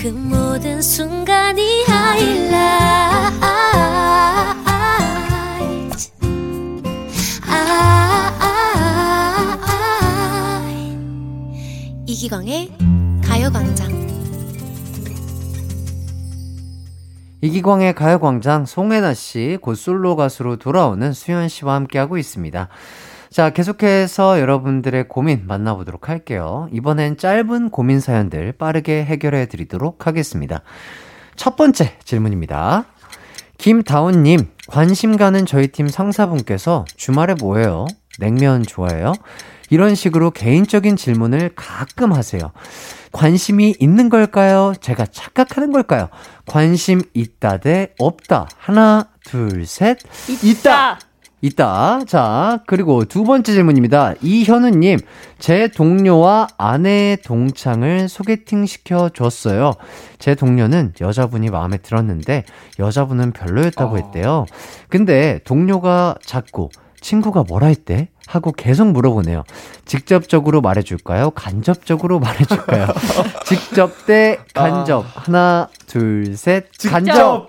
그 0.00 0.06
모든 0.06 0.80
순간이 0.80 1.82
하이라이트 1.84 2.54
아, 7.48 8.14
이기광의 12.06 12.72
가요광장. 13.24 13.88
이기광의 17.40 17.94
가요광장 17.96 18.66
송혜나 18.66 19.14
씨, 19.14 19.58
곧 19.60 19.74
솔로 19.74 20.14
가수로 20.14 20.58
돌아오는 20.58 21.12
수현 21.12 21.48
씨와 21.48 21.74
함께하고 21.74 22.18
있습니다. 22.18 22.68
자, 23.30 23.50
계속해서 23.50 24.40
여러분들의 24.40 25.08
고민 25.08 25.46
만나보도록 25.46 26.08
할게요. 26.08 26.68
이번엔 26.72 27.18
짧은 27.18 27.70
고민 27.70 28.00
사연들 28.00 28.52
빠르게 28.52 29.04
해결해 29.04 29.46
드리도록 29.46 30.06
하겠습니다. 30.06 30.62
첫 31.36 31.56
번째 31.56 31.96
질문입니다. 32.04 32.86
김다운님, 33.58 34.48
관심 34.68 35.16
가는 35.16 35.44
저희 35.44 35.68
팀 35.68 35.88
상사분께서 35.88 36.84
주말에 36.96 37.34
뭐해요? 37.34 37.86
냉면 38.18 38.62
좋아해요? 38.62 39.12
이런 39.70 39.94
식으로 39.94 40.30
개인적인 40.30 40.96
질문을 40.96 41.50
가끔 41.54 42.12
하세요. 42.12 42.52
관심이 43.12 43.74
있는 43.78 44.08
걸까요? 44.08 44.72
제가 44.80 45.06
착각하는 45.06 45.72
걸까요? 45.72 46.08
관심 46.46 47.02
있다 47.14 47.58
대 47.58 47.92
없다. 47.98 48.48
하나, 48.56 49.08
둘, 49.24 49.66
셋. 49.66 49.98
있다. 50.28 50.46
있다. 50.46 50.98
자, 52.06 52.60
그리고 52.66 53.04
두 53.04 53.22
번째 53.22 53.52
질문입니다. 53.52 54.14
이현우님, 54.22 54.98
제 55.38 55.68
동료와 55.68 56.48
아내의 56.58 57.18
동창을 57.18 58.08
소개팅 58.08 58.66
시켜줬어요. 58.66 59.74
제 60.18 60.34
동료는 60.34 60.94
여자분이 61.00 61.50
마음에 61.50 61.76
들었는데, 61.76 62.44
여자분은 62.80 63.32
별로였다고 63.32 63.98
했대요. 63.98 64.46
근데 64.88 65.38
동료가 65.44 66.16
자꾸, 66.24 66.70
친구가 67.00 67.44
뭐라 67.44 67.68
했대? 67.68 68.08
하고 68.26 68.50
계속 68.50 68.88
물어보네요. 68.88 69.44
직접적으로 69.84 70.60
말해줄까요? 70.60 71.30
간접적으로 71.30 72.18
말해줄까요? 72.18 72.88
직접 73.46 74.06
대 74.06 74.38
간접. 74.54 75.04
하나, 75.14 75.68
둘, 75.86 76.36
셋. 76.36 76.66
간접. 76.90 77.48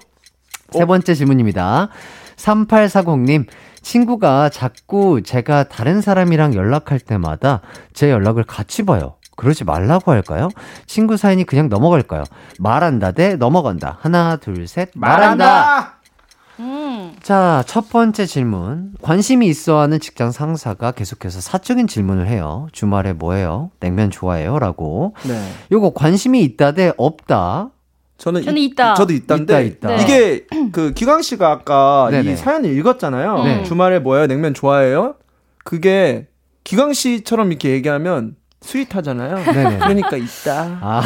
세 0.72 0.86
번째 0.86 1.16
질문입니다. 1.16 1.90
3840님, 2.38 3.48
친구가 3.82 4.50
자꾸 4.50 5.22
제가 5.24 5.64
다른 5.64 6.02
사람이랑 6.02 6.54
연락할 6.54 7.00
때마다 7.00 7.62
제 7.94 8.12
연락을 8.12 8.44
같이 8.44 8.84
봐요. 8.84 9.16
그러지 9.36 9.64
말라고 9.64 10.12
할까요? 10.12 10.50
친구 10.86 11.16
사연이 11.16 11.46
그냥 11.46 11.70
넘어갈까요? 11.70 12.24
말한다 12.60 13.12
대 13.12 13.36
넘어간다. 13.36 13.98
하나, 14.02 14.36
둘, 14.36 14.68
셋. 14.68 14.90
말한다. 14.96 16.00
음. 16.60 17.16
자, 17.24 17.64
첫 17.66 17.90
번째 17.90 18.26
질문. 18.26 18.94
관심이 19.02 19.48
있어 19.48 19.80
하는 19.80 20.00
직장 20.02 20.32
상사가 20.32 20.92
계속해서 20.92 21.40
사적인 21.40 21.88
질문을 21.88 22.28
해요. 22.28 22.68
주말에 22.74 23.14
뭐 23.14 23.34
해요? 23.34 23.72
냉면 23.80 24.12
좋아해요? 24.12 24.60
라고. 24.60 25.16
네. 25.24 25.52
요거 25.72 25.94
관심이 25.94 26.42
있다 26.44 26.74
대 26.74 26.92
없다. 26.98 27.70
저는, 28.20 28.43
저는 28.43 28.57
이- 28.61 28.65
있다. 28.65 28.93
저도 28.95 29.13
있다인데 29.13 29.65
있다, 29.65 29.89
있다. 29.91 30.01
이게 30.03 30.45
그 30.72 30.91
기광 30.93 31.22
씨가 31.22 31.49
아까 31.49 32.09
네네. 32.11 32.34
이 32.34 32.36
사연을 32.36 32.70
읽었잖아요. 32.78 33.43
네. 33.43 33.63
주말에 33.63 33.99
뭐예요? 33.99 34.28
냉면 34.28 34.53
좋아해요? 34.53 35.15
그게 35.63 36.28
기광 36.63 36.93
씨처럼 36.93 37.49
이렇게 37.51 37.70
얘기하면 37.70 38.36
스윗하잖아요. 38.61 39.36
네네. 39.53 39.78
그러니까 39.80 40.17
있다. 40.17 40.80
아, 40.82 41.01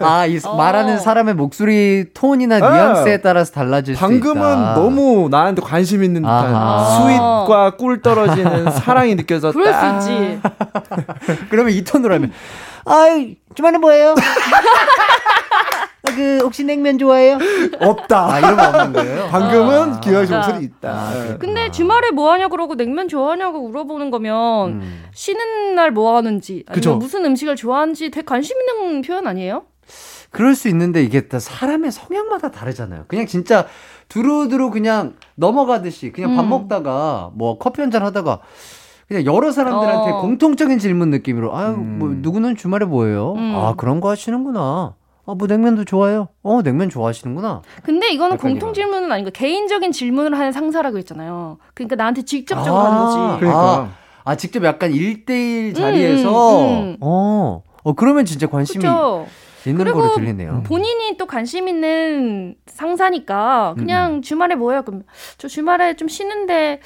아, 0.00 0.26
이 0.28 0.38
어. 0.44 0.56
말하는 0.56 0.98
사람의 0.98 1.32
목소리 1.34 2.04
톤이나 2.12 2.58
네. 2.60 2.68
뉘앙스에 2.68 3.16
따라서 3.22 3.50
달라질 3.52 3.96
수 3.96 3.98
있다. 3.98 4.06
방금은 4.06 4.74
너무 4.74 5.28
나한테 5.30 5.62
관심 5.62 6.04
있는 6.04 6.20
듯한 6.20 6.54
아하. 6.54 7.00
스윗과 7.00 7.76
꿀 7.78 8.02
떨어지는 8.02 8.70
사랑이 8.76 9.14
느껴졌다. 9.14 9.58
그럴 9.58 9.72
수 10.02 10.10
있지. 10.12 10.40
그러면 11.48 11.72
이 11.72 11.82
톤으로 11.82 12.14
하면 12.16 12.30
아이, 12.84 13.36
주말에 13.54 13.78
뭐예요? 13.78 14.14
그, 16.06 16.38
혹시 16.42 16.64
냉면 16.64 16.96
좋아해요? 16.98 17.38
없다. 17.80 18.32
아, 18.34 18.38
이런 18.38 18.56
거 18.56 18.68
없는 18.68 18.92
거예요? 18.92 19.26
방금은 19.30 19.94
아. 19.94 20.00
기광 20.00 20.26
씨 20.26 20.34
아. 20.34 20.38
목소리 20.38 20.64
있다. 20.64 20.88
아, 20.90 21.10
예. 21.12 21.18
그렇구나. 21.26 21.38
근데 21.38 21.70
주말에 21.70 22.10
뭐 22.12 22.32
하냐 22.32 22.48
그러고 22.48 22.76
냉면 22.76 23.08
좋아하냐고 23.08 23.66
물어보는 23.68 24.10
거면 24.10 24.70
음. 24.70 25.04
쉬는 25.12 25.74
날 25.74 25.90
뭐 25.90 26.16
하는지 26.16 26.64
아니면 26.68 26.74
그쵸. 26.74 26.96
무슨 26.96 27.24
음식을 27.24 27.56
좋아하는지 27.56 28.10
되게 28.10 28.24
관심 28.24 28.56
있는 28.60 29.00
표현 29.02 29.26
아니에요? 29.26 29.64
그럴 30.30 30.54
수 30.54 30.68
있는데 30.68 31.02
이게 31.02 31.28
다 31.28 31.38
사람의 31.38 31.90
성향마다 31.90 32.50
다르잖아요. 32.50 33.04
그냥 33.08 33.26
진짜 33.26 33.66
두루두루 34.08 34.70
그냥 34.70 35.14
넘어가듯이 35.36 36.12
그냥 36.12 36.36
밥 36.36 36.42
음. 36.42 36.50
먹다가 36.50 37.30
뭐 37.34 37.58
커피 37.58 37.80
한 37.80 37.90
잔 37.90 38.02
하다가 38.02 38.40
그냥 39.08 39.24
여러 39.24 39.50
사람들한테 39.50 40.10
어. 40.12 40.20
공통적인 40.20 40.78
질문 40.78 41.08
느낌으로 41.10 41.56
아유 41.56 41.70
음. 41.70 41.98
뭐 41.98 42.08
누구는 42.14 42.56
주말에 42.56 42.84
뭐예요? 42.84 43.32
음. 43.32 43.54
아 43.56 43.74
그런 43.76 44.00
거 44.00 44.10
하시는구나. 44.10 44.94
아 45.28 45.34
뭐 45.34 45.46
냉면도 45.46 45.84
좋아해요. 45.84 46.28
어 46.42 46.62
냉면 46.62 46.88
좋아하시는구나. 46.88 47.60
근데 47.82 48.08
이거는 48.08 48.34
약간 48.34 48.50
공통 48.50 48.70
이런. 48.70 48.74
질문은 48.74 49.12
아니고 49.12 49.30
개인적인 49.30 49.92
질문을 49.92 50.38
하는 50.38 50.52
상사라고 50.52 50.96
했잖아요. 50.96 51.58
그러니까 51.74 51.96
나한테 51.96 52.22
직접적으로 52.22 52.82
아. 52.82 52.84
하는 52.86 53.04
거지. 53.04 53.40
그러니까. 53.40 53.60
아, 53.60 53.88
아 54.24 54.36
직접 54.36 54.64
약간 54.64 54.92
1대1 54.92 55.74
자리에서 55.74 56.58
음, 56.60 56.82
음. 56.82 56.96
어, 57.00 57.62
어 57.82 57.92
그러면 57.92 58.24
진짜 58.24 58.46
관심이 58.46 58.80
그렇죠. 58.80 59.26
있는 59.66 59.84
그리고 59.84 60.00
거로 60.00 60.14
들리네요. 60.14 60.62
본인이 60.66 61.16
또 61.18 61.26
관심 61.26 61.68
있는 61.68 62.54
상사니까 62.66 63.74
그냥 63.76 64.22
주말에 64.22 64.54
뭐예요? 64.54 64.82
그럼 64.82 65.02
저 65.36 65.48
주말에 65.48 65.96
좀 65.96 66.08
쉬는데 66.08 66.80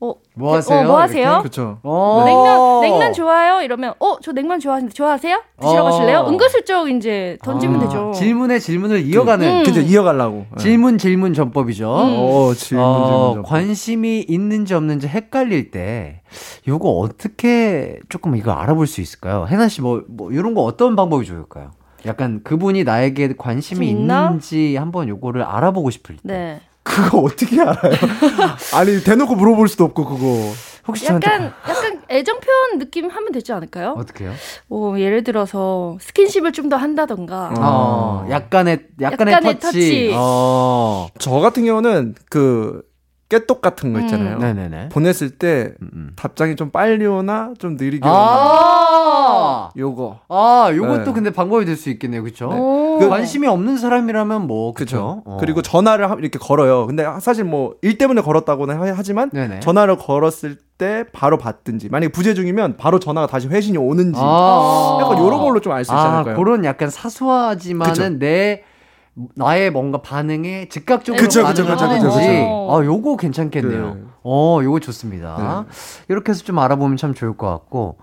어, 0.00 0.14
뭐 0.34 0.54
하세요? 0.54 0.78
어, 0.80 0.84
뭐 0.84 1.00
하세요? 1.00 1.38
그렇죠. 1.40 1.78
어. 1.82 2.22
냉면 2.24 2.80
냉면 2.82 3.12
좋아요? 3.12 3.62
이러면 3.62 3.94
어 3.98 4.18
저 4.22 4.30
냉면 4.32 4.60
좋아하는데 4.60 4.92
좋아하세요? 4.92 5.42
드시러 5.60 5.80
어. 5.82 5.84
가실래요? 5.84 6.24
은근슬쩍 6.28 6.90
이제 6.90 7.36
던지면 7.42 7.80
아, 7.80 7.84
되죠. 7.84 8.12
질문에 8.14 8.58
질문을 8.60 9.06
이어가는 9.06 9.60
음. 9.60 9.62
그죠 9.64 9.80
이어가려고. 9.80 10.46
예. 10.56 10.62
질문 10.62 10.98
질문 10.98 11.34
전법이죠. 11.34 11.88
어, 11.90 12.52
질문 12.54 12.84
어, 12.84 13.06
질문. 13.06 13.34
좀. 13.34 13.42
관심이 13.44 14.20
있는지 14.28 14.74
없는지 14.74 15.08
헷갈릴 15.08 15.70
때 15.72 16.20
요거 16.68 16.88
어떻게 16.90 17.98
조금 18.08 18.36
이거 18.36 18.52
알아볼 18.52 18.86
수 18.86 19.00
있을까요? 19.00 19.46
해나 19.48 19.66
씨뭐뭐 19.68 20.30
이런 20.30 20.54
거 20.54 20.62
어떤 20.62 20.94
방법이 20.94 21.26
좋을까요? 21.26 21.70
약간 22.06 22.42
그분이 22.42 22.84
나에게 22.84 23.34
관심이 23.36 23.88
좀 23.90 23.98
있나? 24.00 24.26
있는지 24.26 24.76
한번 24.76 25.08
요거를 25.08 25.42
알아보고 25.42 25.90
싶을 25.90 26.16
때. 26.16 26.20
네. 26.24 26.60
그거 26.82 27.18
어떻게 27.26 27.60
알아요? 27.60 27.92
아니 28.74 29.02
대놓고 29.04 29.34
물어볼 29.34 29.68
수도 29.68 29.84
없고 29.84 30.04
그거. 30.04 30.52
혹시 30.86 31.04
저한테 31.04 31.26
약간 31.30 31.52
약간 31.68 32.00
애정 32.08 32.40
표현 32.40 32.78
느낌 32.78 33.10
하면 33.10 33.30
되지 33.32 33.52
않을까요? 33.52 33.94
어떻게요? 33.98 34.32
뭐 34.68 34.98
예를 34.98 35.22
들어서 35.22 35.98
스킨십을 36.00 36.52
좀 36.52 36.70
더 36.70 36.76
한다던가. 36.76 37.52
어, 37.58 38.26
약간의 38.30 38.86
약간의, 39.00 39.34
약간의 39.34 39.58
터치. 39.58 39.78
터치. 39.78 40.12
어. 40.16 41.08
저 41.18 41.30
같은 41.40 41.66
경우는 41.66 42.14
그 42.30 42.82
깨똑 43.28 43.60
같은 43.60 43.92
거 43.92 43.98
음. 43.98 44.04
있잖아요. 44.04 44.38
네네네. 44.38 44.88
보냈을 44.88 45.30
때 45.30 45.74
음, 45.82 45.90
음. 45.92 46.10
답장이 46.16 46.56
좀 46.56 46.70
빨리 46.70 47.04
오나 47.06 47.52
좀 47.58 47.76
느리게 47.76 48.08
오나 48.08 48.14
아, 48.16 49.70
요거. 49.76 50.20
아, 50.28 50.70
요것도 50.74 51.04
네. 51.04 51.12
근데 51.12 51.30
방법이 51.30 51.64
될 51.66 51.76
수 51.76 51.90
있겠네요, 51.90 52.22
그렇죠? 52.22 52.48
오. 52.48 52.98
그 52.98 53.08
관심이 53.08 53.46
없는 53.46 53.76
사람이라면 53.76 54.46
뭐. 54.46 54.72
그렇죠. 54.72 55.22
그리고 55.38 55.62
전화를 55.62 56.10
하- 56.10 56.14
이렇게 56.14 56.38
걸어요. 56.38 56.86
근데 56.86 57.04
사실 57.20 57.44
뭐 57.44 57.74
일 57.82 57.98
때문에 57.98 58.22
걸었다고는 58.22 58.80
하- 58.80 58.94
하지만 58.96 59.30
네네. 59.30 59.60
전화를 59.60 59.96
걸었을 59.96 60.56
때 60.78 61.04
바로 61.12 61.36
받든지 61.38 61.88
만약에 61.90 62.10
부재 62.10 62.34
중이면 62.34 62.76
바로 62.78 62.98
전화가 62.98 63.26
다시 63.26 63.46
회신이 63.48 63.76
오는지 63.78 64.18
아, 64.22 64.98
약간 65.02 65.18
요런 65.18 65.40
걸로 65.40 65.60
좀 65.60 65.72
알 65.72 65.84
수 65.84 65.92
있지 65.92 66.00
아, 66.00 66.14
않을까요? 66.14 66.36
그런 66.36 66.64
약간 66.64 66.88
사소하지만은 66.90 67.92
그쵸. 67.94 68.08
내 68.18 68.62
나의 69.34 69.70
뭔가 69.70 69.98
반응에 70.00 70.68
즉각적으로 70.68 71.22
그쵸, 71.22 71.42
반응을 71.42 71.70
그쵸, 71.72 71.72
그쵸, 71.72 71.84
하는지. 71.84 72.06
그쵸, 72.06 72.18
그쵸. 72.20 72.72
아, 72.72 72.84
요거 72.84 73.16
괜찮겠네요. 73.16 73.94
네. 73.94 74.02
어, 74.22 74.60
요거 74.62 74.80
좋습니다. 74.80 75.66
이렇게 76.08 76.30
해서 76.30 76.44
좀 76.44 76.58
알아보면 76.58 76.96
참 76.96 77.14
좋을 77.14 77.36
것 77.36 77.48
같고. 77.48 77.98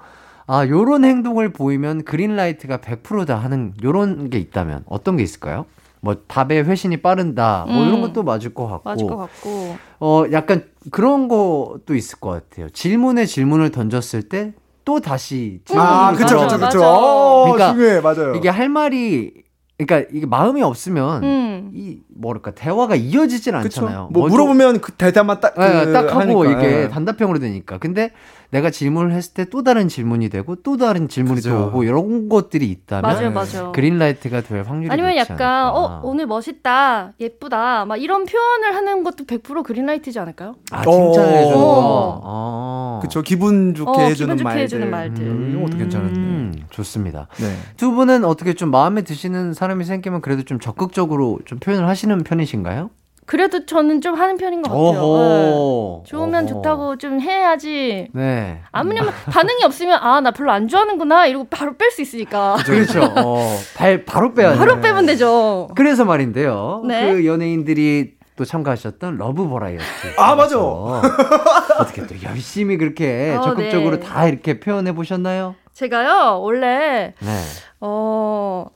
아, 0.48 0.68
요런 0.68 1.06
행동을 1.06 1.52
보이면 1.54 2.04
그린라이트가 2.04 2.78
100%다 2.78 3.36
하는 3.36 3.74
요런 3.84 4.30
게 4.30 4.38
있다면 4.38 4.84
어떤 4.88 5.18
게 5.18 5.24
있을까요? 5.24 5.66
뭐 6.02 6.18
답에 6.28 6.60
회신이 6.60 6.98
빠른다. 6.98 7.66
뭐 7.68 7.84
이런 7.84 7.96
음. 7.96 8.02
것도 8.02 8.22
맞을 8.24 8.54
것 8.54 8.68
같고. 8.68 8.90
맞을 8.90 9.08
것 9.08 9.18
같고. 9.18 9.76
어, 10.00 10.24
약간 10.32 10.66
그런 10.92 11.28
것도 11.28 11.96
있을 11.96 12.20
것 12.20 12.30
같아요. 12.30 12.70
질문에 12.70 13.26
질문을 13.26 13.72
던졌을 13.72 14.24
때또 14.24 15.00
다시 15.00 15.62
아, 15.76 16.14
질문이 16.14 16.18
그쵸, 16.18 16.40
그쵸, 16.42 16.58
그쵸. 16.58 16.80
맞아. 16.80 16.92
어, 16.92 17.44
그러니까 17.44 17.72
중요해, 17.74 18.02
맞아요. 18.02 18.36
이게 18.36 18.50
할 18.50 18.70
말이 18.70 19.45
그러니까 19.78 20.10
이게 20.14 20.26
마음이 20.26 20.62
없으면 20.62 21.24
음. 21.24 21.72
이 21.74 22.00
뭐랄까 22.18 22.52
대화가 22.52 22.96
이어지질 22.96 23.54
그쵸. 23.62 23.82
않잖아요. 23.82 24.10
뭐뭐 24.12 24.30
물어보면 24.30 24.80
그 24.82 24.94
대답만 24.94 25.40
딱, 25.42 25.54
좀- 25.56 25.64
예, 25.64 25.86
그딱 25.86 26.16
하고 26.16 26.44
하니까, 26.46 26.62
이게 26.64 26.84
예. 26.84 26.88
단답형으로 26.90 27.40
되니까. 27.40 27.78
근데 27.78 28.12
내가 28.52 28.70
질문을 28.70 29.12
했을 29.12 29.34
때 29.34 29.46
또 29.46 29.64
다른 29.64 29.88
질문이 29.90 30.30
되고 30.30 30.56
또 30.56 30.78
다른 30.78 31.10
질문이 31.10 31.36
그죠. 31.38 31.50
또 31.50 31.66
오고 31.68 31.84
이런 31.84 32.30
것들이 32.30 32.66
있다면 32.68 33.02
맞아요, 33.02 33.32
맞아요. 33.32 33.72
그린라이트가 33.74 34.42
될 34.42 34.64
확률이 34.64 34.92
아니면 34.92 35.16
높지 35.16 35.20
약간 35.32 35.48
않을까. 35.48 35.72
어 35.72 36.02
오늘 36.04 36.26
멋있다, 36.26 37.14
예쁘다, 37.20 37.86
막 37.86 37.98
이런 37.98 38.26
표현을 38.26 38.76
하는 38.76 39.04
것도 39.04 39.26
100% 39.26 39.64
그린라이트지 39.64 40.18
않을까요? 40.20 40.56
아 40.72 40.84
칭찬을 40.84 41.34
해주는 41.38 41.54
거. 41.54 41.62
어. 41.62 42.22
어. 42.24 43.00
그쵸, 43.02 43.22
기분 43.24 43.74
좋게 43.76 43.90
어, 44.02 44.04
해주는 44.06 44.36
기분 44.36 44.38
좋게 44.38 44.44
말들. 44.44 44.64
해주는 44.64 44.90
말들. 44.90 45.24
음, 45.26 45.50
이런 45.52 45.64
것도 45.66 45.78
괜찮은데. 45.78 46.20
음, 46.20 46.54
좋습니다. 46.70 47.28
네. 47.38 47.56
두 47.78 47.92
분은 47.92 48.24
어떻게 48.24 48.54
좀 48.54 48.72
마음에 48.72 49.02
드시는 49.02 49.54
사람이 49.54 49.84
생기면 49.84 50.22
그래도 50.22 50.44
좀 50.44 50.60
적극적으로 50.60 51.40
좀 51.46 51.60
표현을 51.60 51.88
하시 51.88 52.05
는 52.08 52.24
편이신가요? 52.24 52.90
그래도 53.28 53.66
저는 53.66 54.02
좀 54.02 54.14
하는 54.14 54.38
편인 54.38 54.62
것 54.62 54.70
같아요. 54.70 54.92
네. 54.94 56.04
좋으면 56.06 56.44
어허. 56.44 56.48
좋다고 56.48 56.98
좀 56.98 57.20
해야지. 57.20 58.08
네. 58.14 58.62
왜냐면 58.72 59.12
반응이 59.32 59.64
없으면 59.64 59.98
아 60.00 60.22
나 60.22 60.30
별로 60.30 60.52
안 60.52 60.68
좋아하는구나 60.68 61.26
이러고 61.26 61.48
바로 61.50 61.76
뺄 61.76 61.90
수 61.90 62.04
있으니까. 62.04 62.58
그렇죠. 62.64 63.02
어, 63.18 63.58
발 63.76 64.06
바로 64.06 64.36
빼야 64.36 64.56
바로 64.56 64.80
빼면 64.80 65.08
되죠. 65.08 65.70
그래서 65.76 66.06
말인데요. 66.06 66.84
네. 66.88 67.12
그 67.12 67.26
연예인들이 67.26 68.14
또 68.36 68.46
참가하셨던 68.46 69.18
러브 69.18 69.48
버라이어티. 69.50 69.86
아, 70.18 70.36
맞아. 70.36 70.60
어떻게 70.60 72.06
또 72.06 72.14
열심히 72.22 72.78
그렇게 72.78 73.36
어, 73.36 73.42
적극적으로 73.42 74.00
네. 74.00 74.06
다 74.06 74.28
이렇게 74.28 74.60
표현해 74.60 74.94
보셨나요? 74.94 75.56
제가요 75.74 76.40
원래 76.42 77.14
네. 77.20 77.42
어 77.82 78.68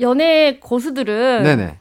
연애 0.00 0.58
고수들은 0.60 1.42
네네. 1.44 1.78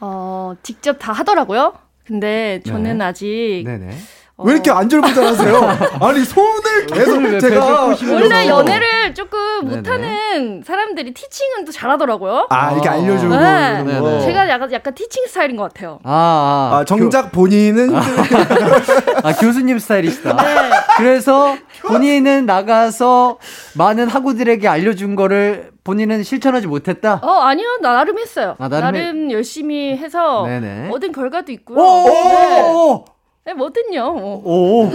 어 0.00 0.54
직접 0.62 0.94
다 0.98 1.12
하더라고요. 1.12 1.74
근데 2.04 2.60
저는 2.64 2.98
네. 2.98 3.04
아직 3.04 3.62
네네. 3.64 3.90
어, 4.38 4.44
왜 4.44 4.52
이렇게 4.52 4.70
안절부절하세요? 4.70 5.56
아니 6.02 6.22
손을 6.22 6.86
계속 6.92 7.12
손을 7.14 7.32
왜 7.32 7.38
제가. 7.40 7.86
원래 8.12 8.46
연애를 8.48 9.14
조금 9.14 9.38
네네. 9.64 9.76
못하는 9.76 10.62
사람들이 10.62 11.14
티칭은 11.14 11.64
또 11.64 11.72
잘하더라고요. 11.72 12.46
아 12.50 12.72
이렇게 12.72 12.86
알려주고 12.86 13.34
네. 13.34 14.20
제가 14.26 14.46
약간 14.50 14.70
약간 14.72 14.94
티칭 14.94 15.24
스타일인 15.26 15.56
것 15.56 15.62
같아요. 15.72 16.00
아, 16.04 16.70
아, 16.74 16.78
아 16.80 16.84
정작 16.84 17.32
본인은 17.32 17.88
교, 17.92 17.96
아 19.26 19.32
교수님 19.40 19.78
스타일이시다. 19.78 20.36
네. 20.36 20.70
그래서 20.98 21.56
본인은 21.86 22.44
나가서 22.44 23.38
많은 23.74 24.06
학우들에게 24.08 24.68
알려준 24.68 25.16
거를 25.16 25.70
본인은 25.82 26.24
실천하지 26.24 26.66
못했다. 26.66 27.20
어 27.22 27.40
아니요 27.40 27.78
나 27.80 27.94
나름 27.94 28.18
했어요. 28.18 28.54
아, 28.58 28.68
나름 28.68 28.92
나름, 29.00 29.30
해- 29.30 29.32
열심히 29.32 29.96
해서 29.96 30.44
네네. 30.46 30.90
얻은 30.92 31.12
결과도 31.12 31.52
있고요. 31.52 31.78
오, 31.78 32.04
네. 32.04 32.62
오, 32.62 32.66
오, 32.92 33.04
네, 33.46 33.54
뭐든요. 33.54 34.12
뭐. 34.12 34.42
오, 34.44 34.86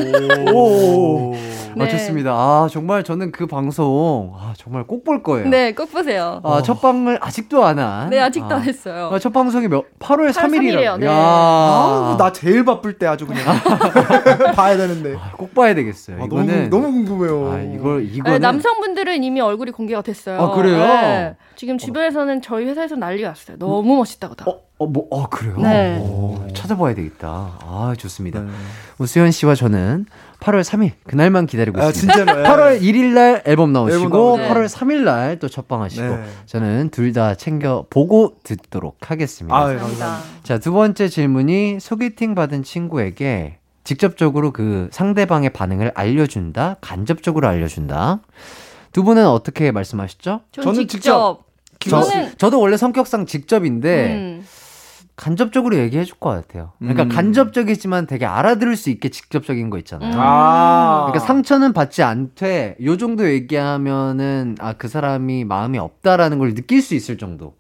오, 0.51 1.29
오. 1.31 1.33
아, 1.33 1.73
네. 1.85 1.87
좋습니다. 1.87 2.31
아, 2.33 2.67
정말 2.69 3.01
저는 3.01 3.31
그 3.31 3.47
방송, 3.47 4.33
아, 4.37 4.53
정말 4.57 4.83
꼭 4.83 5.05
볼 5.05 5.23
거예요. 5.23 5.47
네, 5.47 5.71
꼭 5.73 5.89
보세요. 5.89 6.41
아, 6.43 6.61
첫 6.61 6.81
방을 6.81 7.17
아직도 7.21 7.63
안 7.63 7.79
한. 7.79 8.09
네, 8.09 8.19
아직도 8.19 8.53
아, 8.53 8.57
안 8.57 8.63
했어요. 8.63 9.09
아, 9.13 9.19
첫 9.19 9.31
방송이 9.31 9.69
몇, 9.69 9.85
8월 9.99 10.31
8월 10.31 10.33
3일 10.33 10.63
이에요, 10.63 10.95
3일이라고. 10.95 10.99
네. 10.99 11.05
야 11.07 11.11
아, 11.13 12.15
나 12.19 12.33
제일 12.33 12.65
바쁠 12.65 12.97
때 12.99 13.07
아주 13.07 13.25
그냥 13.25 13.41
봐야 14.53 14.75
되는데. 14.75 15.15
아, 15.15 15.31
꼭 15.37 15.53
봐야 15.53 15.73
되겠어요. 15.73 16.17
아, 16.17 16.27
너무 16.27 16.43
이거는. 16.43 16.69
너무 16.69 16.91
궁금해요. 16.91 17.51
아, 17.53 17.59
이걸, 17.61 18.03
네, 18.05 18.09
이거는. 18.15 18.41
남성분들은 18.41 19.23
이미 19.23 19.39
얼굴이 19.39 19.71
공개가 19.71 20.01
됐어요. 20.01 20.41
아, 20.41 20.51
그래요? 20.53 20.77
네. 20.77 21.35
지금 21.55 21.77
주변에서는 21.77 22.41
저희 22.41 22.65
회사에서 22.65 22.97
난리 22.97 23.21
났어요. 23.23 23.55
너무 23.57 23.95
멋있다고 23.95 24.35
다. 24.35 24.45
어, 24.49 24.59
어, 24.81 24.87
뭐, 24.87 25.05
어, 25.11 25.27
그래요? 25.29 25.57
네. 25.59 25.99
오, 25.99 26.47
찾아봐야 26.55 26.95
되겠다. 26.95 27.27
아, 27.61 27.93
좋습니다. 27.97 28.39
네. 28.41 28.49
우수연 28.97 29.29
씨와 29.31 29.53
저는 29.53 30.07
8월 30.39 30.61
3일, 30.63 30.93
그날만 31.05 31.45
기다리고 31.45 31.79
아, 31.79 31.89
있습니다. 31.89 32.13
진짜로. 32.15 32.39
예. 32.39 32.43
8월 32.43 32.81
1일 32.81 33.13
날 33.13 33.43
앨범 33.45 33.73
나오시고, 33.73 34.03
앨범 34.03 34.11
나오죠. 34.39 34.53
8월 34.53 34.67
3일 34.67 35.03
날 35.03 35.37
또 35.39 35.47
첫방 35.49 35.81
하시고, 35.83 36.03
네. 36.17 36.23
저는 36.47 36.89
둘 36.89 37.13
다 37.13 37.35
챙겨 37.35 37.85
보고 37.89 38.37
듣도록 38.43 38.97
하겠습니다. 39.11 39.55
아, 39.55 39.59
감사합니다. 39.67 40.05
감사합니다. 40.05 40.43
자, 40.43 40.57
두 40.57 40.71
번째 40.71 41.07
질문이 41.09 41.79
소개팅 41.79 42.33
받은 42.35 42.63
친구에게 42.63 43.57
직접적으로 43.83 44.51
그 44.51 44.87
상대방의 44.91 45.51
반응을 45.51 45.91
알려준다, 45.93 46.77
간접적으로 46.81 47.47
알려준다. 47.47 48.19
두 48.93 49.03
분은 49.03 49.27
어떻게 49.27 49.71
말씀하셨죠? 49.71 50.41
전 50.51 50.63
저는 50.63 50.87
직접. 50.87 51.43
저, 51.79 52.01
저는 52.03 52.33
저도 52.37 52.59
원래 52.59 52.77
성격상 52.77 53.25
직접인데, 53.25 54.13
음, 54.15 54.45
간접적으로 55.21 55.77
얘기해 55.77 56.03
줄 56.03 56.17
것 56.19 56.29
같아요. 56.31 56.71
그러니까 56.79 57.03
음. 57.03 57.09
간접적이지만 57.09 58.07
되게 58.07 58.25
알아들을 58.25 58.75
수 58.75 58.89
있게 58.89 59.09
직접적인 59.09 59.69
거 59.69 59.77
있잖아요. 59.77 60.13
음. 60.13 60.19
아. 60.19 61.05
그러니까 61.09 61.25
상처는 61.25 61.73
받지 61.73 62.01
않되 62.03 62.75
요 62.83 62.97
정도 62.97 63.29
얘기하면은 63.29 64.55
아 64.59 64.73
그 64.73 64.87
사람이 64.87 65.45
마음이 65.45 65.77
없다라는 65.77 66.39
걸 66.39 66.55
느낄 66.55 66.81
수 66.81 66.95
있을 66.95 67.17
정도. 67.19 67.53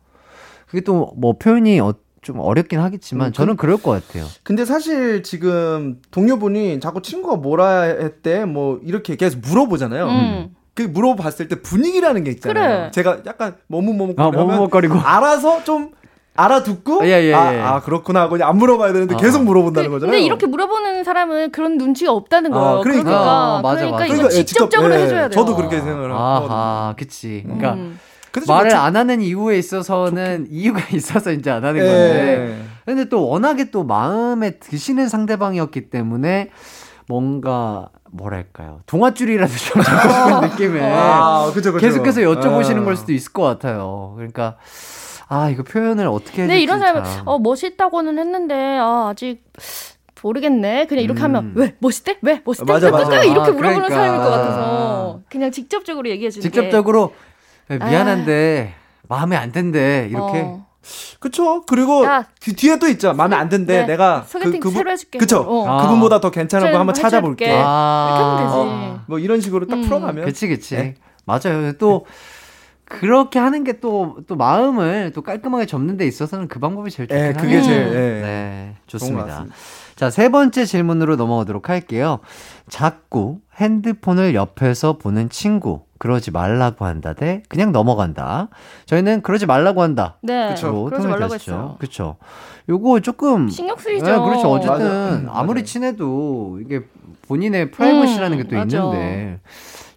그게 0.67 0.81
또 0.81 1.13
뭐 1.15 1.37
표현이 1.37 1.79
어, 1.81 1.93
좀 2.23 2.39
어렵긴 2.39 2.79
하겠지만 2.79 3.27
음, 3.27 3.33
저는 3.33 3.57
그럴 3.57 3.77
것 3.77 3.91
같아요. 3.91 4.25
근데 4.43 4.65
사실 4.65 5.21
지금 5.21 5.99
동료분이 6.09 6.79
자꾸 6.79 7.01
친구가 7.03 7.35
뭐라 7.35 7.81
했대 7.81 8.45
뭐 8.45 8.79
이렇게 8.83 9.15
계속 9.15 9.39
물어보잖아요. 9.41 10.07
음. 10.07 10.55
그 10.73 10.83
물어봤을 10.83 11.47
때 11.47 11.61
분위기라는 11.61 12.23
게 12.23 12.31
있잖아요. 12.31 12.53
그래. 12.77 12.91
제가 12.91 13.19
약간 13.27 13.55
머뭇머뭇 13.67 14.19
아, 14.19 14.31
머뭇머뭇거리고. 14.31 14.95
알아서 14.99 15.63
좀 15.63 15.91
알아듣고 16.43 17.05
예, 17.05 17.09
예, 17.21 17.27
예. 17.29 17.33
아, 17.33 17.75
아, 17.75 17.81
그렇구나 17.81 18.21
하고 18.21 18.37
안 18.43 18.57
물어봐야 18.57 18.93
되는데 18.93 19.15
아. 19.15 19.17
계속 19.17 19.43
물어본다는 19.43 19.89
그- 19.89 19.95
거잖아요. 19.95 20.11
근데 20.11 20.25
이렇게 20.25 20.45
물어보는 20.47 21.03
사람은 21.03 21.51
그런 21.51 21.77
눈치가 21.77 22.11
없다는 22.11 22.51
거예요. 22.51 22.67
아, 22.79 22.81
그러니까. 22.81 23.03
그러니까, 23.03 23.31
아, 23.31 23.61
맞아, 23.61 23.75
그러니까 23.75 23.91
맞아. 23.99 24.05
이거 24.05 24.15
그러니까 24.15 24.37
예, 24.39 24.43
직접적으로 24.45 24.89
직접, 24.91 24.99
예, 24.99 25.03
해줘야 25.05 25.29
돼요. 25.29 25.39
저도 25.39 25.55
그렇게 25.55 25.77
생각을 25.79 26.11
하거든요. 26.13 26.53
아하, 26.53 26.95
그치. 26.97 27.41
그러니까 27.45 27.73
음. 27.73 27.99
말을 28.47 28.73
안 28.75 28.95
하는 28.95 29.21
이유에 29.21 29.57
있어서는 29.57 30.47
이유가 30.49 30.81
있어서 30.95 31.31
이제 31.31 31.51
안 31.51 31.65
하는 31.65 31.81
예. 31.81 31.85
건데. 31.85 32.65
근데 32.85 33.05
또 33.09 33.27
워낙에 33.27 33.71
또 33.71 33.83
마음에 33.83 34.51
드시는 34.59 35.07
상대방이었기 35.09 35.89
때문에 35.89 36.49
뭔가 37.07 37.89
뭐랄까요 38.13 38.79
동아줄이라도 38.87 39.53
좀 39.53 39.81
잡고 39.83 40.09
싶은 40.09 40.41
느낌에 40.49 40.81
아, 40.93 41.51
그죠, 41.53 41.71
그죠. 41.73 41.85
계속해서 41.85 42.21
여쭤보시는 42.21 42.81
아. 42.81 42.83
걸 42.85 42.95
수도 42.95 43.11
있을 43.13 43.31
것 43.33 43.43
같아요. 43.43 44.13
그러니까 44.15 44.55
아 45.33 45.49
이거 45.49 45.63
표현을 45.63 46.07
어떻게 46.07 46.41
해야 46.41 46.47
될지 46.49 46.63
이런 46.63 46.79
사람은 46.79 47.03
참. 47.05 47.25
어 47.25 47.39
멋있다고는 47.39 48.19
했는데 48.19 48.77
아 48.77 49.07
아직 49.11 49.41
모르겠네. 50.21 50.87
그냥 50.87 51.03
이렇게 51.05 51.21
음. 51.21 51.23
하면 51.23 51.51
왜 51.55 51.75
멋있대? 51.79 52.17
왜 52.21 52.41
멋있대? 52.43 52.71
맞아, 52.71 52.91
맞아. 52.91 53.05
끝까지 53.05 53.29
이렇게 53.29 53.49
아, 53.49 53.53
물어보는 53.53 53.87
그러니까. 53.87 53.95
사람일 53.95 54.19
것 54.19 54.29
같아서 54.29 55.21
그냥 55.29 55.51
직접적으로 55.51 56.09
얘기해 56.09 56.29
주는 56.29 56.43
게 56.43 56.49
직접적으로 56.49 57.13
미안한데 57.69 58.73
마음에 59.07 59.37
안 59.37 59.53
든대 59.53 60.09
이렇게 60.11 60.41
어. 60.41 60.67
그쵸. 61.21 61.61
그리고 61.65 62.03
야. 62.03 62.25
그 62.43 62.53
뒤에 62.53 62.77
또 62.77 62.87
있죠. 62.89 63.13
마음에 63.13 63.37
안 63.37 63.47
든데 63.47 63.81
네. 63.81 63.85
내가 63.85 64.23
소개팅 64.27 64.53
그, 64.53 64.59
그분- 64.67 64.73
새로 64.79 64.91
해줄게. 64.91 65.17
그쵸. 65.17 65.45
어. 65.47 65.65
아. 65.67 65.81
그분보다 65.83 66.19
더 66.19 66.29
괜찮은 66.29 66.67
거좀 66.67 66.79
한번 66.79 66.93
찾아볼게. 66.93 67.49
아, 67.63 68.07
이렇게 68.09 68.23
하면 68.23 68.91
되지. 68.97 69.03
뭐 69.07 69.19
이런 69.19 69.39
식으로 69.39 69.67
딱 69.67 69.75
음. 69.77 69.81
풀어가면. 69.83 70.25
그치 70.25 70.47
그치 70.49 70.75
네. 70.75 70.95
맞아요 71.25 71.71
또 71.77 72.05
그렇게 72.99 73.39
하는 73.39 73.63
게 73.63 73.79
또 73.79 74.17
또 74.27 74.35
마음을 74.35 75.11
또 75.13 75.21
깔끔하게 75.21 75.65
접는 75.65 75.97
데 75.97 76.05
있어서는 76.05 76.47
그 76.47 76.59
방법이 76.59 76.91
제일 76.91 77.07
좋긴 77.07 77.17
예, 77.23 77.27
하네요. 77.27 77.41
그게 77.41 77.61
제일 77.61 77.87
예. 77.87 77.91
네, 78.21 78.75
좋습니다. 78.87 79.45
자, 79.95 80.09
세 80.09 80.29
번째 80.29 80.65
질문으로 80.65 81.15
넘어가도록 81.15 81.69
할게요. 81.69 82.19
자꾸 82.69 83.39
핸드폰을 83.57 84.33
옆에서 84.35 84.97
보는 84.97 85.29
친구. 85.29 85.81
그러지 85.99 86.31
말라고 86.31 86.85
한다 86.85 87.13
대 87.13 87.43
그냥 87.47 87.71
넘어간다. 87.71 88.47
저희는 88.87 89.21
그러지 89.21 89.45
말라고 89.45 89.83
한다. 89.83 90.17
네. 90.23 90.49
그쵸. 90.49 90.85
그러지 90.85 91.07
말라고 91.07 91.35
했어요. 91.35 91.75
그쵸. 91.79 92.15
요거 92.69 93.01
조금 93.01 93.49
신경 93.49 93.77
쓰이죠. 93.77 94.05
네, 94.05 94.11
그렇죠. 94.13 94.49
어쨌든 94.49 95.25
맞아요. 95.25 95.29
아무리. 95.31 95.63
친해도 95.63 96.59
이게 96.65 96.81
본인의 97.27 97.69
프라이버시라는 97.69 98.37
게또 98.37 98.55
음, 98.55 98.57
맞아. 98.57 98.77
있는데 98.77 99.39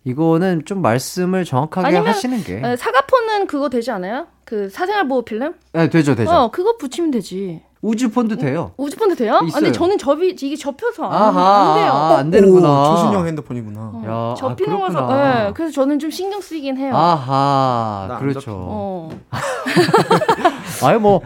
이거는 0.04 0.64
좀 0.66 0.82
말씀을 0.82 1.44
정확하게 1.44 1.88
아니면, 1.88 2.06
하시는 2.08 2.42
게 2.44 2.60
네, 2.60 2.76
사과폰은 2.76 3.46
그거 3.46 3.68
되지 3.70 3.90
않아요? 3.90 4.26
그 4.44 4.68
사생활 4.68 5.08
보호 5.08 5.22
필름? 5.22 5.54
네, 5.72 5.88
되죠, 5.88 6.14
되죠. 6.14 6.30
어, 6.30 6.50
그거 6.50 6.76
붙이면 6.76 7.10
되지. 7.10 7.62
우주폰도 7.80 8.36
돼요. 8.36 8.72
우주폰도 8.78 9.14
돼요? 9.14 9.38
아, 9.42 9.44
있어요. 9.44 9.60
근데 9.60 9.72
저는 9.72 9.98
접이 9.98 10.30
이게 10.30 10.56
접혀서 10.56 11.04
안, 11.04 11.12
아하, 11.22 11.70
안 11.72 11.74
돼요. 11.74 11.92
아, 11.92 12.16
안 12.18 12.30
되는구나. 12.30 12.82
오, 12.82 12.96
초신형 12.96 13.26
핸드폰이구나. 13.26 13.80
어, 13.80 14.02
야, 14.06 14.10
아, 14.10 14.34
접히는 14.38 14.78
거서 14.78 14.92
그렇구나. 15.06 15.44
네, 15.44 15.52
그래서 15.54 15.72
저는 15.72 15.98
좀 15.98 16.10
신경 16.10 16.40
쓰이긴 16.40 16.78
해요. 16.78 16.94
아하, 16.96 18.16
그렇죠. 18.20 18.52
어. 18.54 19.10
아유 20.84 20.98
뭐 20.98 21.20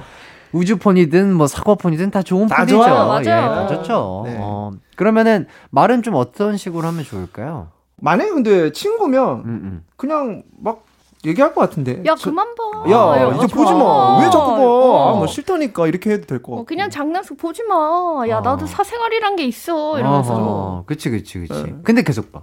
우주폰이든 0.53 1.33
뭐 1.35 1.47
사과폰이든 1.47 2.11
다 2.11 2.23
좋은 2.23 2.47
다 2.49 2.57
폰이죠. 2.59 2.77
좋아요. 2.77 3.07
맞아요. 3.07 3.21
예, 3.21 3.25
다 3.27 3.67
좋죠. 3.69 4.23
네. 4.27 4.37
어, 4.41 4.73
그러면은 4.97 5.47
말은 5.71 6.03
좀 6.03 6.15
어떤 6.15 6.57
식으로 6.57 6.87
하면 6.89 7.05
좋을까요? 7.05 7.69
만약에 8.01 8.31
근데 8.31 8.73
친구면 8.73 9.29
음, 9.41 9.45
음. 9.47 9.85
그냥 9.97 10.43
막 10.61 10.85
얘기할 11.27 11.53
것 11.53 11.61
같은데. 11.63 12.03
야 12.07 12.15
저- 12.17 12.31
그만 12.31 12.47
봐. 12.55 12.91
야, 12.91 13.17
이러면서. 13.17 13.45
이제 13.45 13.55
보지 13.55 13.73
마. 13.73 14.19
왜 14.21 14.25
자꾸 14.31 14.47
봐? 14.57 14.63
어. 14.63 15.11
아, 15.15 15.17
뭐 15.17 15.27
싫다니까 15.27 15.87
이렇게 15.89 16.11
해도 16.13 16.27
될 16.27 16.41
거. 16.43 16.53
어, 16.53 16.65
그냥 16.65 16.89
장난스 16.91 17.35
보지 17.37 17.65
마. 17.65 17.75
야 18.29 18.39
어. 18.39 18.41
나도 18.41 18.67
사생활이란 18.67 19.35
게 19.37 19.45
있어. 19.45 19.99
이러면서. 19.99 20.35
어허, 20.35 20.85
그치, 20.87 21.11
그치, 21.11 21.41
그치. 21.41 21.63
네. 21.65 21.75
근데 21.83 22.03
계속 22.03 22.31
봐. 22.31 22.43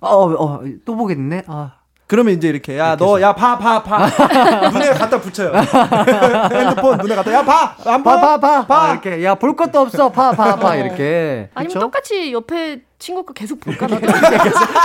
어, 0.00 0.32
어, 0.32 0.62
또 0.86 0.96
보겠네? 0.96 1.42
아. 1.48 1.74
그러면 2.06 2.34
이제 2.34 2.48
이렇게 2.48 2.78
야 2.78 2.96
너 2.96 3.18
야 3.18 3.34
봐 3.34 3.56
봐 3.58 3.82
봐 3.82 4.06
눈에 4.72 4.90
갖다 4.90 5.18
붙여요. 5.18 5.52
핸드폰 6.52 6.98
눈에 6.98 7.14
갖다 7.14 7.32
야 7.32 7.42
봐 7.42 7.74
안 7.86 8.02
봐, 8.02 8.16
봐. 8.20 8.20
봐, 8.20 8.38
봐. 8.38 8.66
봐. 8.66 8.82
아, 8.88 8.92
이렇게. 8.92 9.24
야, 9.24 9.34
볼 9.34 9.56
것도 9.56 9.80
없어. 9.80 10.10
봐, 10.10 10.32
봐, 10.32 10.56
봐. 10.56 10.70
어. 10.72 10.76
이렇게. 10.76 11.48
아니면 11.54 11.68
그쵸? 11.74 11.78
똑같이 11.80 12.32
옆에 12.32 12.82
친구 13.04 13.22
거 13.22 13.34
계속 13.34 13.60
볼까 13.60 13.86
나도. 13.86 14.06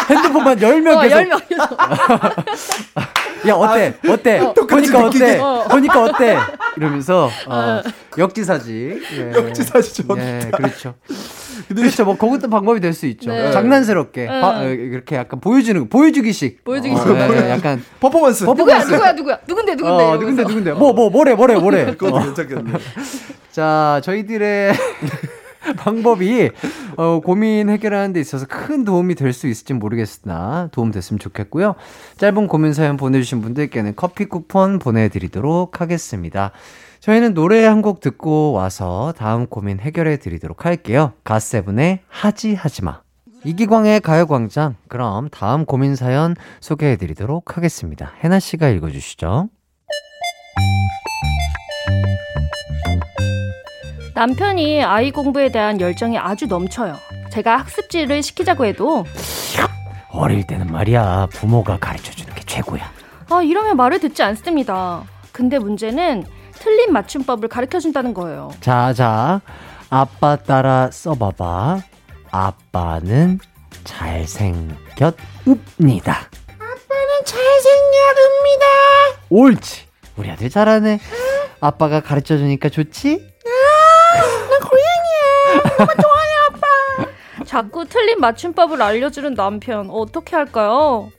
핸드폰만 0.09 0.61
열면 0.61 0.97
어, 0.97 1.01
계속. 1.01 1.15
열명. 1.15 1.39
야, 3.47 3.53
어때? 3.53 3.93
어때? 4.09 4.39
어. 4.39 4.53
보니까 4.53 5.05
어때? 5.05 5.39
어. 5.39 5.65
보니까 5.69 6.03
어때? 6.03 6.37
이러면서, 6.75 7.29
어, 7.47 7.81
역지사지. 8.17 8.99
예. 9.13 9.31
역지사지 9.31 9.93
좋다. 10.05 10.21
예, 10.21 10.51
그렇죠. 10.53 10.95
그렇죠. 11.69 12.03
뭐, 12.03 12.17
그것도 12.17 12.49
방법이 12.49 12.81
될 12.81 12.93
수 12.93 13.05
있죠. 13.05 13.31
네. 13.31 13.53
장난스럽게. 13.53 14.21
네. 14.25 14.41
바- 14.41 14.59
어, 14.59 14.63
이렇게 14.65 15.15
약간 15.15 15.39
보여주는, 15.39 15.79
거, 15.79 15.87
보여주기식. 15.87 16.65
보여주기식. 16.65 17.07
어, 17.07 17.35
예, 17.37 17.51
약간. 17.51 17.81
퍼포먼스. 18.01 18.43
누구야 18.43 18.83
누구야 18.83 19.13
누구야 19.13 19.37
누군데 19.47 19.75
누군데. 19.75 20.03
어, 20.03 20.17
누군데, 20.17 20.43
누군데. 20.43 20.71
뭐, 20.73 20.91
뭐, 20.91 21.09
뭐래, 21.09 21.35
뭐래, 21.35 21.55
뭐래. 21.55 21.85
그것도 21.95 22.17
어. 22.17 22.23
괜찮겠네. 22.23 22.73
자, 23.53 24.01
저희들의 24.03 24.73
방법이 25.77 26.51
어, 26.97 27.19
고민 27.23 27.69
해결하는 27.69 28.13
데 28.13 28.19
있어서 28.19 28.45
큰 28.47 28.83
도움이 28.83 29.15
될 29.15 29.33
수 29.33 29.47
있을지 29.47 29.73
모르겠으나 29.73 30.69
도움 30.71 30.91
됐으면 30.91 31.19
좋겠고요. 31.19 31.75
짧은 32.17 32.47
고민 32.47 32.73
사연 32.73 32.97
보내주신 32.97 33.41
분들께는 33.41 33.93
커피 33.95 34.25
쿠폰 34.25 34.79
보내드리도록 34.79 35.81
하겠습니다. 35.81 36.51
저희는 36.99 37.33
노래 37.33 37.63
한 37.65 37.81
곡 37.81 38.01
듣고 38.01 38.51
와서 38.51 39.13
다음 39.17 39.45
고민 39.47 39.79
해결해 39.79 40.17
드리도록 40.17 40.65
할게요. 40.65 41.13
갓세븐의 41.23 41.99
하지 42.09 42.55
하지마. 42.55 43.01
이기광의 43.45 44.01
가요광장. 44.01 44.75
그럼 44.89 45.29
다음 45.29 45.63
고민 45.63 45.95
사연 45.95 46.35
소개해 46.59 46.97
드리도록 46.97 47.55
하겠습니다. 47.55 48.11
해나 48.21 48.39
씨가 48.39 48.67
읽어주시죠. 48.67 49.47
남편이 54.19 54.83
아이 54.83 55.11
공부에 55.11 55.49
대한 55.49 55.79
열정이 55.79 56.17
아주 56.17 56.45
넘쳐요. 56.47 56.97
제가 57.31 57.55
학습지를 57.55 58.21
시키자고 58.21 58.65
해도 58.65 59.05
어릴 60.11 60.45
때는 60.45 60.67
말이야 60.67 61.29
부모가 61.31 61.77
가르쳐 61.79 62.11
주는 62.11 62.35
게 62.35 62.41
최고야. 62.41 62.91
아 63.29 63.41
이러면 63.41 63.77
말을 63.77 64.01
듣지 64.01 64.21
않습니다. 64.21 65.05
근데 65.31 65.57
문제는 65.57 66.25
틀린 66.51 66.91
맞춤법을 66.91 67.47
가르쳐 67.47 67.79
준다는 67.79 68.13
거예요. 68.13 68.51
자, 68.59 68.91
자. 68.91 69.39
아빠 69.89 70.35
따라 70.35 70.89
써봐봐. 70.91 71.79
아빠는 72.29 73.39
잘생겼읍니다. 73.85 74.75
아빠는 76.57 77.23
잘생겼습니다. 77.23 78.65
옳지. 79.29 79.85
우리 80.17 80.29
아들 80.29 80.49
잘하네. 80.49 80.99
아빠가 81.61 82.01
가르쳐 82.01 82.37
주니까 82.37 82.67
좋지? 82.67 83.28
나 84.49 84.59
고양이야. 84.67 85.77
너무 85.77 85.91
좋아요, 86.01 86.35
아빠. 86.49 87.43
자꾸 87.45 87.85
틀린 87.85 88.19
맞춤법을 88.19 88.81
알려주는 88.81 89.33
남편 89.35 89.89
어떻게 89.89 90.35
할까요? 90.35 91.11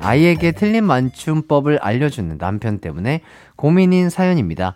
아이에게 0.00 0.52
틀린 0.52 0.84
맞춤법을 0.84 1.78
알려주는 1.80 2.36
남편 2.38 2.78
때문에 2.78 3.22
고민인 3.56 4.10
사연입니다. 4.10 4.74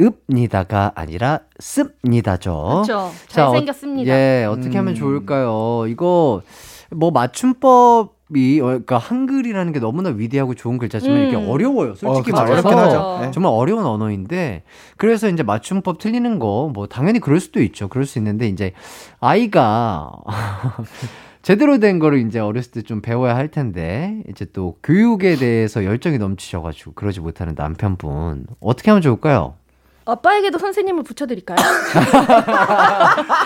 읍니다가 0.00 0.92
아니라 0.94 1.40
습니다죠. 1.58 2.82
그렇죠. 2.86 3.12
자, 3.26 3.48
어, 3.48 3.50
잘생겼습니다. 3.50 4.12
예, 4.12 4.44
어떻게 4.44 4.76
하면 4.78 4.94
음. 4.94 4.94
좋을까요? 4.94 5.86
이거 5.88 6.42
뭐 6.90 7.10
맞춤법 7.10 8.14
이 8.34 8.60
어, 8.60 8.64
그러니까 8.66 8.98
한글이라는 8.98 9.72
게 9.72 9.80
너무나 9.80 10.10
위대하고 10.10 10.54
좋은 10.54 10.78
글자지만 10.78 11.16
음. 11.18 11.26
이게 11.26 11.36
어려워요. 11.36 11.94
솔직히 11.96 12.06
어, 12.08 12.22
그쵸, 12.22 12.36
말해서 12.36 12.68
어렵긴 12.68 12.78
하죠. 12.78 12.98
맞아요. 12.98 13.20
네. 13.26 13.30
정말 13.32 13.52
어려운 13.52 13.84
언어인데 13.86 14.62
그래서 14.96 15.28
이제 15.28 15.42
맞춤법 15.42 15.98
틀리는 15.98 16.38
거 16.38 16.70
뭐 16.72 16.86
당연히 16.86 17.18
그럴 17.20 17.40
수도 17.40 17.60
있죠. 17.62 17.88
그럴 17.88 18.06
수 18.06 18.18
있는데 18.18 18.46
이제 18.48 18.72
아이가 19.18 20.12
제대로 21.42 21.78
된 21.78 21.98
거를 21.98 22.18
이제 22.26 22.38
어렸을 22.38 22.72
때 22.72 22.82
좀 22.82 23.00
배워야 23.00 23.34
할 23.36 23.48
텐데 23.48 24.22
이제 24.28 24.46
또 24.52 24.76
교육에 24.82 25.36
대해서 25.36 25.84
열정이 25.84 26.18
넘치셔가지고 26.18 26.92
그러지 26.92 27.20
못하는 27.20 27.54
남편분 27.56 28.46
어떻게 28.60 28.90
하면 28.90 29.00
좋을까요? 29.02 29.54
아빠에게도 30.12 30.58
선생님을 30.58 31.02
붙여드릴까요? 31.04 31.56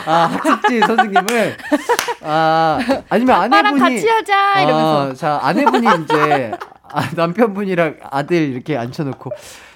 아 0.07 0.31
학습지 0.33 0.81
선생님을 0.81 1.57
아 2.23 2.79
아니면 3.09 3.53
아내분이 3.53 3.81
같이 3.81 4.09
하자 4.09 4.61
이러면서. 4.63 5.11
아, 5.11 5.15
자 5.15 5.41
아내분이 5.43 5.87
이제 6.05 6.53
아, 6.91 7.11
남편분이랑 7.15 7.97
아들 8.11 8.37
이렇게 8.37 8.77
앉혀놓고 8.77 9.31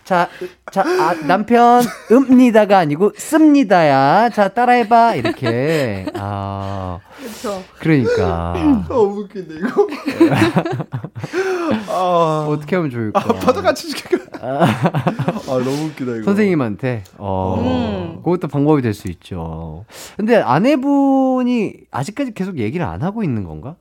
자, 0.09 0.27
자 0.73 0.81
아, 0.81 1.13
남편 1.27 1.83
읍니다가 2.11 2.79
아니고 2.79 3.13
씁니다야. 3.15 4.31
자 4.31 4.49
따라해봐 4.49 5.17
이렇게. 5.17 6.07
아 6.15 6.99
그렇죠. 7.19 7.63
그러니까 7.79 8.55
너무 8.89 9.21
웃긴데 9.21 9.55
이거. 9.59 9.87
아, 11.93 12.47
어떻게 12.49 12.77
하면 12.77 12.91
좋을까? 12.91 13.21
아빠도 13.21 13.61
같이 13.61 13.91
시켜. 13.91 14.17
아 14.41 14.65
너무 15.47 15.89
웃기다 15.89 16.13
이거. 16.13 16.23
선생님한테 16.25 17.05
어 17.19 17.59
음. 17.61 18.23
그것도 18.25 18.49
방법이 18.49 18.81
될 18.81 18.95
수 18.95 19.09
있죠. 19.09 19.85
근데 20.17 20.37
아내분이 20.37 21.75
아직까지 21.91 22.33
계속 22.33 22.57
얘기를 22.59 22.87
안 22.87 23.03
하고 23.03 23.23
있는 23.23 23.45
건가? 23.45 23.77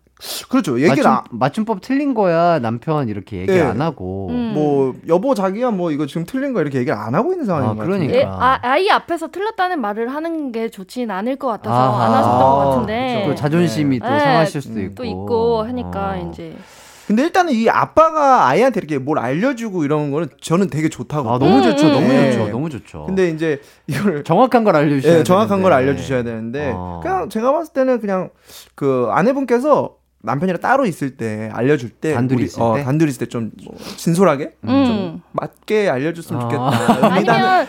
그렇죠. 0.49 0.79
얘기를 0.81 1.03
맞춤, 1.03 1.11
안, 1.11 1.23
맞춤법 1.29 1.81
틀린 1.81 2.13
거야 2.13 2.59
남편 2.59 3.07
이렇게 3.07 3.37
얘기 3.41 3.51
예. 3.53 3.61
안 3.61 3.81
하고 3.81 4.29
음. 4.31 4.51
뭐 4.55 4.95
여보 5.07 5.35
자기야 5.35 5.69
뭐 5.71 5.91
이거 5.91 6.05
지금 6.07 6.25
틀린 6.25 6.53
거 6.53 6.61
이렇게 6.61 6.79
얘기를 6.79 6.97
안 6.97 7.13
하고 7.13 7.31
있는 7.33 7.45
상황인 7.45 7.69
아, 7.69 7.73
것 7.75 7.83
그러니까. 7.83 8.07
같은데. 8.13 8.19
예, 8.19 8.25
아, 8.25 8.59
아이 8.63 8.89
앞에서 8.89 9.27
틀렸다는 9.29 9.79
말을 9.79 10.07
하는 10.13 10.51
게 10.51 10.69
좋진 10.69 11.11
않을 11.11 11.35
것 11.35 11.47
같아서 11.47 11.75
아하. 11.75 12.05
안 12.05 12.11
하셨던 12.13 12.39
것. 12.39 12.69
같은데 12.69 13.23
또 13.27 13.35
자존심이 13.35 13.99
또 13.99 14.09
네. 14.09 14.19
상하실 14.19 14.61
수도 14.61 14.75
음, 14.79 14.85
있고 14.85 14.95
또 14.95 15.03
있고 15.05 15.63
하니까 15.63 16.15
어. 16.17 16.29
이제 16.31 16.55
근데 17.05 17.23
일단은 17.23 17.53
이 17.53 17.69
아빠가 17.69 18.47
아이한테 18.47 18.79
이렇게 18.79 18.97
뭘 18.97 19.17
알려주고 19.19 19.85
이런 19.85 20.11
거는 20.11 20.27
저는 20.41 20.69
되게 20.69 20.89
좋다고. 20.89 21.29
아 21.29 21.39
너무 21.39 21.59
음, 21.59 21.63
좋죠 21.63 21.87
음, 21.87 21.91
너무 21.93 22.05
음. 22.07 22.31
좋죠 22.31 22.45
네. 22.45 22.51
너무 22.51 22.69
좋죠 22.69 23.03
근데 23.05 23.29
이제 23.29 23.61
이걸 23.87 24.23
정확한 24.25 24.63
걸 24.65 24.75
알려주셔야 24.75 25.19
예, 25.19 25.23
정확한 25.23 25.61
걸 25.61 25.71
되는데. 25.71 25.75
알려주셔야 25.91 26.23
되는데 26.23 26.73
어. 26.75 26.99
그냥 27.01 27.29
제가 27.29 27.51
봤을 27.53 27.71
때는 27.71 28.01
그냥 28.01 28.29
그 28.75 29.07
아내분께서 29.11 29.95
남편이랑 30.27 30.61
따로 30.61 30.85
있을 30.85 31.17
때 31.17 31.49
알려줄 31.53 31.89
때 31.89 32.13
단둘이 32.13 32.37
우리, 32.41 32.45
있을 32.45 32.61
어, 32.61 32.75
때? 32.75 32.83
단둘이 32.83 33.09
있을 33.09 33.25
때 33.25 33.29
좀 33.29 33.51
진솔하게 33.97 34.51
음. 34.65 34.85
좀 34.85 35.21
맞게 35.31 35.89
알려줬으면 35.89 36.41
아. 36.41 36.45
좋겠다. 36.45 37.07
아니면 37.15 37.67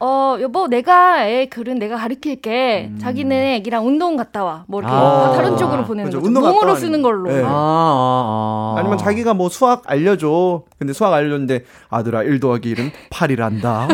어 0.00 0.36
여보 0.40 0.68
내가 0.68 1.26
애 1.26 1.46
글은 1.46 1.80
내가 1.80 1.96
가르칠게 1.96 2.90
음. 2.92 2.98
자기네 3.00 3.56
애기랑 3.56 3.84
운동 3.84 4.16
갔다 4.16 4.44
와뭐 4.44 4.78
이렇게 4.80 4.86
아. 4.94 5.32
다른 5.34 5.56
쪽으로 5.56 5.84
보내는 5.84 6.10
그죠. 6.10 6.20
거죠 6.22 6.40
몸으로 6.40 6.76
쓰는 6.76 7.02
걸로 7.02 7.28
네. 7.32 7.42
아, 7.42 7.48
아, 7.48 8.74
아. 8.76 8.78
아니면 8.78 8.96
자기가 8.98 9.34
뭐 9.34 9.48
수학 9.48 9.82
알려줘. 9.86 10.62
근데 10.78 10.92
수학 10.92 11.12
알려줬는데 11.14 11.64
아들아 11.90 12.22
1 12.22 12.38
더하기 12.38 12.74
1은 12.74 12.90
8이란다. 13.10 13.88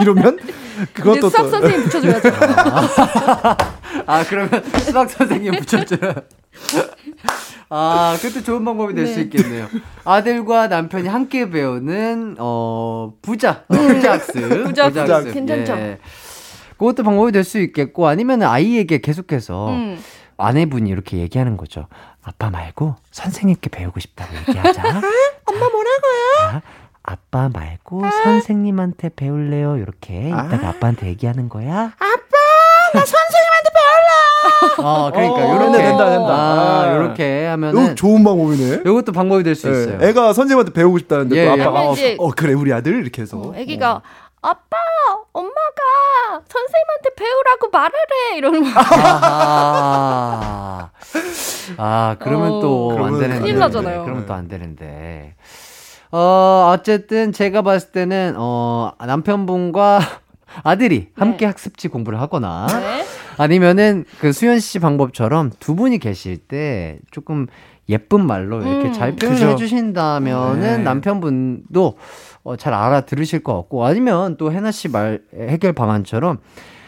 이러면 0.00 0.38
그것도 0.92 1.30
수학 1.30 1.42
또 1.44 1.50
선생님 1.50 1.84
붙여줘야죠 1.84 2.28
아 4.06 4.24
그러면 4.28 4.64
수학 4.84 5.10
선생님 5.10 5.52
붙여줘요 5.60 6.14
아 7.68 8.16
그것도 8.20 8.44
좋은 8.44 8.64
방법이 8.64 8.94
될수 8.94 9.16
네. 9.16 9.22
있겠네요 9.22 9.68
아들과 10.04 10.68
남편이 10.68 11.08
함께 11.08 11.48
배우는 11.50 12.36
어 12.38 13.12
부자 13.22 13.64
부자 13.68 14.12
학습 14.12 14.34
부자 14.64 14.88
부자 14.88 15.02
학습. 15.02 15.12
학습. 15.14 15.32
괜찮죠. 15.34 15.72
예. 15.74 15.98
그것도 16.78 17.02
방법이 17.04 17.32
될 17.32 17.44
수 17.44 17.58
있겠고 17.60 18.08
아니면 18.08 18.42
아이에게 18.42 19.00
계속해서 19.00 19.70
음. 19.70 20.02
아내분이 20.36 20.90
이렇게 20.90 21.18
얘기하는 21.18 21.56
거죠. 21.56 21.86
아빠 22.24 22.50
말고 22.50 22.96
선생님께 23.12 23.70
배우고 23.70 24.00
싶다고 24.00 24.34
얘기하자. 24.36 24.82
엄마 25.46 25.68
뭐라고요? 25.68 26.38
자, 26.40 26.62
아빠 27.12 27.50
말고 27.52 28.02
선생님한테 28.24 29.10
배울래요. 29.14 29.76
이렇게 29.76 30.28
이따가 30.28 30.68
아 30.68 30.72
빠한테 30.80 31.08
얘기하는 31.08 31.50
거야. 31.50 31.92
아빠, 31.98 32.36
나 32.94 33.04
선생님한테 33.04 33.70
배울래. 33.74 34.72
어, 34.88 35.10
그러니까 35.12 35.36
어, 35.36 35.54
요렇게 35.54 35.78
된다, 35.82 36.08
된다. 36.10 36.32
아, 36.32 36.82
아. 36.84 36.94
요렇게 36.94 37.46
하면은 37.48 37.96
좋은 37.96 38.24
방법이네. 38.24 38.80
요것도 38.86 39.12
방법이 39.12 39.42
될수 39.44 39.68
예, 39.68 39.72
있어요. 39.72 39.98
애가 40.00 40.32
선생님한테 40.32 40.72
배우고 40.72 40.98
싶다는데 41.00 41.36
예, 41.36 41.44
또 41.44 41.50
예. 41.58 41.62
아빠가 41.62 41.80
어, 41.90 41.94
어, 42.18 42.30
그래 42.30 42.54
우리 42.54 42.72
아들 42.72 42.94
이렇게 43.02 43.20
해서 43.22 43.36
어, 43.38 43.52
애기가 43.54 44.00
아빠 44.40 44.76
엄마가 45.32 46.40
선생님한테 46.48 47.10
배우라고 47.16 47.68
말을 47.70 47.92
해 48.32 48.38
이러는 48.38 48.62
거 48.64 48.70
아하. 48.80 50.90
아, 51.76 52.16
그러면 52.18 52.52
어, 52.54 52.60
또안 52.60 52.96
그러면 52.96 53.20
되는데. 53.20 53.40
큰일 53.42 53.58
나잖아요. 53.58 54.04
그러면 54.04 54.24
또 54.26 54.32
안 54.34 54.48
되는데. 54.48 55.34
어, 56.12 56.72
어쨌든 56.74 57.32
제가 57.32 57.62
봤을 57.62 57.90
때는, 57.90 58.34
어, 58.36 58.92
남편분과 59.04 59.98
아들이 60.62 61.08
함께 61.16 61.46
학습지 61.46 61.88
공부를 61.88 62.20
하거나 62.20 62.66
네. 62.66 63.04
아니면은 63.38 64.04
그 64.20 64.32
수현 64.32 64.60
씨 64.60 64.78
방법처럼 64.78 65.50
두 65.58 65.74
분이 65.74 65.96
계실 65.98 66.36
때 66.36 66.98
조금 67.10 67.46
예쁜 67.88 68.26
말로 68.26 68.60
이렇게 68.60 68.88
음. 68.88 68.92
잘 68.92 69.16
표현을 69.16 69.38
그죠. 69.40 69.50
해주신다면은 69.52 70.60
네. 70.60 70.78
남편분도 70.78 71.96
어, 72.44 72.56
잘 72.56 72.74
알아들으실 72.74 73.42
것 73.42 73.56
같고 73.56 73.86
아니면 73.86 74.36
또 74.36 74.52
해나 74.52 74.70
씨 74.70 74.88
말 74.88 75.22
해결 75.34 75.72
방안처럼 75.72 76.36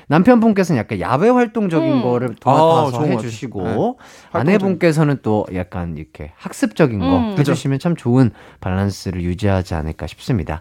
남편분께서는 0.09 0.79
약간 0.79 1.01
야외 1.01 1.29
활동적인 1.29 1.93
음. 1.93 2.03
거를 2.03 2.29
아, 2.31 2.35
도맡아서 2.41 2.93
좋은 2.93 3.15
것 3.15 3.25
해주시고 3.25 3.63
같아요. 3.63 3.97
아내분께서는 4.33 5.19
또 5.23 5.47
약간 5.55 5.97
이렇게 5.97 6.33
학습적인 6.37 6.99
거 6.99 7.19
음. 7.19 7.37
해주시면 7.39 7.79
참 7.79 7.97
좋은 7.97 8.31
밸런스를 8.61 9.23
유지하지 9.23 9.75
않을까 9.75 10.07
싶습니다. 10.07 10.61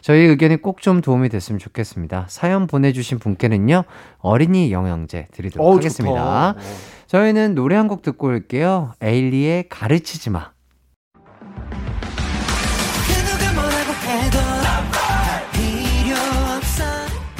저희 0.00 0.20
의견이 0.20 0.56
꼭 0.56 0.80
좀 0.82 1.00
도움이 1.00 1.30
됐으면 1.30 1.58
좋겠습니다. 1.58 2.26
사연 2.28 2.66
보내주신 2.66 3.18
분께는요 3.18 3.84
어린이 4.18 4.70
영양제 4.70 5.28
드리도록 5.32 5.66
어우, 5.66 5.76
하겠습니다. 5.76 6.54
좋다. 6.54 6.66
저희는 7.06 7.54
노래 7.54 7.76
한 7.76 7.88
곡 7.88 8.02
듣고 8.02 8.26
올게요. 8.28 8.92
에일리의 9.00 9.68
가르치지 9.70 10.30
마. 10.30 10.53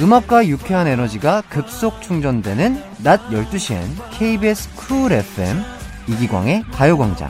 음악과 0.01 0.45
유쾌한 0.47 0.87
에너지가 0.87 1.43
급속 1.49 2.01
충전되는 2.01 2.81
낮 3.01 3.29
12시엔 3.29 3.79
KBS 4.11 4.75
쿨 4.75 5.13
FM 5.13 5.57
이기광의 6.07 6.63
가요광장. 6.71 7.29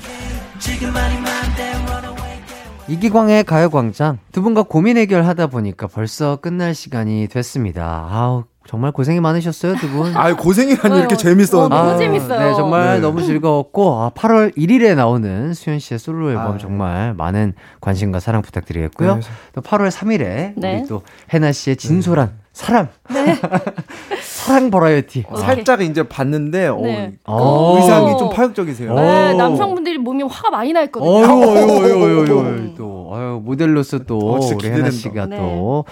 이기광의 2.87 3.43
가요광장 3.43 4.19
두 4.31 4.41
분과 4.41 4.63
고민 4.63 4.97
해결하다 4.97 5.47
보니까 5.47 5.87
벌써 5.87 6.37
끝날 6.37 6.73
시간이 6.73 7.27
됐습니다. 7.27 8.07
아우 8.09 8.43
정말 8.67 8.91
고생이 8.91 9.19
많으셨어요 9.19 9.75
두 9.75 9.87
분. 9.89 10.13
아 10.17 10.35
고생이라니 10.35 10.97
이렇게 10.99 11.13
아유, 11.13 11.17
재밌었는데 11.17 11.75
어, 11.75 11.83
너무 11.83 11.97
재밌어요. 11.99 12.39
네, 12.39 12.55
정말 12.55 12.95
네. 12.95 12.99
너무 12.99 13.21
즐거웠고 13.23 14.01
아, 14.01 14.11
8월 14.15 14.55
1일에 14.57 14.95
나오는 14.95 15.53
수현 15.53 15.77
씨의 15.77 15.99
솔로 15.99 16.29
앨범 16.31 16.55
아, 16.55 16.57
정말 16.57 17.13
많은 17.13 17.53
관심과 17.81 18.19
사랑 18.19 18.41
부탁드리겠고요. 18.41 19.15
네. 19.15 19.21
또 19.53 19.61
8월 19.61 19.89
3일에 19.91 20.53
네. 20.55 20.79
우리 20.79 20.87
또 20.87 21.03
해나 21.31 21.51
씨의 21.51 21.75
진솔한 21.77 22.44
사람 22.55 22.87
사랑 24.23 24.71
버라이어티. 24.71 25.25
어, 25.27 25.35
살짝 25.35 25.81
이제 25.81 26.03
봤는데 26.03 26.67
어, 26.67 26.77
네. 26.77 27.11
어. 27.25 27.75
의상이 27.77 28.17
좀 28.17 28.29
파격적이세요. 28.29 28.93
네, 28.95 29.33
오. 29.33 29.37
남성분들이 29.37 29.97
몸이 29.97 30.23
화가 30.23 30.51
많이 30.51 30.71
나 30.71 30.81
있거든요. 30.83 31.11
어유 31.11 32.03
어유 32.03 32.39
어유 32.39 32.73
또 32.77 33.11
아유 33.13 33.41
모델로서 33.43 33.99
또 34.05 34.17
어, 34.17 34.35
우리 34.37 34.67
해나 34.67 34.77
기대된다. 34.87 34.91
씨가 34.91 35.25
네. 35.25 35.37
또 35.37 35.83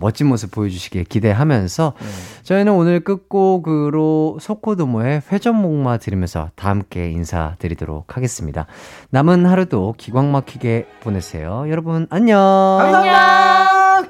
멋진 0.00 0.28
모습 0.28 0.50
보여주시길 0.50 1.04
기대하면서 1.04 1.92
네. 2.00 2.06
저희는 2.44 2.72
오늘 2.72 3.00
끝곡으로 3.00 4.38
소코도모의 4.40 5.22
회전목마 5.30 5.98
들으면서 5.98 6.48
다 6.54 6.70
함께 6.70 7.10
인사드리도록 7.10 8.16
하겠습니다. 8.16 8.66
남은 9.10 9.44
하루도 9.44 9.94
기광 9.98 10.32
막히게 10.32 10.86
보내세요. 11.00 11.66
여러분 11.68 12.06
안녕. 12.08 12.38
안녕. 12.80 14.08